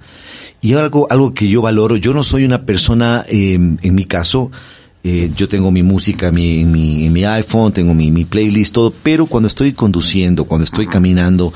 Y 0.61 0.75
algo, 0.75 1.07
algo 1.09 1.33
que 1.33 1.47
yo 1.49 1.63
valoro, 1.63 1.95
yo 1.95 2.13
no 2.13 2.23
soy 2.23 2.45
una 2.45 2.65
persona, 2.65 3.25
eh, 3.27 3.55
en 3.55 3.95
mi 3.95 4.05
caso, 4.05 4.51
eh, 5.03 5.31
yo 5.35 5.47
tengo 5.47 5.71
mi 5.71 5.83
música 5.83 6.31
mi, 6.31 6.61
en, 6.61 6.71
mi, 6.71 7.05
en 7.05 7.13
mi 7.13 7.25
iPhone, 7.25 7.71
tengo 7.71 7.93
mi, 7.93 8.11
mi 8.11 8.25
playlist, 8.25 8.73
todo, 8.73 8.93
pero 9.03 9.25
cuando 9.25 9.47
estoy 9.47 9.73
conduciendo, 9.73 10.45
cuando 10.45 10.63
estoy 10.63 10.87
caminando, 10.87 11.53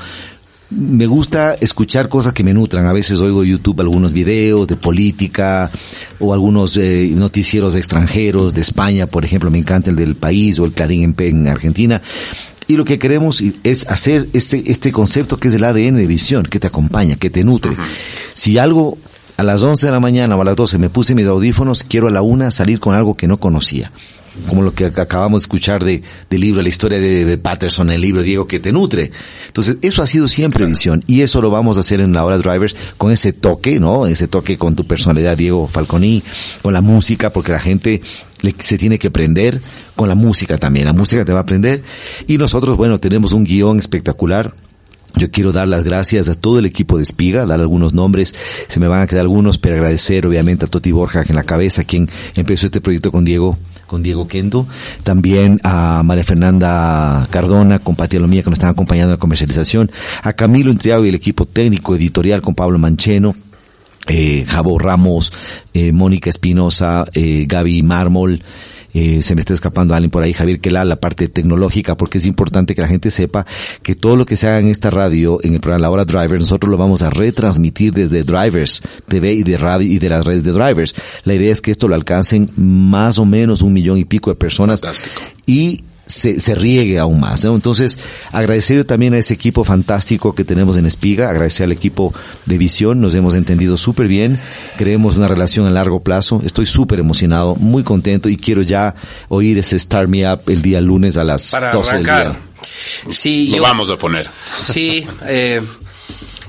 me 0.70 1.06
gusta 1.06 1.54
escuchar 1.54 2.08
cosas 2.08 2.32
que 2.32 2.42
me 2.42 2.52
nutran. 2.52 2.86
A 2.86 2.92
veces 2.92 3.20
oigo 3.20 3.44
YouTube 3.44 3.80
algunos 3.80 4.12
videos 4.12 4.66
de 4.66 4.76
política 4.76 5.70
o 6.18 6.32
algunos 6.32 6.76
eh, 6.76 7.12
noticieros 7.14 7.76
extranjeros 7.76 8.52
de 8.52 8.62
España, 8.62 9.06
por 9.06 9.24
ejemplo, 9.24 9.50
me 9.50 9.58
encanta 9.58 9.90
el 9.90 9.96
del 9.96 10.16
país 10.16 10.58
o 10.58 10.64
el 10.64 10.72
Clarín 10.72 11.02
en, 11.04 11.14
en 11.18 11.48
Argentina. 11.48 12.02
Y 12.68 12.76
lo 12.76 12.84
que 12.84 12.98
queremos 12.98 13.44
es 13.62 13.86
hacer 13.86 14.26
este, 14.32 14.70
este 14.72 14.90
concepto 14.90 15.36
que 15.36 15.48
es 15.48 15.54
el 15.54 15.62
ADN 15.62 15.96
de 15.96 16.06
visión, 16.08 16.44
que 16.44 16.58
te 16.58 16.66
acompaña, 16.66 17.14
que 17.14 17.30
te 17.30 17.44
nutre. 17.44 17.76
Si 18.34 18.58
algo 18.58 18.98
a 19.36 19.42
las 19.42 19.62
11 19.62 19.86
de 19.86 19.92
la 19.92 20.00
mañana 20.00 20.36
o 20.36 20.40
a 20.42 20.44
las 20.44 20.56
12 20.56 20.78
me 20.78 20.88
puse 20.90 21.14
mis 21.14 21.26
audífonos, 21.26 21.82
quiero 21.82 22.08
a 22.08 22.10
la 22.10 22.22
una 22.22 22.50
salir 22.50 22.80
con 22.80 22.94
algo 22.94 23.14
que 23.14 23.26
no 23.28 23.36
conocía 23.38 23.92
como 24.50 24.60
lo 24.60 24.74
que 24.74 24.92
ac- 24.92 24.98
acabamos 25.00 25.40
de 25.40 25.44
escuchar 25.44 25.82
de, 25.82 26.02
del 26.28 26.40
libro, 26.42 26.60
la 26.60 26.68
historia 26.68 26.98
de, 26.98 27.24
de 27.24 27.38
Patterson, 27.38 27.88
el 27.88 28.02
libro 28.02 28.20
Diego 28.22 28.46
que 28.46 28.60
te 28.60 28.70
nutre. 28.70 29.10
Entonces, 29.46 29.78
eso 29.80 30.02
ha 30.02 30.06
sido 30.06 30.28
siempre 30.28 30.66
visión 30.66 31.02
y 31.06 31.22
eso 31.22 31.40
lo 31.40 31.48
vamos 31.48 31.78
a 31.78 31.80
hacer 31.80 32.02
en 32.02 32.12
la 32.12 32.22
hora 32.22 32.36
drivers 32.36 32.76
con 32.98 33.10
ese 33.10 33.32
toque, 33.32 33.80
¿no? 33.80 34.06
Ese 34.06 34.28
toque 34.28 34.58
con 34.58 34.76
tu 34.76 34.84
personalidad, 34.86 35.38
Diego 35.38 35.66
Falconi, 35.66 36.22
con 36.60 36.74
la 36.74 36.82
música, 36.82 37.30
porque 37.30 37.50
la 37.52 37.60
gente 37.60 38.02
le- 38.42 38.54
se 38.58 38.76
tiene 38.76 38.98
que 38.98 39.10
prender 39.10 39.62
con 39.94 40.06
la 40.10 40.14
música 40.14 40.58
también. 40.58 40.84
La 40.84 40.92
música 40.92 41.24
te 41.24 41.32
va 41.32 41.38
a 41.38 41.42
aprender 41.42 41.82
y 42.26 42.36
nosotros, 42.36 42.76
bueno, 42.76 42.98
tenemos 42.98 43.32
un 43.32 43.44
guion 43.44 43.78
espectacular. 43.78 44.52
Yo 45.16 45.30
quiero 45.30 45.50
dar 45.50 45.66
las 45.66 45.82
gracias 45.82 46.28
a 46.28 46.34
todo 46.34 46.58
el 46.58 46.66
equipo 46.66 46.98
de 46.98 47.02
Espiga, 47.02 47.46
dar 47.46 47.58
algunos 47.60 47.94
nombres, 47.94 48.34
se 48.68 48.80
me 48.80 48.86
van 48.86 49.00
a 49.00 49.06
quedar 49.06 49.22
algunos, 49.22 49.56
pero 49.56 49.76
agradecer 49.76 50.26
obviamente 50.26 50.66
a 50.66 50.68
Toti 50.68 50.92
Borja 50.92 51.24
en 51.26 51.36
la 51.36 51.42
cabeza, 51.42 51.84
quien 51.84 52.10
empezó 52.34 52.66
este 52.66 52.82
proyecto 52.82 53.10
con 53.10 53.24
Diego, 53.24 53.56
con 53.86 54.02
Diego 54.02 54.28
Kendo, 54.28 54.66
también 55.04 55.58
a 55.64 56.02
María 56.04 56.22
Fernanda 56.22 57.26
Cardona, 57.30 57.78
con 57.78 57.96
Pati 57.96 58.18
Alomía 58.18 58.42
que 58.42 58.50
nos 58.50 58.58
están 58.58 58.70
acompañando 58.70 59.12
en 59.12 59.16
la 59.16 59.20
comercialización, 59.20 59.90
a 60.22 60.34
Camilo 60.34 60.70
Entriago 60.70 61.06
y 61.06 61.08
el 61.08 61.14
equipo 61.14 61.46
técnico 61.46 61.96
editorial 61.96 62.42
con 62.42 62.54
Pablo 62.54 62.78
Mancheno, 62.78 63.34
eh, 64.08 64.44
Jabo 64.46 64.78
Ramos, 64.78 65.32
eh, 65.72 65.92
Mónica 65.92 66.28
Espinosa, 66.28 67.06
eh, 67.14 67.46
Gaby 67.48 67.82
Mármol, 67.82 68.42
eh, 68.98 69.20
se 69.20 69.34
me 69.34 69.40
está 69.40 69.52
escapando 69.52 69.92
alguien 69.92 70.10
por 70.10 70.22
ahí, 70.22 70.32
Javier 70.32 70.58
Quelá, 70.58 70.82
la 70.82 70.96
parte 70.96 71.28
tecnológica, 71.28 71.98
porque 71.98 72.16
es 72.16 72.24
importante 72.24 72.74
que 72.74 72.80
la 72.80 72.88
gente 72.88 73.10
sepa 73.10 73.44
que 73.82 73.94
todo 73.94 74.16
lo 74.16 74.24
que 74.24 74.36
se 74.36 74.48
haga 74.48 74.58
en 74.58 74.68
esta 74.68 74.88
radio, 74.88 75.38
en 75.42 75.52
el 75.52 75.60
programa 75.60 75.82
La 75.82 75.90
Hora 75.90 76.04
Drivers, 76.06 76.40
nosotros 76.40 76.70
lo 76.70 76.78
vamos 76.78 77.02
a 77.02 77.10
retransmitir 77.10 77.92
desde 77.92 78.24
Drivers 78.24 78.80
TV 79.06 79.34
y 79.34 79.42
de 79.42 79.58
radio 79.58 79.86
y 79.86 79.98
de 79.98 80.08
las 80.08 80.24
redes 80.24 80.44
de 80.44 80.52
Drivers. 80.52 80.94
La 81.24 81.34
idea 81.34 81.52
es 81.52 81.60
que 81.60 81.72
esto 81.72 81.88
lo 81.88 81.94
alcancen 81.94 82.48
más 82.56 83.18
o 83.18 83.26
menos 83.26 83.60
un 83.60 83.74
millón 83.74 83.98
y 83.98 84.06
pico 84.06 84.30
de 84.30 84.36
personas 84.36 84.80
Fantástico. 84.80 85.20
y 85.44 85.84
se, 86.06 86.38
se 86.40 86.54
riegue 86.54 86.98
aún 86.98 87.20
más. 87.20 87.44
¿no? 87.44 87.54
Entonces, 87.54 87.98
agradecer 88.32 88.84
también 88.84 89.12
a 89.14 89.18
ese 89.18 89.34
equipo 89.34 89.64
fantástico 89.64 90.34
que 90.34 90.44
tenemos 90.44 90.76
en 90.76 90.86
Espiga, 90.86 91.28
agradecer 91.30 91.64
al 91.64 91.72
equipo 91.72 92.14
de 92.46 92.58
Visión, 92.58 93.00
nos 93.00 93.14
hemos 93.14 93.34
entendido 93.34 93.76
súper 93.76 94.06
bien, 94.08 94.38
creemos 94.76 95.16
una 95.16 95.28
relación 95.28 95.66
a 95.66 95.70
largo 95.70 96.00
plazo, 96.00 96.40
estoy 96.44 96.66
súper 96.66 97.00
emocionado, 97.00 97.56
muy 97.56 97.82
contento 97.82 98.28
y 98.28 98.36
quiero 98.36 98.62
ya 98.62 98.94
oír 99.28 99.58
ese 99.58 99.78
Start 99.78 100.08
Me 100.08 100.30
Up 100.32 100.42
el 100.48 100.62
día 100.62 100.80
lunes 100.80 101.16
a 101.16 101.24
las 101.24 101.50
Para 101.50 101.72
12 101.72 101.96
del 101.96 102.08
arrancar. 102.08 102.32
día. 102.32 102.40
Sí, 103.10 103.48
Lo 103.48 103.56
yo- 103.58 103.62
vamos 103.64 103.90
a 103.90 103.96
poner. 103.96 104.30
Sí, 104.62 105.06
eh, 105.26 105.60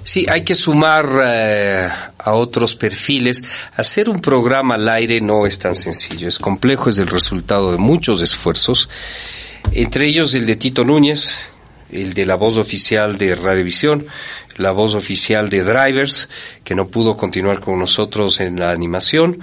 sí, 0.03 0.25
hay 0.29 0.43
que 0.43 0.55
sumar 0.55 1.07
eh, 1.25 1.89
a 2.17 2.31
otros 2.33 2.75
perfiles. 2.75 3.43
Hacer 3.75 4.09
un 4.09 4.21
programa 4.21 4.75
al 4.75 4.87
aire 4.89 5.19
no 5.21 5.45
es 5.45 5.59
tan 5.59 5.75
sencillo, 5.75 6.27
es 6.27 6.39
complejo, 6.39 6.89
es 6.89 6.97
el 6.97 7.07
resultado 7.07 7.71
de 7.71 7.77
muchos 7.77 8.21
esfuerzos, 8.21 8.89
entre 9.71 10.07
ellos 10.07 10.33
el 10.33 10.45
de 10.45 10.55
Tito 10.55 10.83
Núñez, 10.83 11.39
el 11.91 12.13
de 12.13 12.25
la 12.25 12.35
voz 12.35 12.57
oficial 12.57 13.17
de 13.17 13.35
Radiovisión, 13.35 14.05
la 14.57 14.71
voz 14.71 14.95
oficial 14.95 15.49
de 15.49 15.63
Drivers, 15.63 16.29
que 16.63 16.73
no 16.75 16.87
pudo 16.87 17.15
continuar 17.15 17.59
con 17.59 17.77
nosotros 17.79 18.39
en 18.39 18.59
la 18.59 18.71
animación 18.71 19.39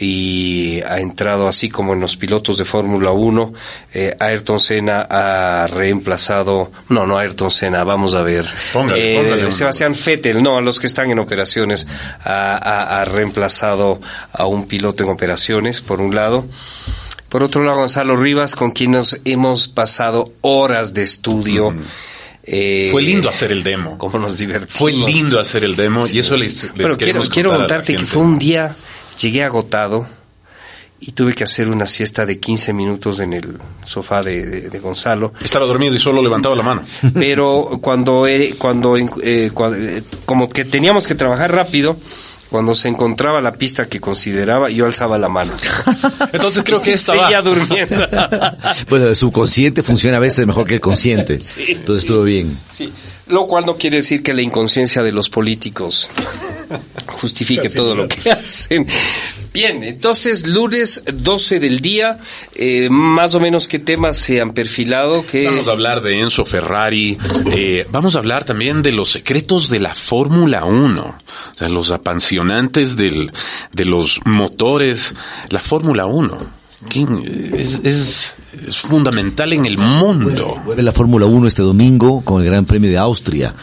y 0.00 0.80
ha 0.88 0.98
entrado 0.98 1.46
así 1.46 1.68
como 1.68 1.92
en 1.92 2.00
los 2.00 2.16
pilotos 2.16 2.56
de 2.58 2.64
Fórmula 2.64 3.10
1. 3.12 3.52
Eh, 3.92 4.16
Ayrton 4.18 4.58
Senna 4.58 5.02
ha 5.08 5.66
reemplazado, 5.68 6.72
no, 6.88 7.06
no 7.06 7.18
Ayrton 7.18 7.50
Senna, 7.50 7.84
vamos 7.84 8.14
a 8.14 8.22
ver. 8.22 8.44
Póngale, 8.72 9.12
Eh, 9.14 9.22
póngale 9.22 9.52
Sebastián 9.52 9.94
Vettel, 10.04 10.42
no, 10.42 10.56
a 10.58 10.62
los 10.62 10.80
que 10.80 10.86
están 10.88 11.10
en 11.10 11.18
operaciones, 11.20 11.86
ha, 12.24 12.56
ha- 12.56 13.00
ha 13.02 13.04
reemplazado 13.04 14.00
a 14.32 14.46
un 14.46 14.66
piloto 14.66 15.04
en 15.04 15.10
operaciones, 15.10 15.80
por 15.80 16.00
un 16.00 16.12
lado. 16.14 16.44
Por 17.34 17.42
otro 17.42 17.64
lado, 17.64 17.78
Gonzalo 17.78 18.14
Rivas, 18.14 18.54
con 18.54 18.70
quien 18.70 18.92
nos 18.92 19.18
hemos 19.24 19.66
pasado 19.66 20.30
horas 20.40 20.94
de 20.94 21.02
estudio. 21.02 21.74
Eh, 22.44 22.90
Fue 22.92 23.02
lindo 23.02 23.28
hacer 23.28 23.50
el 23.50 23.64
demo. 23.64 23.98
Cómo 23.98 24.20
nos 24.20 24.38
divertimos. 24.38 24.72
Fue 24.78 24.92
lindo 24.92 25.40
hacer 25.40 25.64
el 25.64 25.74
demo 25.74 26.06
y 26.06 26.20
eso 26.20 26.36
les, 26.36 26.62
les 26.62 26.72
Bueno, 26.76 26.96
quiero, 26.96 27.22
quiero 27.22 27.50
contarte 27.56 27.96
que 27.96 28.06
fue 28.06 28.22
un 28.22 28.38
día, 28.38 28.76
llegué 29.20 29.42
agotado 29.42 30.06
y 31.00 31.10
tuve 31.10 31.32
que 31.32 31.42
hacer 31.42 31.68
una 31.70 31.88
siesta 31.88 32.24
de 32.24 32.38
15 32.38 32.72
minutos 32.72 33.18
en 33.18 33.32
el 33.32 33.58
sofá 33.82 34.22
de, 34.22 34.46
de- 34.46 34.70
de 34.70 34.78
Gonzalo. 34.78 35.32
Estaba 35.42 35.66
dormido 35.66 35.96
y 35.96 35.98
solo 35.98 36.22
levantaba 36.22 36.54
la 36.54 36.62
mano. 36.62 36.82
Pero 37.14 37.80
cuando, 37.82 38.28
eh, 38.28 38.54
cuando, 38.56 38.96
eh, 38.96 39.08
eh, 39.24 39.50
como 40.24 40.48
que 40.48 40.64
teníamos 40.64 41.08
que 41.08 41.16
trabajar 41.16 41.50
rápido, 41.52 41.96
cuando 42.54 42.72
se 42.72 42.86
encontraba 42.86 43.40
la 43.40 43.50
pista 43.54 43.86
que 43.86 43.98
consideraba, 43.98 44.70
yo 44.70 44.86
alzaba 44.86 45.18
la 45.18 45.28
mano. 45.28 45.52
Entonces 46.32 46.62
creo 46.64 46.80
que 46.80 46.92
esta 46.92 47.12
va. 47.12 47.24
Seguía 47.24 47.42
durmiendo. 47.42 47.96
Bueno, 48.88 49.08
el 49.08 49.16
subconsciente 49.16 49.82
funciona 49.82 50.18
a 50.18 50.20
veces 50.20 50.46
mejor 50.46 50.64
que 50.64 50.74
el 50.74 50.80
consciente. 50.80 51.38
Sí, 51.42 51.64
Entonces 51.72 52.02
sí. 52.04 52.06
estuvo 52.06 52.22
bien. 52.22 52.56
Sí, 52.70 52.92
lo 53.26 53.48
cual 53.48 53.66
no 53.66 53.76
quiere 53.76 53.96
decir 53.96 54.22
que 54.22 54.32
la 54.32 54.42
inconsciencia 54.42 55.02
de 55.02 55.10
los 55.10 55.28
políticos 55.28 56.08
justifique 57.06 57.68
todo 57.70 57.96
lo 57.96 58.06
que 58.06 58.30
hacen. 58.30 58.86
Bien, 59.54 59.84
entonces 59.84 60.48
lunes 60.48 61.04
12 61.06 61.60
del 61.60 61.78
día, 61.78 62.18
eh, 62.56 62.88
más 62.90 63.36
o 63.36 63.40
menos 63.40 63.68
qué 63.68 63.78
temas 63.78 64.16
se 64.16 64.40
han 64.40 64.50
perfilado. 64.50 65.24
Que 65.24 65.44
Vamos 65.44 65.68
a 65.68 65.70
hablar 65.70 66.02
de 66.02 66.18
Enzo 66.18 66.44
Ferrari, 66.44 67.16
eh, 67.52 67.86
vamos 67.92 68.16
a 68.16 68.18
hablar 68.18 68.42
también 68.42 68.82
de 68.82 68.90
los 68.90 69.10
secretos 69.10 69.70
de 69.70 69.78
la 69.78 69.94
Fórmula 69.94 70.64
1, 70.64 71.02
o 71.02 71.54
sea, 71.54 71.68
los 71.68 71.92
apasionantes 71.92 72.96
del, 72.96 73.30
de 73.70 73.84
los 73.84 74.20
motores, 74.24 75.14
la 75.50 75.60
Fórmula 75.60 76.06
1. 76.06 76.63
Es, 77.54 77.80
es, 77.84 78.34
es 78.66 78.76
fundamental 78.78 79.52
en 79.52 79.64
el 79.64 79.78
mundo. 79.78 80.60
Vuelve 80.64 80.82
la 80.82 80.92
Fórmula 80.92 81.24
1 81.26 81.46
este 81.48 81.62
domingo 81.62 82.20
con 82.22 82.40
el 82.42 82.46
Gran 82.48 82.64
Premio 82.66 82.90
de 82.90 82.98
Austria. 82.98 83.54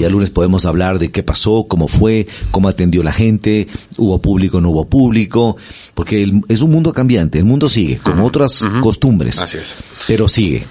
Ya 0.00 0.06
el 0.06 0.12
lunes 0.12 0.30
podemos 0.30 0.64
hablar 0.66 0.98
de 0.98 1.10
qué 1.10 1.22
pasó, 1.22 1.66
cómo 1.68 1.86
fue, 1.88 2.26
cómo 2.50 2.68
atendió 2.68 3.02
la 3.02 3.12
gente, 3.12 3.68
hubo 3.96 4.20
público, 4.20 4.60
no 4.60 4.70
hubo 4.70 4.86
público, 4.88 5.56
porque 5.94 6.22
el- 6.22 6.42
es 6.48 6.60
un 6.62 6.70
mundo 6.72 6.92
cambiante, 6.92 7.38
el 7.38 7.44
mundo 7.44 7.68
sigue, 7.68 7.98
con 7.98 8.18
otras 8.20 8.64
costumbres. 8.80 9.38
Así 9.40 9.58
es. 9.58 9.76
Pero 10.08 10.26
sigue. 10.28 10.64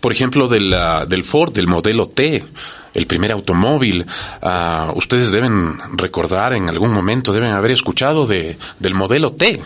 Por 0.00 0.12
ejemplo, 0.12 0.48
del, 0.48 0.72
ah, 0.72 1.04
del 1.06 1.24
Ford, 1.24 1.52
del 1.52 1.66
modelo 1.66 2.06
T, 2.06 2.42
el 2.94 3.06
primer 3.06 3.32
automóvil. 3.32 4.06
ah, 4.42 4.92
ustedes 4.96 5.30
deben 5.30 5.78
recordar 5.96 6.52
en 6.54 6.68
algún 6.68 6.92
momento, 6.92 7.32
deben 7.32 7.50
haber 7.52 7.70
escuchado 7.72 8.26
de, 8.26 8.56
del 8.78 8.94
modelo 8.94 9.32
T. 9.32 9.62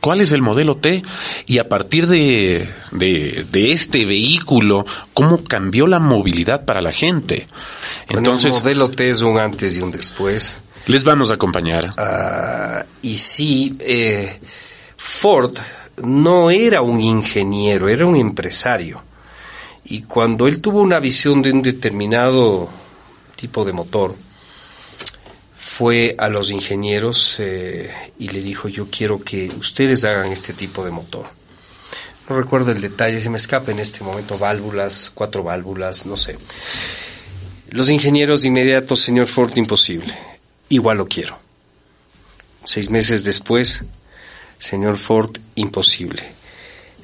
¿Cuál 0.00 0.20
es 0.20 0.30
el 0.32 0.42
modelo 0.42 0.76
T? 0.76 1.02
Y 1.46 1.58
a 1.58 1.68
partir 1.68 2.06
de, 2.06 2.68
de, 2.92 3.46
de 3.50 3.72
este 3.72 4.04
vehículo, 4.04 4.84
¿cómo 5.12 5.42
cambió 5.42 5.86
la 5.88 5.98
movilidad 5.98 6.64
para 6.64 6.80
la 6.80 6.92
gente? 6.92 7.46
Entonces, 8.08 8.16
Entonces, 8.18 8.54
el 8.56 8.60
modelo 8.62 8.90
T 8.90 9.08
es 9.08 9.22
un 9.22 9.38
antes 9.38 9.76
y 9.76 9.80
un 9.80 9.90
después. 9.90 10.60
les 10.86 11.02
vamos 11.04 11.30
a 11.30 11.34
acompañar. 11.34 11.90
Ah, 11.96 12.84
y 13.02 13.16
sí, 13.18 13.76
eh, 13.80 14.38
Ford 14.96 15.56
no 16.02 16.50
era 16.50 16.80
un 16.80 17.00
ingeniero, 17.00 17.88
era 17.88 18.06
un 18.06 18.16
empresario. 18.16 19.02
Y 19.90 20.02
cuando 20.02 20.46
él 20.46 20.60
tuvo 20.60 20.82
una 20.82 20.98
visión 20.98 21.40
de 21.40 21.50
un 21.50 21.62
determinado 21.62 22.68
tipo 23.36 23.64
de 23.64 23.72
motor, 23.72 24.14
fue 25.56 26.14
a 26.18 26.28
los 26.28 26.50
ingenieros 26.50 27.36
eh, 27.38 27.90
y 28.18 28.28
le 28.28 28.42
dijo, 28.42 28.68
yo 28.68 28.88
quiero 28.90 29.22
que 29.22 29.48
ustedes 29.58 30.04
hagan 30.04 30.30
este 30.30 30.52
tipo 30.52 30.84
de 30.84 30.90
motor. 30.90 31.26
No 32.28 32.36
recuerdo 32.38 32.70
el 32.70 32.82
detalle, 32.82 33.18
se 33.18 33.30
me 33.30 33.38
escapa 33.38 33.70
en 33.70 33.78
este 33.78 34.04
momento, 34.04 34.36
válvulas, 34.36 35.10
cuatro 35.14 35.42
válvulas, 35.42 36.04
no 36.04 36.18
sé. 36.18 36.36
Los 37.70 37.88
ingenieros 37.88 38.42
de 38.42 38.48
inmediato, 38.48 38.94
señor 38.94 39.26
Ford, 39.26 39.56
imposible. 39.56 40.14
Igual 40.68 40.98
lo 40.98 41.08
quiero. 41.08 41.38
Seis 42.64 42.90
meses 42.90 43.24
después, 43.24 43.84
señor 44.58 44.98
Ford, 44.98 45.38
imposible. 45.54 46.24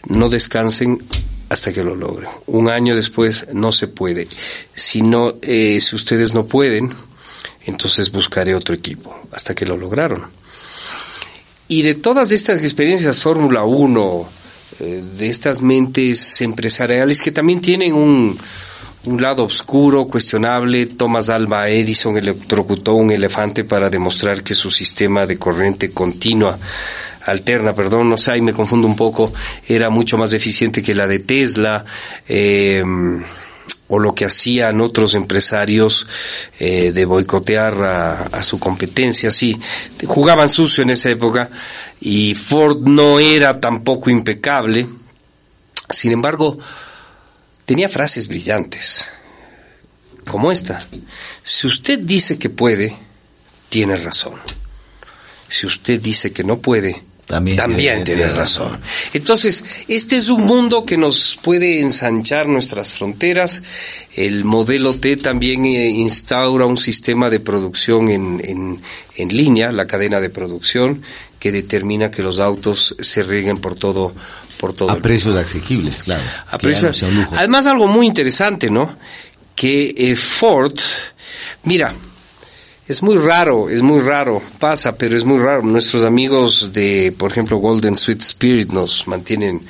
No 0.09 0.29
descansen 0.29 1.03
hasta 1.55 1.73
que 1.73 1.83
lo 1.83 1.95
logren. 1.95 2.29
Un 2.47 2.69
año 2.69 2.95
después 2.95 3.47
no 3.53 3.73
se 3.73 3.89
puede. 3.89 4.29
Si 4.75 5.03
no, 5.03 5.35
eh, 5.41 5.81
si 5.81 5.97
ustedes 5.97 6.35
no 6.35 6.47
pueden, 6.47 6.93
entonces 7.65 8.11
buscaré 8.11 8.55
otro 8.55 8.75
equipo. 8.75 9.17
Hasta 9.33 9.55
que 9.55 9.65
lo 9.65 9.77
lograron. 9.77 10.27
Y 11.69 11.83
de 11.83 11.95
todas 11.95 12.33
estas 12.33 12.61
experiencias 12.61 13.21
Fórmula 13.21 13.65
1, 13.65 14.29
eh, 14.81 15.03
de 15.17 15.29
estas 15.29 15.63
mentes 15.63 16.41
empresariales 16.41 17.21
que 17.21 17.31
también 17.31 17.61
tienen 17.61 17.95
un, 17.95 18.37
un 19.07 19.23
lado 19.23 19.45
oscuro, 19.45 20.07
cuestionable. 20.07 20.87
Thomas 20.87 21.31
Alva 21.31 21.69
Edison 21.69 22.17
electrocutó 22.17 22.95
un 22.95 23.13
elefante 23.13 23.65
para 23.65 23.89
demostrar 23.89 24.43
que 24.43 24.55
su 24.55 24.71
sistema 24.71 25.25
de 25.25 25.39
corriente 25.39 25.91
continua, 25.91 26.59
alterna, 27.27 27.75
perdón, 27.75 28.11
no 28.11 28.17
sé, 28.17 28.33
ahí 28.33 28.41
me 28.41 28.53
confundo 28.53 28.87
un 28.87 28.97
poco, 28.97 29.33
era 29.67 29.91
mucho 29.91 30.17
más 30.19 30.33
eficiente 30.35 30.83
que 30.83 30.95
la 30.95 31.07
de 31.07 31.21
Tesla. 31.21 31.85
Eh, 32.29 32.83
o 33.89 33.99
lo 33.99 34.15
que 34.15 34.25
hacían 34.25 34.81
otros 34.81 35.15
empresarios 35.15 36.07
eh, 36.59 36.91
de 36.93 37.05
boicotear 37.05 37.83
a, 37.83 38.23
a, 38.25 38.43
su 38.43 38.59
competencia, 38.59 39.31
sí, 39.31 39.59
jugaban 40.07 40.49
sucio 40.49 40.83
en 40.83 40.91
esa 40.91 41.11
época 41.11 41.51
y 42.01 42.35
Ford 42.35 42.89
no 42.89 43.21
era 43.21 43.61
tampoco 43.61 44.11
impecable, 44.11 44.89
sin 45.91 46.13
embargo, 46.13 46.59
tenía 47.67 47.89
frases 47.89 48.27
brillantes, 48.27 49.09
como 50.27 50.51
esta, 50.51 50.87
si 51.43 51.67
usted 51.67 51.99
dice 51.99 52.39
que 52.39 52.49
puede, 52.49 52.97
tiene 53.69 53.97
razón, 53.97 54.41
si 55.49 55.67
usted 55.67 56.01
dice 56.01 56.33
que 56.33 56.43
no 56.43 56.59
puede, 56.59 57.03
también, 57.27 57.57
también 57.57 58.05
tiene 58.05 58.27
razón. 58.29 58.79
Entonces, 59.13 59.65
este 59.89 60.17
es 60.17 60.29
un 60.29 60.45
mundo 60.45 60.85
que 60.85 60.97
nos 60.97 61.39
puede 61.43 61.81
ensanchar 61.81 62.47
nuestras 62.49 62.93
fronteras. 62.93 63.63
El 64.15 64.45
modelo 64.45 64.95
T 64.95 65.17
también 65.17 65.65
eh, 65.65 65.89
instaura 65.89 66.67
un 66.67 66.77
sistema 66.77 67.31
de 67.31 67.41
producción 67.41 68.11
en, 68.11 68.43
en, 68.45 68.83
en, 69.17 69.37
línea, 69.37 69.73
la 69.73 69.87
cadena 69.87 70.21
de 70.21 70.29
producción, 70.29 71.03
que 71.39 71.51
determina 71.51 72.11
que 72.11 72.23
los 72.23 72.39
autos 72.39 72.95
se 73.01 73.23
rieguen 73.23 73.59
por 73.59 73.75
todo. 73.75 74.15
Por 74.59 74.73
todo 74.73 74.91
a 74.91 74.97
precios 74.97 75.35
asequibles, 75.37 76.05
claro. 76.05 76.23
A 76.51 76.59
precios, 76.59 77.03
no. 77.03 77.29
Además, 77.33 77.67
algo 77.67 77.89
muy 77.89 78.07
interesante, 78.07 78.71
¿no? 78.71 78.97
Que 79.55 79.95
eh, 79.97 80.17
Ford, 80.17 80.79
mira, 81.65 81.93
es 82.87 83.03
muy 83.03 83.17
raro, 83.17 83.71
es 83.71 83.81
muy 83.81 84.01
raro, 84.01 84.43
pasa, 84.59 84.97
pero 84.97 85.17
es 85.17 85.25
muy 85.25 85.39
raro. 85.39 85.63
Nuestros 85.63 86.05
amigos 86.05 86.71
de, 86.73 87.15
por 87.17 87.31
ejemplo, 87.31 87.57
Golden 87.57 87.97
Sweet 87.97 88.21
Spirit 88.21 88.73
nos 88.73 89.09
mantienen 89.09 89.63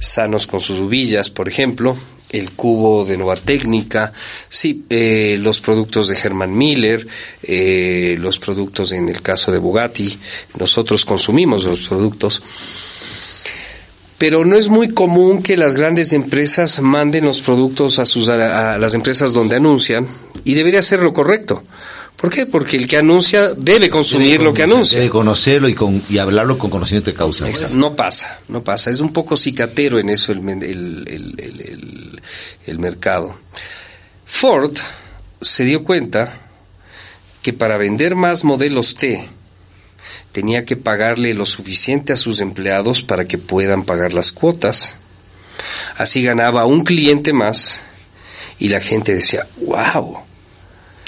sanos 0.00 0.46
con 0.46 0.60
sus 0.60 0.78
uvillas, 0.78 1.30
por 1.30 1.48
ejemplo. 1.48 1.96
El 2.30 2.50
cubo 2.50 3.06
de 3.06 3.16
Nueva 3.16 3.36
Técnica, 3.36 4.12
sí, 4.50 4.84
eh, 4.90 5.38
los 5.40 5.62
productos 5.62 6.08
de 6.08 6.14
Herman 6.14 6.54
Miller, 6.58 7.06
eh, 7.42 8.16
los 8.18 8.38
productos 8.38 8.92
en 8.92 9.08
el 9.08 9.22
caso 9.22 9.50
de 9.50 9.56
Bugatti, 9.56 10.18
nosotros 10.58 11.06
consumimos 11.06 11.64
los 11.64 11.88
productos. 11.88 12.42
Pero 14.18 14.44
no 14.44 14.58
es 14.58 14.68
muy 14.68 14.90
común 14.90 15.42
que 15.42 15.56
las 15.56 15.72
grandes 15.72 16.12
empresas 16.12 16.82
manden 16.82 17.24
los 17.24 17.40
productos 17.40 17.98
a, 17.98 18.04
sus, 18.04 18.28
a, 18.28 18.74
a 18.74 18.78
las 18.78 18.92
empresas 18.92 19.32
donde 19.32 19.56
anuncian 19.56 20.06
y 20.44 20.52
debería 20.52 20.82
ser 20.82 21.00
lo 21.00 21.14
correcto. 21.14 21.62
¿Por 22.18 22.30
qué? 22.30 22.46
Porque 22.46 22.76
el 22.76 22.88
que 22.88 22.96
anuncia 22.96 23.54
debe 23.54 23.88
consumir 23.88 24.32
debe 24.32 24.44
lo 24.44 24.52
que 24.52 24.64
anuncia. 24.64 24.98
Debe 24.98 25.08
conocerlo 25.08 25.68
y, 25.68 25.74
con, 25.74 26.02
y 26.08 26.18
hablarlo 26.18 26.58
con 26.58 26.68
conocimiento 26.68 27.12
de 27.12 27.16
causa. 27.16 27.48
Exacto. 27.48 27.76
No 27.76 27.94
pasa, 27.94 28.40
no 28.48 28.64
pasa. 28.64 28.90
Es 28.90 28.98
un 28.98 29.12
poco 29.12 29.36
cicatero 29.36 30.00
en 30.00 30.10
eso 30.10 30.32
el, 30.32 30.40
el, 30.48 31.04
el, 31.06 32.20
el, 32.66 32.78
mercado. 32.80 33.38
Ford 34.26 34.76
se 35.40 35.62
dio 35.62 35.84
cuenta 35.84 36.40
que 37.40 37.52
para 37.52 37.76
vender 37.76 38.16
más 38.16 38.42
modelos 38.42 38.96
T 38.96 39.28
tenía 40.32 40.64
que 40.64 40.76
pagarle 40.76 41.34
lo 41.34 41.46
suficiente 41.46 42.12
a 42.12 42.16
sus 42.16 42.40
empleados 42.40 43.04
para 43.04 43.26
que 43.26 43.38
puedan 43.38 43.84
pagar 43.84 44.12
las 44.12 44.32
cuotas. 44.32 44.96
Así 45.96 46.24
ganaba 46.24 46.66
un 46.66 46.82
cliente 46.82 47.32
más 47.32 47.80
y 48.58 48.70
la 48.70 48.80
gente 48.80 49.14
decía, 49.14 49.46
wow 49.60 50.27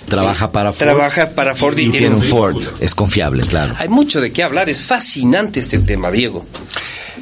Trabaja 0.08 0.52
para 0.52 0.72
Ford. 0.72 0.78
Trabaja 0.78 1.30
para 1.30 1.54
Ford 1.54 1.78
y, 1.78 1.82
y 1.82 1.90
tiene 1.90 2.14
un 2.14 2.22
Ford. 2.22 2.62
Es 2.80 2.94
confiable, 2.94 3.42
claro. 3.44 3.74
Hay 3.78 3.88
mucho 3.88 4.20
de 4.20 4.32
qué 4.32 4.42
hablar. 4.42 4.68
Es 4.68 4.82
fascinante 4.82 5.60
este 5.60 5.78
tema, 5.78 6.10
Diego. 6.10 6.46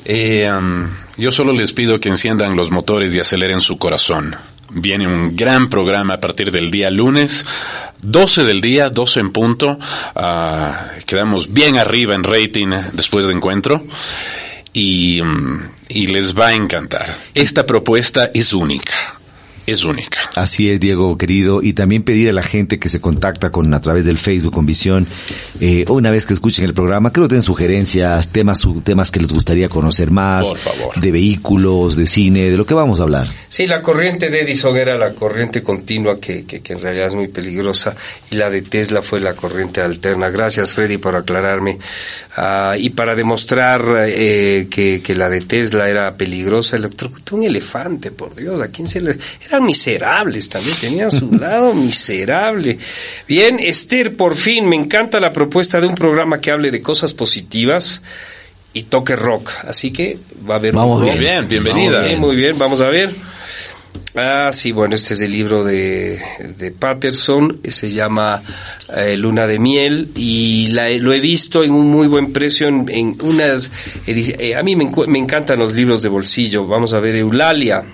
Eh, 0.05 0.51
um, 0.51 0.89
yo 1.17 1.31
solo 1.31 1.53
les 1.53 1.73
pido 1.73 2.01
que 2.01 2.09
enciendan 2.09 2.57
los 2.57 2.71
motores 2.71 3.15
y 3.15 3.21
aceleren 3.21 3.61
su 3.61 3.79
corazón. 3.79 4.37
Viene 4.71 5.07
un 5.07 5.35
gran 5.35 5.69
programa 5.69 6.15
a 6.15 6.21
partir 6.21 6.51
del 6.51 6.71
día 6.71 6.91
lunes, 6.91 7.45
12 8.03 8.45
del 8.45 8.61
día, 8.61 8.91
12 8.91 9.21
en 9.21 9.33
punto. 9.33 9.79
Uh, 10.15 11.01
quedamos 11.07 11.53
bien 11.53 11.79
arriba 11.79 12.15
en 12.15 12.25
rating 12.25 12.69
después 12.93 13.27
de 13.27 13.33
encuentro. 13.33 13.85
Y, 14.73 15.21
um, 15.21 15.61
y 15.89 16.07
les 16.07 16.39
va 16.39 16.49
a 16.49 16.55
encantar. 16.55 17.17
Esta 17.35 17.67
propuesta 17.67 18.31
es 18.33 18.53
única 18.53 19.18
es 19.71 19.85
única. 19.85 20.19
Así 20.35 20.71
es, 20.71 20.81
Diego, 20.81 21.17
querido. 21.17 21.63
Y 21.63 21.73
también 21.73 22.03
pedir 22.03 22.29
a 22.31 22.33
la 22.33 22.43
gente 22.43 22.79
que 22.79 22.89
se 22.89 23.01
contacta 23.01 23.51
con 23.51 23.73
a 23.75 23.81
través 23.81 24.05
del 24.05 24.19
Facebook 24.19 24.53
con 24.53 24.67
Visión, 24.67 25.07
eh, 25.61 25.85
una 25.89 26.11
vez 26.11 26.27
que 26.27 26.35
escuchen 26.35 26.65
el 26.65 26.75
programa, 26.75 27.13
que 27.13 27.21
nos 27.21 27.29
den 27.29 27.43
sugerencias, 27.43 28.29
temas, 28.29 28.67
temas 28.85 29.11
que 29.11 29.21
les 29.21 29.33
gustaría 29.33 29.69
conocer 29.69 30.11
más, 30.11 30.49
Por 30.49 30.59
favor. 30.59 31.01
de 31.01 31.13
vehículos, 31.13 31.97
de 31.97 32.07
cine, 32.07 32.51
de 32.51 32.57
lo 32.57 32.67
que 32.67 32.75
vamos 32.75 33.01
a 33.01 33.05
hablar. 33.05 33.29
Sí, 33.49 33.67
la 33.67 33.83
corriente 33.83 34.31
de 34.31 34.41
Edison 34.41 34.77
era 34.77 34.97
la 34.97 35.15
corriente 35.15 35.63
continua 35.63 36.19
que, 36.21 36.45
que, 36.45 36.61
que 36.61 36.73
en 36.73 36.81
realidad 36.81 37.09
es 37.09 37.15
muy 37.15 37.29
peligrosa 37.29 37.95
y 38.31 38.37
la 38.37 38.51
de 38.51 38.63
Tesla 38.63 39.03
fue 39.03 39.21
la 39.21 39.35
corriente 39.35 39.81
alterna. 39.81 40.31
Gracias, 40.31 40.73
Freddy, 40.73 40.99
por 40.99 41.17
aclararme. 41.17 41.79
Uh, 42.37 42.77
y 42.79 42.91
para 42.91 43.15
demostrar 43.15 43.85
eh, 44.07 44.69
que, 44.71 45.03
que, 45.03 45.15
la 45.15 45.29
de 45.29 45.41
Tesla 45.41 45.89
era 45.89 46.17
peligrosa, 46.17 46.77
electrocutó 46.77 47.37
un 47.37 47.45
elefante, 47.45 48.11
por 48.13 48.35
Dios, 48.35 48.61
¿a 48.61 48.69
quién 48.69 48.87
se 48.87 49.01
le...? 49.01 49.19
Eran 49.59 49.67
miserables 49.67 50.49
también, 50.49 50.77
tenían 50.81 51.11
su 51.11 51.33
lado 51.41 51.75
miserable. 51.75 52.79
Bien, 53.27 53.59
Esther, 53.59 54.15
por 54.15 54.37
fin, 54.37 54.69
me 54.69 54.77
encanta 54.77 55.19
la 55.19 55.33
propuesta 55.33 55.81
de 55.81 55.89
un 55.89 55.97
programa 55.97 56.41
que 56.41 56.53
hable 56.53 56.71
de 56.71 56.81
cosas 56.81 57.13
positivas 57.13 58.03
y 58.73 58.85
toque 58.85 59.17
rock, 59.17 59.51
así 59.67 59.93
que 59.93 60.17
va 60.49 60.55
a 60.55 60.59
haber 60.59 60.75
Vamos 60.75 61.03
un 61.03 61.09
Muy 61.09 61.19
bien, 61.19 61.49
bienvenida. 61.49 62.01
Muy 62.01 62.09
bien, 62.09 62.21
muy 62.21 62.37
bien, 62.37 62.59
vamos 62.59 62.81
a 62.81 62.89
ver. 62.89 63.11
Ah, 64.15 64.51
sí, 64.53 64.71
bueno, 64.71 64.95
este 64.95 65.15
es 65.15 65.23
el 65.23 65.33
libro 65.33 65.65
de, 65.65 66.21
de 66.57 66.71
Patterson, 66.71 67.61
se 67.65 67.91
llama 67.91 68.43
eh, 68.97 69.17
Luna 69.17 69.47
de 69.47 69.59
Miel 69.59 70.11
y 70.15 70.69
la, 70.69 70.89
lo 70.91 71.13
he 71.13 71.21
visto 71.21 71.65
en 71.65 71.73
un 71.73 71.91
muy 71.91 72.07
buen 72.07 72.33
precio 72.33 72.69
en, 72.69 72.89
en 72.89 73.17
unas... 73.21 73.71
Eh, 74.07 74.55
a 74.55 74.63
mí 74.63 74.77
me, 74.77 74.91
me, 75.07 75.19
encantan 75.19 75.59
los 75.59 75.75
libros 75.75 76.03
de 76.03 76.09
bolsillo, 76.09 76.67
vamos 76.67 76.93
a 76.93 77.01
ver 77.01 77.17
Eulalia. 77.17 77.85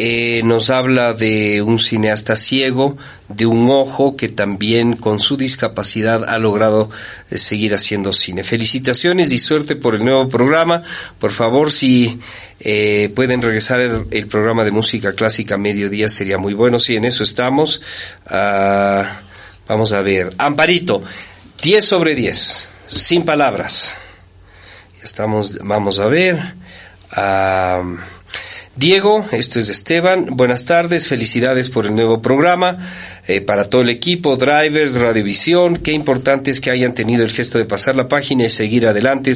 Eh, 0.00 0.42
nos 0.44 0.70
habla 0.70 1.12
de 1.12 1.60
un 1.60 1.80
cineasta 1.80 2.36
ciego, 2.36 2.96
de 3.28 3.46
un 3.46 3.68
ojo 3.68 4.16
que 4.16 4.28
también 4.28 4.94
con 4.94 5.18
su 5.18 5.36
discapacidad 5.36 6.22
ha 6.28 6.38
logrado 6.38 6.88
eh, 7.30 7.36
seguir 7.36 7.74
haciendo 7.74 8.12
cine. 8.12 8.44
Felicitaciones 8.44 9.32
y 9.32 9.40
suerte 9.40 9.74
por 9.74 9.96
el 9.96 10.04
nuevo 10.04 10.28
programa. 10.28 10.84
Por 11.18 11.32
favor, 11.32 11.72
si 11.72 12.20
eh, 12.60 13.10
pueden 13.12 13.42
regresar 13.42 13.80
el, 13.80 14.26
programa 14.28 14.62
de 14.62 14.70
música 14.70 15.14
clásica 15.14 15.58
mediodía 15.58 16.08
sería 16.08 16.38
muy 16.38 16.54
bueno. 16.54 16.78
Sí, 16.78 16.94
en 16.94 17.04
eso 17.04 17.24
estamos. 17.24 17.82
Uh, 18.30 19.02
vamos 19.66 19.92
a 19.92 20.00
ver. 20.02 20.32
Amparito, 20.38 21.02
10 21.60 21.84
sobre 21.84 22.14
10, 22.14 22.68
sin 22.86 23.24
palabras. 23.24 23.96
Estamos, 25.02 25.58
vamos 25.60 25.98
a 25.98 26.06
ver. 26.06 26.54
Uh, 27.16 27.96
Diego, 28.78 29.26
esto 29.32 29.58
es 29.58 29.68
Esteban. 29.70 30.36
Buenas 30.36 30.64
tardes, 30.64 31.08
felicidades 31.08 31.68
por 31.68 31.84
el 31.84 31.96
nuevo 31.96 32.22
programa. 32.22 32.78
Eh, 33.26 33.40
para 33.40 33.64
todo 33.64 33.82
el 33.82 33.88
equipo, 33.88 34.36
drivers, 34.36 34.92
radiovisión, 34.94 35.78
qué 35.78 35.90
importante 35.90 36.52
es 36.52 36.60
que 36.60 36.70
hayan 36.70 36.94
tenido 36.94 37.24
el 37.24 37.32
gesto 37.32 37.58
de 37.58 37.64
pasar 37.64 37.96
la 37.96 38.06
página 38.06 38.44
y 38.44 38.50
seguir 38.50 38.86
adelante 38.86 39.32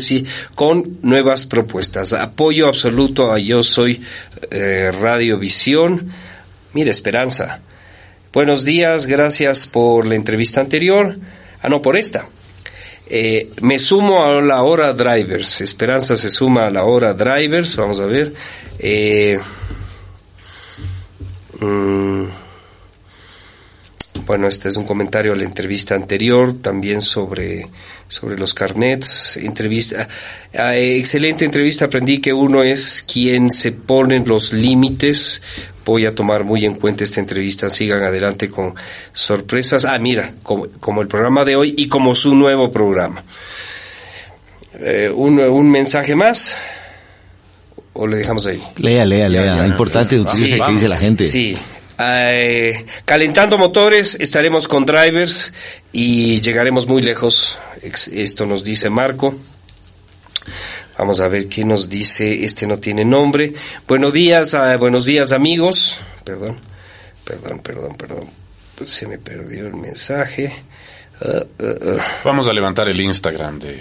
con 0.54 0.98
nuevas 1.02 1.46
propuestas. 1.46 2.12
Apoyo 2.12 2.68
absoluto 2.68 3.32
a 3.32 3.40
Yo 3.40 3.64
Soy 3.64 4.00
eh, 4.52 4.92
Radiovisión. 4.92 6.12
Mira, 6.72 6.92
Esperanza. 6.92 7.62
Buenos 8.32 8.64
días, 8.64 9.08
gracias 9.08 9.66
por 9.66 10.06
la 10.06 10.14
entrevista 10.14 10.60
anterior. 10.60 11.18
Ah, 11.60 11.68
no, 11.68 11.82
por 11.82 11.96
esta. 11.96 12.28
Eh, 13.06 13.50
me 13.60 13.78
sumo 13.78 14.24
a 14.24 14.40
la 14.40 14.62
hora 14.62 14.92
drivers. 14.92 15.60
Esperanza 15.60 16.16
se 16.16 16.30
suma 16.30 16.66
a 16.66 16.70
la 16.70 16.84
hora 16.84 17.12
drivers. 17.14 17.76
Vamos 17.76 18.00
a 18.00 18.06
ver. 18.06 18.32
Eh, 18.78 19.38
mm, 21.60 22.24
bueno, 24.24 24.46
este 24.46 24.68
es 24.68 24.76
un 24.76 24.84
comentario 24.84 25.32
a 25.32 25.36
la 25.36 25.44
entrevista 25.44 25.94
anterior, 25.94 26.54
también 26.54 27.02
sobre, 27.02 27.68
sobre 28.08 28.38
los 28.38 28.54
carnets. 28.54 29.36
Entrevista, 29.36 30.08
ah, 30.54 30.76
eh, 30.76 30.98
excelente 30.98 31.44
entrevista. 31.44 31.86
Aprendí 31.86 32.20
que 32.20 32.32
uno 32.32 32.62
es 32.62 33.02
quien 33.02 33.50
se 33.50 33.72
pone 33.72 34.20
los 34.20 34.52
límites. 34.52 35.42
Voy 35.84 36.06
a 36.06 36.14
tomar 36.14 36.44
muy 36.44 36.64
en 36.64 36.74
cuenta 36.74 37.04
esta 37.04 37.20
entrevista. 37.20 37.68
Sigan 37.68 38.02
adelante 38.02 38.48
con 38.48 38.74
sorpresas. 39.12 39.84
Ah, 39.84 39.98
mira, 39.98 40.32
como, 40.42 40.66
como 40.80 41.02
el 41.02 41.08
programa 41.08 41.44
de 41.44 41.56
hoy 41.56 41.74
y 41.76 41.88
como 41.88 42.14
su 42.14 42.34
nuevo 42.34 42.70
programa. 42.70 43.24
Eh, 44.80 45.10
un, 45.14 45.38
un 45.40 45.70
mensaje 45.70 46.14
más. 46.14 46.56
¿O 47.94 48.06
le 48.06 48.16
dejamos 48.16 48.46
ahí? 48.46 48.60
Lea, 48.78 49.04
lea, 49.04 49.28
lea. 49.28 49.66
Importante 49.66 50.18
utilice 50.18 50.54
Sí. 50.54 50.60
que 50.60 50.72
dice 50.72 50.88
la 50.88 50.96
gente. 50.96 51.24
Sí. 51.24 51.56
Eh, 51.98 52.86
calentando 53.04 53.58
motores, 53.58 54.16
estaremos 54.18 54.66
con 54.66 54.86
drivers 54.86 55.52
y 55.92 56.40
llegaremos 56.40 56.86
muy 56.86 57.02
lejos. 57.02 57.58
Esto 57.82 58.46
nos 58.46 58.64
dice 58.64 58.88
Marco. 58.88 59.34
Vamos 60.98 61.20
a 61.20 61.28
ver 61.28 61.48
qué 61.48 61.64
nos 61.64 61.88
dice. 61.88 62.44
Este 62.44 62.66
no 62.66 62.78
tiene 62.78 63.04
nombre. 63.04 63.52
Buenos 63.88 64.12
días, 64.12 64.54
ah, 64.54 64.76
buenos 64.76 65.04
días 65.04 65.32
amigos. 65.32 65.98
Perdón, 66.24 66.58
perdón, 67.24 67.60
perdón, 67.60 67.96
perdón. 67.96 68.24
Se 68.84 69.06
me 69.06 69.18
perdió 69.18 69.66
el 69.66 69.74
mensaje. 69.74 70.52
Ah, 71.20 71.44
ah. 71.60 71.96
Vamos 72.24 72.48
a 72.48 72.52
levantar 72.52 72.88
el 72.88 73.00
Instagram 73.00 73.58
de... 73.58 73.80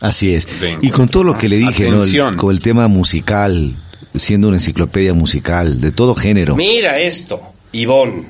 Así 0.00 0.34
es. 0.34 0.46
De 0.60 0.78
Y 0.82 0.90
con 0.90 1.08
todo 1.08 1.24
lo 1.24 1.36
que 1.36 1.48
le 1.48 1.56
dije, 1.56 1.90
¿no? 1.90 2.02
El- 2.02 2.36
con 2.36 2.54
el 2.54 2.60
tema 2.60 2.86
musical, 2.86 3.74
siendo 4.14 4.48
una 4.48 4.58
enciclopedia 4.58 5.14
musical, 5.14 5.80
de 5.80 5.90
todo 5.90 6.14
género. 6.14 6.54
Mira 6.54 6.98
esto, 6.98 7.40
Ivonne. 7.72 8.26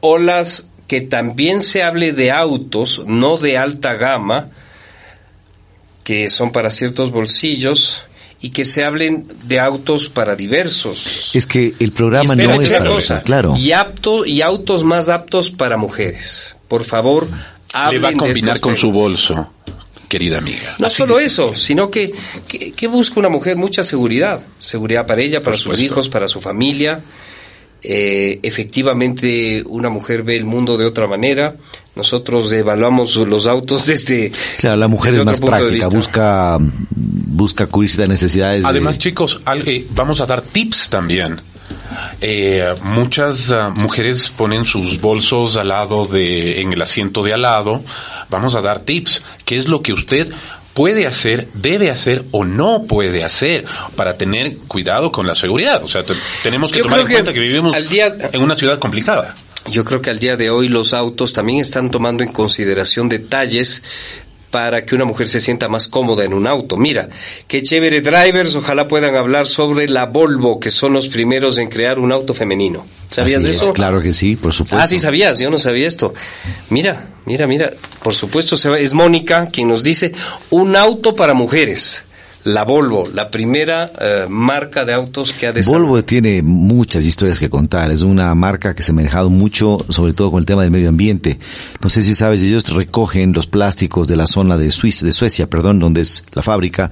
Olas 0.00 0.68
que 0.86 1.00
también 1.00 1.60
se 1.60 1.82
hable 1.82 2.12
de 2.12 2.30
autos, 2.30 3.02
no 3.06 3.36
de 3.38 3.56
alta 3.58 3.94
gama, 3.94 4.50
que 6.04 6.28
son 6.28 6.52
para 6.52 6.70
ciertos 6.70 7.10
bolsillos, 7.10 8.04
y 8.44 8.50
que 8.50 8.64
se 8.64 8.82
hablen 8.82 9.28
de 9.44 9.60
autos 9.60 10.08
para 10.08 10.34
diversos. 10.34 11.30
Es 11.32 11.46
que 11.46 11.74
el 11.78 11.92
programa 11.92 12.34
no 12.34 12.60
es 12.60 12.68
una 12.70 12.78
para 12.78 12.90
cosa, 12.90 13.14
eso, 13.14 13.24
claro. 13.24 13.56
Y, 13.56 13.70
apto, 13.70 14.26
y 14.26 14.42
autos 14.42 14.82
más 14.82 15.08
aptos 15.08 15.50
para 15.50 15.76
mujeres. 15.76 16.56
Por 16.66 16.84
favor, 16.84 17.28
Le 17.30 17.36
hablen 17.72 18.02
va 18.04 18.08
a 18.08 18.12
combinar 18.14 18.58
con 18.58 18.76
su 18.76 18.90
bolso, 18.90 19.52
querida 20.08 20.38
amiga. 20.38 20.74
No 20.80 20.88
Así 20.88 20.96
solo 20.96 21.18
dice. 21.18 21.26
eso, 21.26 21.54
sino 21.54 21.88
que, 21.88 22.12
que, 22.48 22.72
que 22.72 22.86
busca 22.88 23.20
una 23.20 23.28
mujer 23.28 23.56
mucha 23.56 23.84
seguridad. 23.84 24.40
Seguridad 24.58 25.06
para 25.06 25.22
ella, 25.22 25.40
para 25.40 25.56
sus 25.56 25.62
supuesto. 25.62 25.84
hijos, 25.84 26.08
para 26.08 26.26
su 26.26 26.40
familia. 26.40 27.00
Eh, 27.82 28.38
efectivamente, 28.42 29.62
una 29.66 29.90
mujer 29.90 30.22
ve 30.22 30.36
el 30.36 30.44
mundo 30.44 30.76
de 30.76 30.86
otra 30.86 31.06
manera. 31.06 31.56
Nosotros 31.96 32.52
evaluamos 32.52 33.16
los 33.16 33.46
autos 33.46 33.86
desde. 33.86 34.32
Claro, 34.58 34.76
la 34.76 34.88
mujer 34.88 35.14
es 35.14 35.24
más 35.24 35.40
de 35.40 35.46
práctica, 35.46 35.88
busca 35.88 36.58
busca 36.90 37.66
cubrirse 37.66 37.98
las 37.98 38.08
necesidades. 38.08 38.62
de- 38.62 38.68
Además, 38.68 38.98
chicos, 38.98 39.40
al- 39.44 39.66
eh, 39.68 39.86
vamos 39.94 40.20
a 40.20 40.26
dar 40.26 40.42
tips 40.42 40.88
también. 40.88 41.40
Eh, 42.20 42.74
muchas 42.84 43.50
ah, 43.50 43.72
mujeres 43.76 44.30
ponen 44.36 44.64
sus 44.64 45.00
bolsos 45.00 45.56
al 45.56 45.68
lado 45.68 46.04
de, 46.04 46.60
en 46.60 46.72
el 46.72 46.80
asiento 46.82 47.22
de 47.22 47.32
al 47.34 47.42
lado. 47.42 47.82
Vamos 48.30 48.54
a 48.54 48.60
dar 48.60 48.80
tips. 48.80 49.22
¿Qué 49.44 49.56
es 49.58 49.68
lo 49.68 49.82
que 49.82 49.92
usted 49.92 50.30
puede 50.74 51.06
hacer, 51.06 51.48
debe 51.54 51.90
hacer 51.90 52.24
o 52.30 52.44
no 52.44 52.84
puede 52.84 53.24
hacer 53.24 53.64
para 53.96 54.16
tener 54.16 54.56
cuidado 54.68 55.12
con 55.12 55.26
la 55.26 55.34
seguridad? 55.34 55.82
O 55.84 55.88
sea, 55.88 56.02
te- 56.02 56.14
tenemos 56.42 56.70
que 56.72 56.78
Yo 56.78 56.84
tomar 56.84 57.00
en 57.00 57.06
que 57.06 57.12
cuenta 57.14 57.32
que 57.32 57.40
vivimos 57.40 57.74
al 57.74 57.88
día- 57.88 58.12
en 58.32 58.42
una 58.42 58.54
ciudad 58.56 58.78
complicada. 58.78 59.34
Yo 59.70 59.84
creo 59.84 60.00
que 60.02 60.10
al 60.10 60.18
día 60.18 60.36
de 60.36 60.50
hoy 60.50 60.68
los 60.68 60.92
autos 60.92 61.32
también 61.32 61.60
están 61.60 61.90
tomando 61.90 62.24
en 62.24 62.32
consideración 62.32 63.08
detalles 63.08 63.82
para 64.50 64.84
que 64.84 64.94
una 64.94 65.04
mujer 65.04 65.28
se 65.28 65.40
sienta 65.40 65.68
más 65.68 65.86
cómoda 65.88 66.24
en 66.24 66.34
un 66.34 66.46
auto. 66.46 66.76
Mira, 66.76 67.08
qué 67.48 67.62
chévere 67.62 68.00
drivers, 68.02 68.54
ojalá 68.54 68.86
puedan 68.88 69.16
hablar 69.16 69.46
sobre 69.46 69.88
la 69.88 70.06
Volvo, 70.06 70.58
que 70.60 70.70
son 70.70 70.92
los 70.92 71.06
primeros 71.08 71.56
en 71.58 71.70
crear 71.70 71.98
un 71.98 72.12
auto 72.12 72.34
femenino. 72.34 72.84
¿Sabías 73.12 73.42
de 73.44 73.50
es, 73.50 73.56
eso? 73.56 73.72
Claro 73.72 74.00
que 74.00 74.12
sí, 74.12 74.36
por 74.36 74.52
supuesto. 74.52 74.78
Ah, 74.82 74.86
sí 74.88 74.98
sabías, 74.98 75.38
yo 75.38 75.50
no 75.50 75.58
sabía 75.58 75.86
esto. 75.86 76.14
Mira, 76.70 77.06
mira, 77.26 77.46
mira, 77.46 77.70
por 78.02 78.14
supuesto 78.14 78.56
se 78.56 78.68
va- 78.68 78.78
es 78.78 78.94
Mónica 78.94 79.48
quien 79.52 79.68
nos 79.68 79.82
dice 79.82 80.12
un 80.50 80.74
auto 80.76 81.14
para 81.14 81.34
mujeres. 81.34 82.02
La 82.44 82.64
Volvo, 82.64 83.08
la 83.14 83.30
primera 83.30 83.92
eh, 84.00 84.26
marca 84.28 84.84
de 84.84 84.92
autos 84.92 85.32
que 85.32 85.46
ha 85.46 85.52
desarrollado. 85.52 85.86
Volvo 85.86 86.04
tiene 86.04 86.42
muchas 86.42 87.04
historias 87.04 87.38
que 87.38 87.48
contar. 87.48 87.92
Es 87.92 88.02
una 88.02 88.34
marca 88.34 88.74
que 88.74 88.82
se 88.82 88.90
ha 88.90 88.94
manejado 88.96 89.30
mucho, 89.30 89.78
sobre 89.90 90.12
todo 90.12 90.32
con 90.32 90.40
el 90.40 90.46
tema 90.46 90.62
del 90.62 90.72
medio 90.72 90.88
ambiente. 90.88 91.38
No 91.80 91.88
sé 91.88 92.02
si 92.02 92.16
sabes, 92.16 92.42
ellos 92.42 92.68
recogen 92.68 93.32
los 93.32 93.46
plásticos 93.46 94.08
de 94.08 94.16
la 94.16 94.26
zona 94.26 94.56
de 94.56 94.72
Suiza, 94.72 95.06
de 95.06 95.12
Suecia, 95.12 95.48
perdón, 95.48 95.78
donde 95.78 96.00
es 96.00 96.24
la 96.32 96.42
fábrica. 96.42 96.90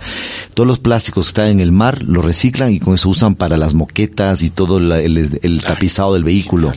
Todos 0.54 0.68
los 0.68 0.78
plásticos 0.78 1.26
que 1.26 1.30
están 1.30 1.48
en 1.48 1.58
el 1.60 1.72
mar 1.72 2.02
los 2.04 2.24
reciclan 2.24 2.72
y 2.72 2.78
con 2.78 2.94
eso 2.94 3.08
usan 3.08 3.34
para 3.34 3.56
las 3.56 3.74
moquetas 3.74 4.42
y 4.44 4.50
todo 4.50 4.78
la- 4.78 5.00
el, 5.00 5.40
el 5.42 5.62
tapizado 5.64 6.14
del 6.14 6.22
vehículo. 6.22 6.72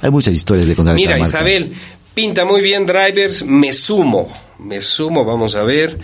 Hay 0.00 0.10
muchas 0.10 0.32
historias 0.34 0.68
de 0.68 0.76
contar. 0.76 0.94
Mira. 0.94 1.18
Isabel, 1.18 1.72
pinta 2.14 2.44
muy 2.44 2.60
bien 2.62 2.86
drivers, 2.86 3.44
me 3.44 3.72
sumo, 3.72 4.28
me 4.58 4.80
sumo, 4.80 5.24
vamos 5.24 5.54
a 5.54 5.62
ver. 5.62 5.98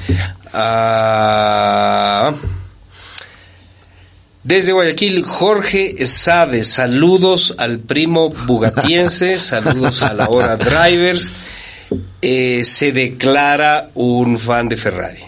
Desde 4.45 4.73
Guayaquil, 4.73 5.23
Jorge 5.25 6.05
Sade, 6.05 6.65
saludos 6.65 7.55
al 7.59 7.79
primo 7.79 8.31
bugatiense, 8.31 9.39
saludos 9.39 10.03
a 10.03 10.15
la 10.15 10.29
hora 10.29 10.57
drivers. 10.57 11.31
Eh, 12.21 12.65
se 12.65 12.91
declara 12.93 13.91
un 13.95 14.39
fan 14.39 14.69
de 14.69 14.77
Ferrari. 14.77 15.23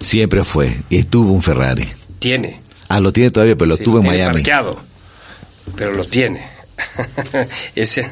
Siempre 0.00 0.42
fue. 0.44 0.80
Y 0.90 1.04
tuvo 1.04 1.32
un 1.32 1.40
Ferrari. 1.42 1.86
Tiene. 2.18 2.60
Ah, 2.88 3.00
lo 3.00 3.12
tiene 3.12 3.30
todavía, 3.30 3.56
pero 3.56 3.68
lo 3.70 3.76
Sí, 3.76 3.84
tuvo 3.84 4.00
en 4.00 4.06
Miami. 4.06 4.32
parqueado, 4.34 4.80
pero 5.76 5.92
lo 5.92 6.04
tiene. 6.04 6.46
Ese. 7.74 8.10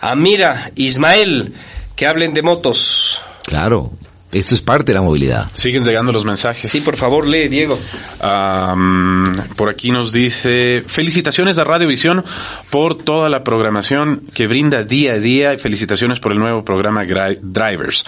Ah, 0.00 0.14
mira, 0.14 0.70
Ismael, 0.76 1.54
que 1.96 2.06
hablen 2.06 2.34
de 2.34 2.42
motos. 2.42 3.22
Claro. 3.46 3.90
Esto 4.32 4.54
es 4.54 4.60
parte 4.60 4.92
de 4.92 4.94
la 4.94 5.02
movilidad. 5.02 5.48
Siguen 5.54 5.82
llegando 5.82 6.12
los 6.12 6.24
mensajes. 6.24 6.70
Sí, 6.70 6.82
por 6.82 6.94
favor, 6.94 7.26
lee, 7.26 7.48
Diego. 7.48 7.76
Por 9.56 9.68
aquí 9.68 9.90
nos 9.90 10.12
dice, 10.12 10.84
felicitaciones 10.86 11.58
a 11.58 11.64
Radiovisión 11.64 12.24
por 12.70 12.94
toda 13.02 13.28
la 13.28 13.42
programación 13.42 14.22
que 14.32 14.46
brinda 14.46 14.84
día 14.84 15.14
a 15.14 15.18
día 15.18 15.52
y 15.54 15.58
felicitaciones 15.58 16.20
por 16.20 16.30
el 16.30 16.38
nuevo 16.38 16.64
programa 16.64 17.02
Gra- 17.02 17.36
Drivers. 17.42 18.04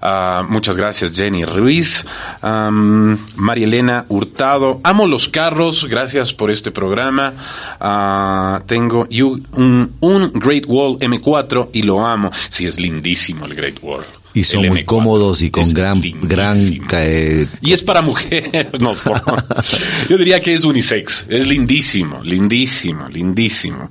Ah, 0.00 0.46
muchas 0.48 0.78
gracias 0.78 1.14
Jenny 1.14 1.44
Ruiz, 1.44 2.06
Am, 2.40 3.18
María 3.36 3.66
Elena 3.66 4.06
Hurtado, 4.08 4.80
amo 4.82 5.06
los 5.06 5.28
carros, 5.28 5.84
gracias 5.90 6.32
por 6.32 6.50
este 6.50 6.70
programa. 6.70 7.34
Ah, 7.80 8.62
tengo 8.66 9.06
you- 9.10 9.42
un, 9.52 9.92
un 10.00 10.32
Great 10.34 10.64
Wall 10.66 10.96
M4 11.00 11.68
y 11.74 11.82
lo 11.82 12.04
amo. 12.06 12.30
Sí, 12.48 12.64
es 12.66 12.80
lindísimo 12.80 13.44
el 13.44 13.54
Great 13.54 13.76
Wall. 13.82 14.06
Y 14.36 14.44
son 14.44 14.66
muy 14.68 14.82
M4. 14.82 14.84
cómodos 14.84 15.42
y 15.42 15.50
con 15.50 15.62
Es 15.62 15.72
gran, 15.72 16.00
gran, 16.22 16.58
eh, 16.92 17.48
Y 17.62 17.72
es 17.72 17.82
para 17.82 18.02
mujer. 18.02 18.70
No, 18.80 18.92
por- 18.92 19.20
yo 20.08 20.18
diría 20.18 20.40
que 20.40 20.52
es 20.54 20.64
unisex. 20.64 21.24
Es 21.28 21.46
lindísimo, 21.46 22.20
lindísimo, 22.22 23.08
lindísimo. 23.08 23.88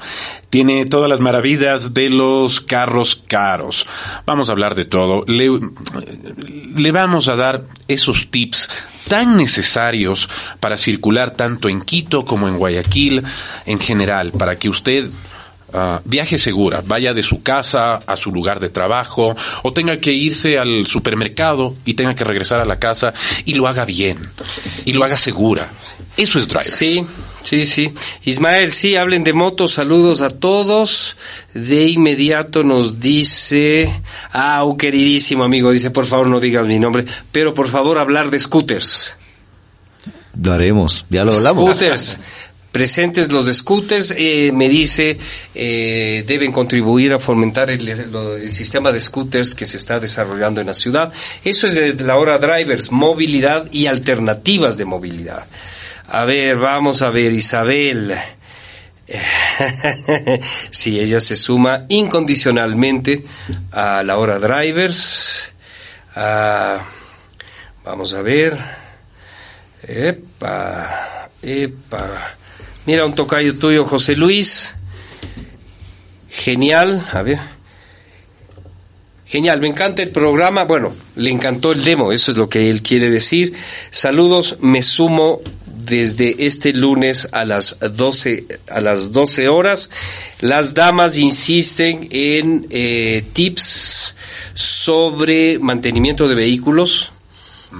Tiene 0.50 0.86
todas 0.86 1.10
las 1.10 1.20
maravillas 1.20 1.93
de 1.96 2.10
los 2.12 2.62
carros 2.62 3.22
caros. 3.28 3.88
Vamos 4.26 4.48
a 4.50 4.52
hablar 4.52 4.76
de 4.76 4.86
todo. 4.86 5.26
Le, 5.28 5.50
le 6.76 6.91
vamos 6.91 7.28
a 7.28 7.36
dar 7.36 7.64
esos 7.88 8.30
tips 8.30 8.70
tan 9.08 9.38
necesarios 9.38 10.30
para 10.60 10.78
circular 10.78 11.32
tanto 11.32 11.70
en 11.70 11.82
Quito 11.82 12.24
como 12.26 12.48
en 12.48 12.58
Guayaquil 12.58 13.24
en 13.66 13.80
general, 13.80 14.32
para 14.32 14.58
que 14.58 14.70
usted 14.70 15.10
Viaje 16.06 16.40
segura, 16.40 16.84
vaya 16.86 17.14
de 17.14 17.24
su 17.24 17.42
casa 17.42 17.96
a 17.96 18.16
su 18.16 18.32
lugar 18.32 18.60
de 18.60 18.70
trabajo 18.70 19.36
o 19.64 19.74
tenga 19.74 20.00
que 20.00 20.12
irse 20.12 20.58
al 20.58 20.88
supermercado 20.88 21.76
y 21.86 21.96
tenga 21.96 22.14
que 22.14 22.24
regresar 22.24 22.60
a 22.60 22.66
la 22.66 22.80
casa 22.80 23.14
y 23.46 23.54
lo 23.54 23.68
haga 23.68 23.86
bien 23.86 24.20
y 24.86 24.94
lo 24.94 25.04
haga 25.04 25.18
segura. 25.18 25.70
Eso 26.18 26.40
es 26.40 26.48
driver. 26.48 26.66
Sí, 26.66 27.06
sí, 27.44 27.66
sí. 27.66 27.94
Ismael, 28.24 28.72
sí, 28.72 28.96
hablen 28.96 29.24
de 29.24 29.34
motos, 29.34 29.74
saludos 29.74 30.22
a 30.22 30.30
todos. 30.30 31.18
De 31.54 31.88
inmediato 31.88 32.64
nos 32.64 33.00
dice, 33.00 34.02
ah, 34.32 34.64
un 34.64 34.78
queridísimo 34.78 35.44
amigo, 35.44 35.72
dice, 35.72 35.92
por 35.92 36.06
favor 36.06 36.28
no 36.28 36.40
digas 36.40 36.66
mi 36.66 36.80
nombre, 36.80 37.06
pero 37.32 37.54
por 37.54 37.68
favor 37.68 37.98
hablar 37.98 38.30
de 38.30 38.40
scooters. 38.40 39.18
lo 40.42 40.54
haremos. 40.54 41.06
Ya 41.10 41.26
lo 41.26 41.34
hablamos. 41.34 41.66
Scooters. 41.66 42.18
presentes 42.76 43.32
los 43.32 43.46
scooters, 43.46 44.14
eh, 44.18 44.52
me 44.54 44.68
dice, 44.68 45.18
eh, 45.54 46.26
deben 46.28 46.52
contribuir 46.52 47.14
a 47.14 47.20
fomentar 47.20 47.72
el, 47.72 48.52
sistema 48.52 48.92
de 48.92 49.00
scooters 49.00 49.56
que 49.56 49.66
se 49.66 49.78
está 49.78 49.98
desarrollando 49.98 50.60
en 50.60 50.68
la 50.68 50.74
ciudad. 50.74 51.14
Eso 51.42 51.68
es 51.68 51.76
de 51.76 51.94
la 51.94 52.18
hora 52.18 52.38
drivers, 52.38 52.92
movilidad 52.92 53.72
y 53.72 53.88
alternativas 53.88 54.78
de 54.78 54.84
movilidad. 54.84 55.46
A 56.10 56.26
ver, 56.26 56.58
vamos 56.58 57.02
a 57.02 57.12
ver, 57.12 57.32
Isabel. 57.32 58.14
si 60.72 61.00
ella 61.00 61.22
se 61.22 61.38
suma 61.38 61.86
incondicionalmente 61.88 63.24
a 63.72 64.04
la 64.04 64.18
hora 64.18 64.38
drivers. 64.38 65.50
Ah, 66.14 66.80
vamos 67.86 68.14
a 68.14 68.22
ver. 68.22 68.58
Epa, 69.88 71.30
epa. 71.42 72.36
Mira 72.86 73.04
un 73.04 73.16
tocayo 73.16 73.58
tuyo, 73.58 73.84
José 73.86 74.16
Luis. 74.16 74.76
Genial, 76.30 77.04
a 77.12 77.24
ver. 77.24 77.40
Genial, 79.26 79.60
me 79.60 79.68
encanta 79.68 80.04
el 80.04 80.12
programa. 80.12 80.66
Bueno, 80.66 80.94
le 81.16 81.32
encantó 81.32 81.72
el 81.72 81.84
demo, 81.84 82.12
eso 82.12 82.32
es 82.32 82.38
lo 82.38 82.48
que 82.48 82.70
él 82.70 82.84
quiere 82.84 83.10
decir. 83.10 83.54
Saludos, 83.90 84.58
me 84.62 84.84
sumo 84.84 85.42
desde 85.66 86.46
este 86.46 86.74
lunes 86.74 87.28
a 87.32 87.44
las 87.44 87.78
12, 87.80 88.46
a 88.70 88.82
las 88.82 89.12
12 89.12 89.48
horas. 89.48 89.90
Las 90.42 90.76
damas 90.76 91.18
insisten 91.18 92.08
en 92.12 92.68
eh, 92.70 93.24
tips 93.34 94.16
sobre 94.54 95.58
mantenimiento 95.58 96.28
de 96.28 96.36
vehículos, 96.36 97.12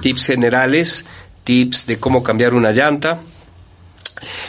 tips 0.02 0.26
generales, 0.26 1.04
tips 1.44 1.86
de 1.86 1.98
cómo 1.98 2.24
cambiar 2.24 2.54
una 2.54 2.72
llanta. 2.72 3.20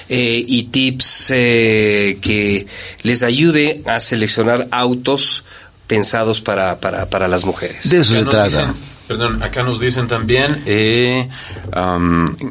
Eh, 0.09 0.43
y 0.47 0.63
tips 0.63 1.31
eh, 1.35 2.17
que 2.21 2.67
les 3.03 3.23
ayude 3.23 3.81
a 3.85 3.99
seleccionar 3.99 4.67
autos 4.71 5.43
pensados 5.87 6.41
para, 6.41 6.79
para, 6.79 7.09
para 7.09 7.27
las 7.27 7.45
mujeres. 7.45 7.89
De 7.89 7.99
eso 8.01 8.13
se 8.13 8.21
nos 8.21 8.29
trata. 8.31 8.47
dicen- 8.47 8.73
perdón, 9.07 9.41
acá 9.41 9.63
nos 9.63 9.79
dicen 9.79 10.07
también, 10.07 10.63
eh, 10.65 11.27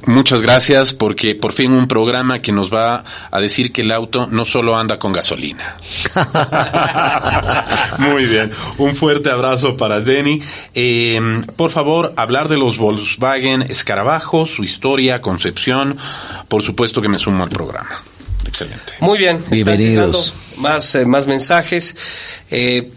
muchas 0.06 0.40
gracias 0.40 0.94
porque 0.94 1.34
por 1.34 1.52
fin 1.52 1.72
un 1.72 1.86
programa 1.86 2.40
que 2.40 2.52
nos 2.52 2.72
va 2.72 3.04
a 3.30 3.40
decir 3.40 3.72
que 3.72 3.82
el 3.82 3.92
auto 3.92 4.26
no 4.26 4.44
solo 4.44 4.76
anda 4.76 4.98
con 4.98 5.12
gasolina. 5.12 5.76
Muy 7.98 8.24
bien, 8.26 8.50
un 8.78 8.96
fuerte 8.96 9.30
abrazo 9.30 9.76
para 9.76 10.00
Denny. 10.00 10.40
Eh, 10.74 11.20
por 11.56 11.70
favor, 11.70 12.14
hablar 12.16 12.48
de 12.48 12.56
los 12.56 12.78
Volkswagen 12.78 13.62
Escarabajos, 13.62 14.50
su 14.50 14.64
historia, 14.64 15.20
concepción, 15.20 15.96
por 16.48 16.62
supuesto 16.62 17.02
que 17.02 17.08
me 17.08 17.18
sumo 17.18 17.44
al 17.44 17.50
programa. 17.50 18.02
Excelente. 18.46 18.94
Muy 19.00 19.18
bien, 19.18 19.44
Bienvenidos. 19.50 20.32
llegando 20.32 20.62
más, 20.62 20.94
eh, 20.94 21.04
más 21.04 21.26
mensajes. 21.26 21.96
Eh, 22.50 22.90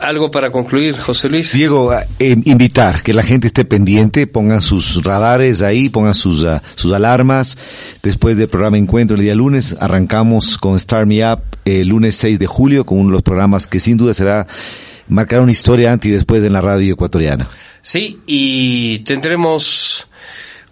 algo 0.00 0.30
para 0.30 0.50
concluir, 0.50 0.96
José 0.96 1.28
Luis. 1.28 1.52
Diego, 1.52 1.92
eh, 1.92 2.36
invitar 2.44 3.02
que 3.02 3.12
la 3.12 3.22
gente 3.22 3.46
esté 3.46 3.64
pendiente, 3.64 4.26
pongan 4.26 4.62
sus 4.62 5.02
radares 5.02 5.62
ahí, 5.62 5.88
pongan 5.88 6.14
sus, 6.14 6.44
ah, 6.44 6.62
sus 6.74 6.92
alarmas. 6.92 7.56
Después 8.02 8.36
del 8.36 8.48
programa 8.48 8.78
Encuentro 8.78 9.16
el 9.16 9.22
día 9.22 9.34
lunes, 9.34 9.76
arrancamos 9.80 10.58
con 10.58 10.78
Start 10.78 11.06
Me 11.06 11.30
Up 11.30 11.40
el 11.64 11.88
lunes 11.88 12.16
6 12.16 12.38
de 12.38 12.46
julio 12.46 12.86
con 12.86 12.98
uno 12.98 13.08
de 13.08 13.12
los 13.14 13.22
programas 13.22 13.66
que 13.66 13.80
sin 13.80 13.96
duda 13.96 14.14
será 14.14 14.46
marcar 15.08 15.40
una 15.40 15.52
historia 15.52 15.92
antes 15.92 16.10
y 16.10 16.14
después 16.14 16.42
en 16.44 16.52
la 16.52 16.60
radio 16.60 16.94
ecuatoriana. 16.94 17.48
Sí, 17.82 18.20
y 18.26 19.00
tendremos 19.00 20.06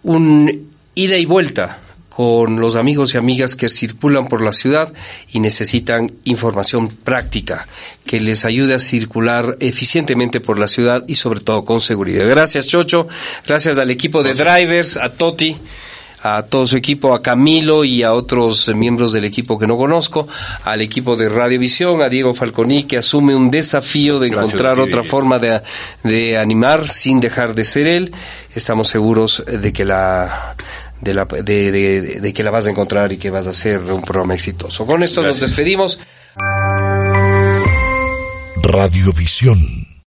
un 0.02 0.68
ida 0.94 1.16
y 1.16 1.24
vuelta 1.24 1.80
con 2.14 2.60
los 2.60 2.76
amigos 2.76 3.14
y 3.14 3.18
amigas 3.18 3.56
que 3.56 3.68
circulan 3.68 4.28
por 4.28 4.40
la 4.40 4.52
ciudad 4.52 4.92
y 5.32 5.40
necesitan 5.40 6.12
información 6.24 6.88
práctica 6.88 7.66
que 8.06 8.20
les 8.20 8.44
ayude 8.44 8.74
a 8.74 8.78
circular 8.78 9.56
eficientemente 9.58 10.40
por 10.40 10.58
la 10.58 10.68
ciudad 10.68 11.04
y 11.08 11.16
sobre 11.16 11.40
todo 11.40 11.64
con 11.64 11.80
seguridad. 11.80 12.28
Gracias 12.28 12.68
Chocho, 12.68 13.08
gracias 13.46 13.78
al 13.78 13.90
equipo 13.90 14.22
de 14.22 14.32
drivers, 14.32 14.96
a 14.96 15.08
Toti, 15.08 15.56
a 16.22 16.42
todo 16.42 16.66
su 16.66 16.76
equipo, 16.76 17.14
a 17.14 17.20
Camilo 17.20 17.84
y 17.84 18.04
a 18.04 18.12
otros 18.14 18.68
miembros 18.68 19.12
del 19.12 19.24
equipo 19.24 19.58
que 19.58 19.66
no 19.66 19.76
conozco, 19.76 20.28
al 20.62 20.82
equipo 20.82 21.16
de 21.16 21.28
Radiovisión, 21.28 22.00
a 22.00 22.08
Diego 22.08 22.32
Falconi 22.32 22.84
que 22.84 22.98
asume 22.98 23.34
un 23.34 23.50
desafío 23.50 24.20
de 24.20 24.28
Gracias 24.28 24.52
encontrar 24.52 24.78
otra 24.78 25.02
forma 25.02 25.40
de, 25.40 25.60
de 26.04 26.38
animar 26.38 26.88
sin 26.88 27.18
dejar 27.18 27.54
de 27.56 27.64
ser 27.64 27.88
él. 27.88 28.14
Estamos 28.54 28.86
seguros 28.86 29.42
de 29.46 29.72
que 29.72 29.84
la 29.84 30.54
de, 31.04 31.14
la, 31.14 31.24
de, 31.26 31.70
de- 31.70 32.00
de 32.20 32.32
que 32.32 32.42
la 32.42 32.50
vas 32.50 32.66
a 32.66 32.70
encontrar 32.70 33.12
y 33.12 33.18
que 33.18 33.30
vas 33.30 33.46
a 33.46 33.50
hacer 33.50 33.78
un 33.80 34.02
programa 34.02 34.34
exitoso. 34.34 34.86
Con 34.86 35.02
esto 35.02 35.22
Gracias. 35.22 35.42
nos 35.42 35.50
despedimos. 35.50 35.98
Radiovisión 38.62 39.86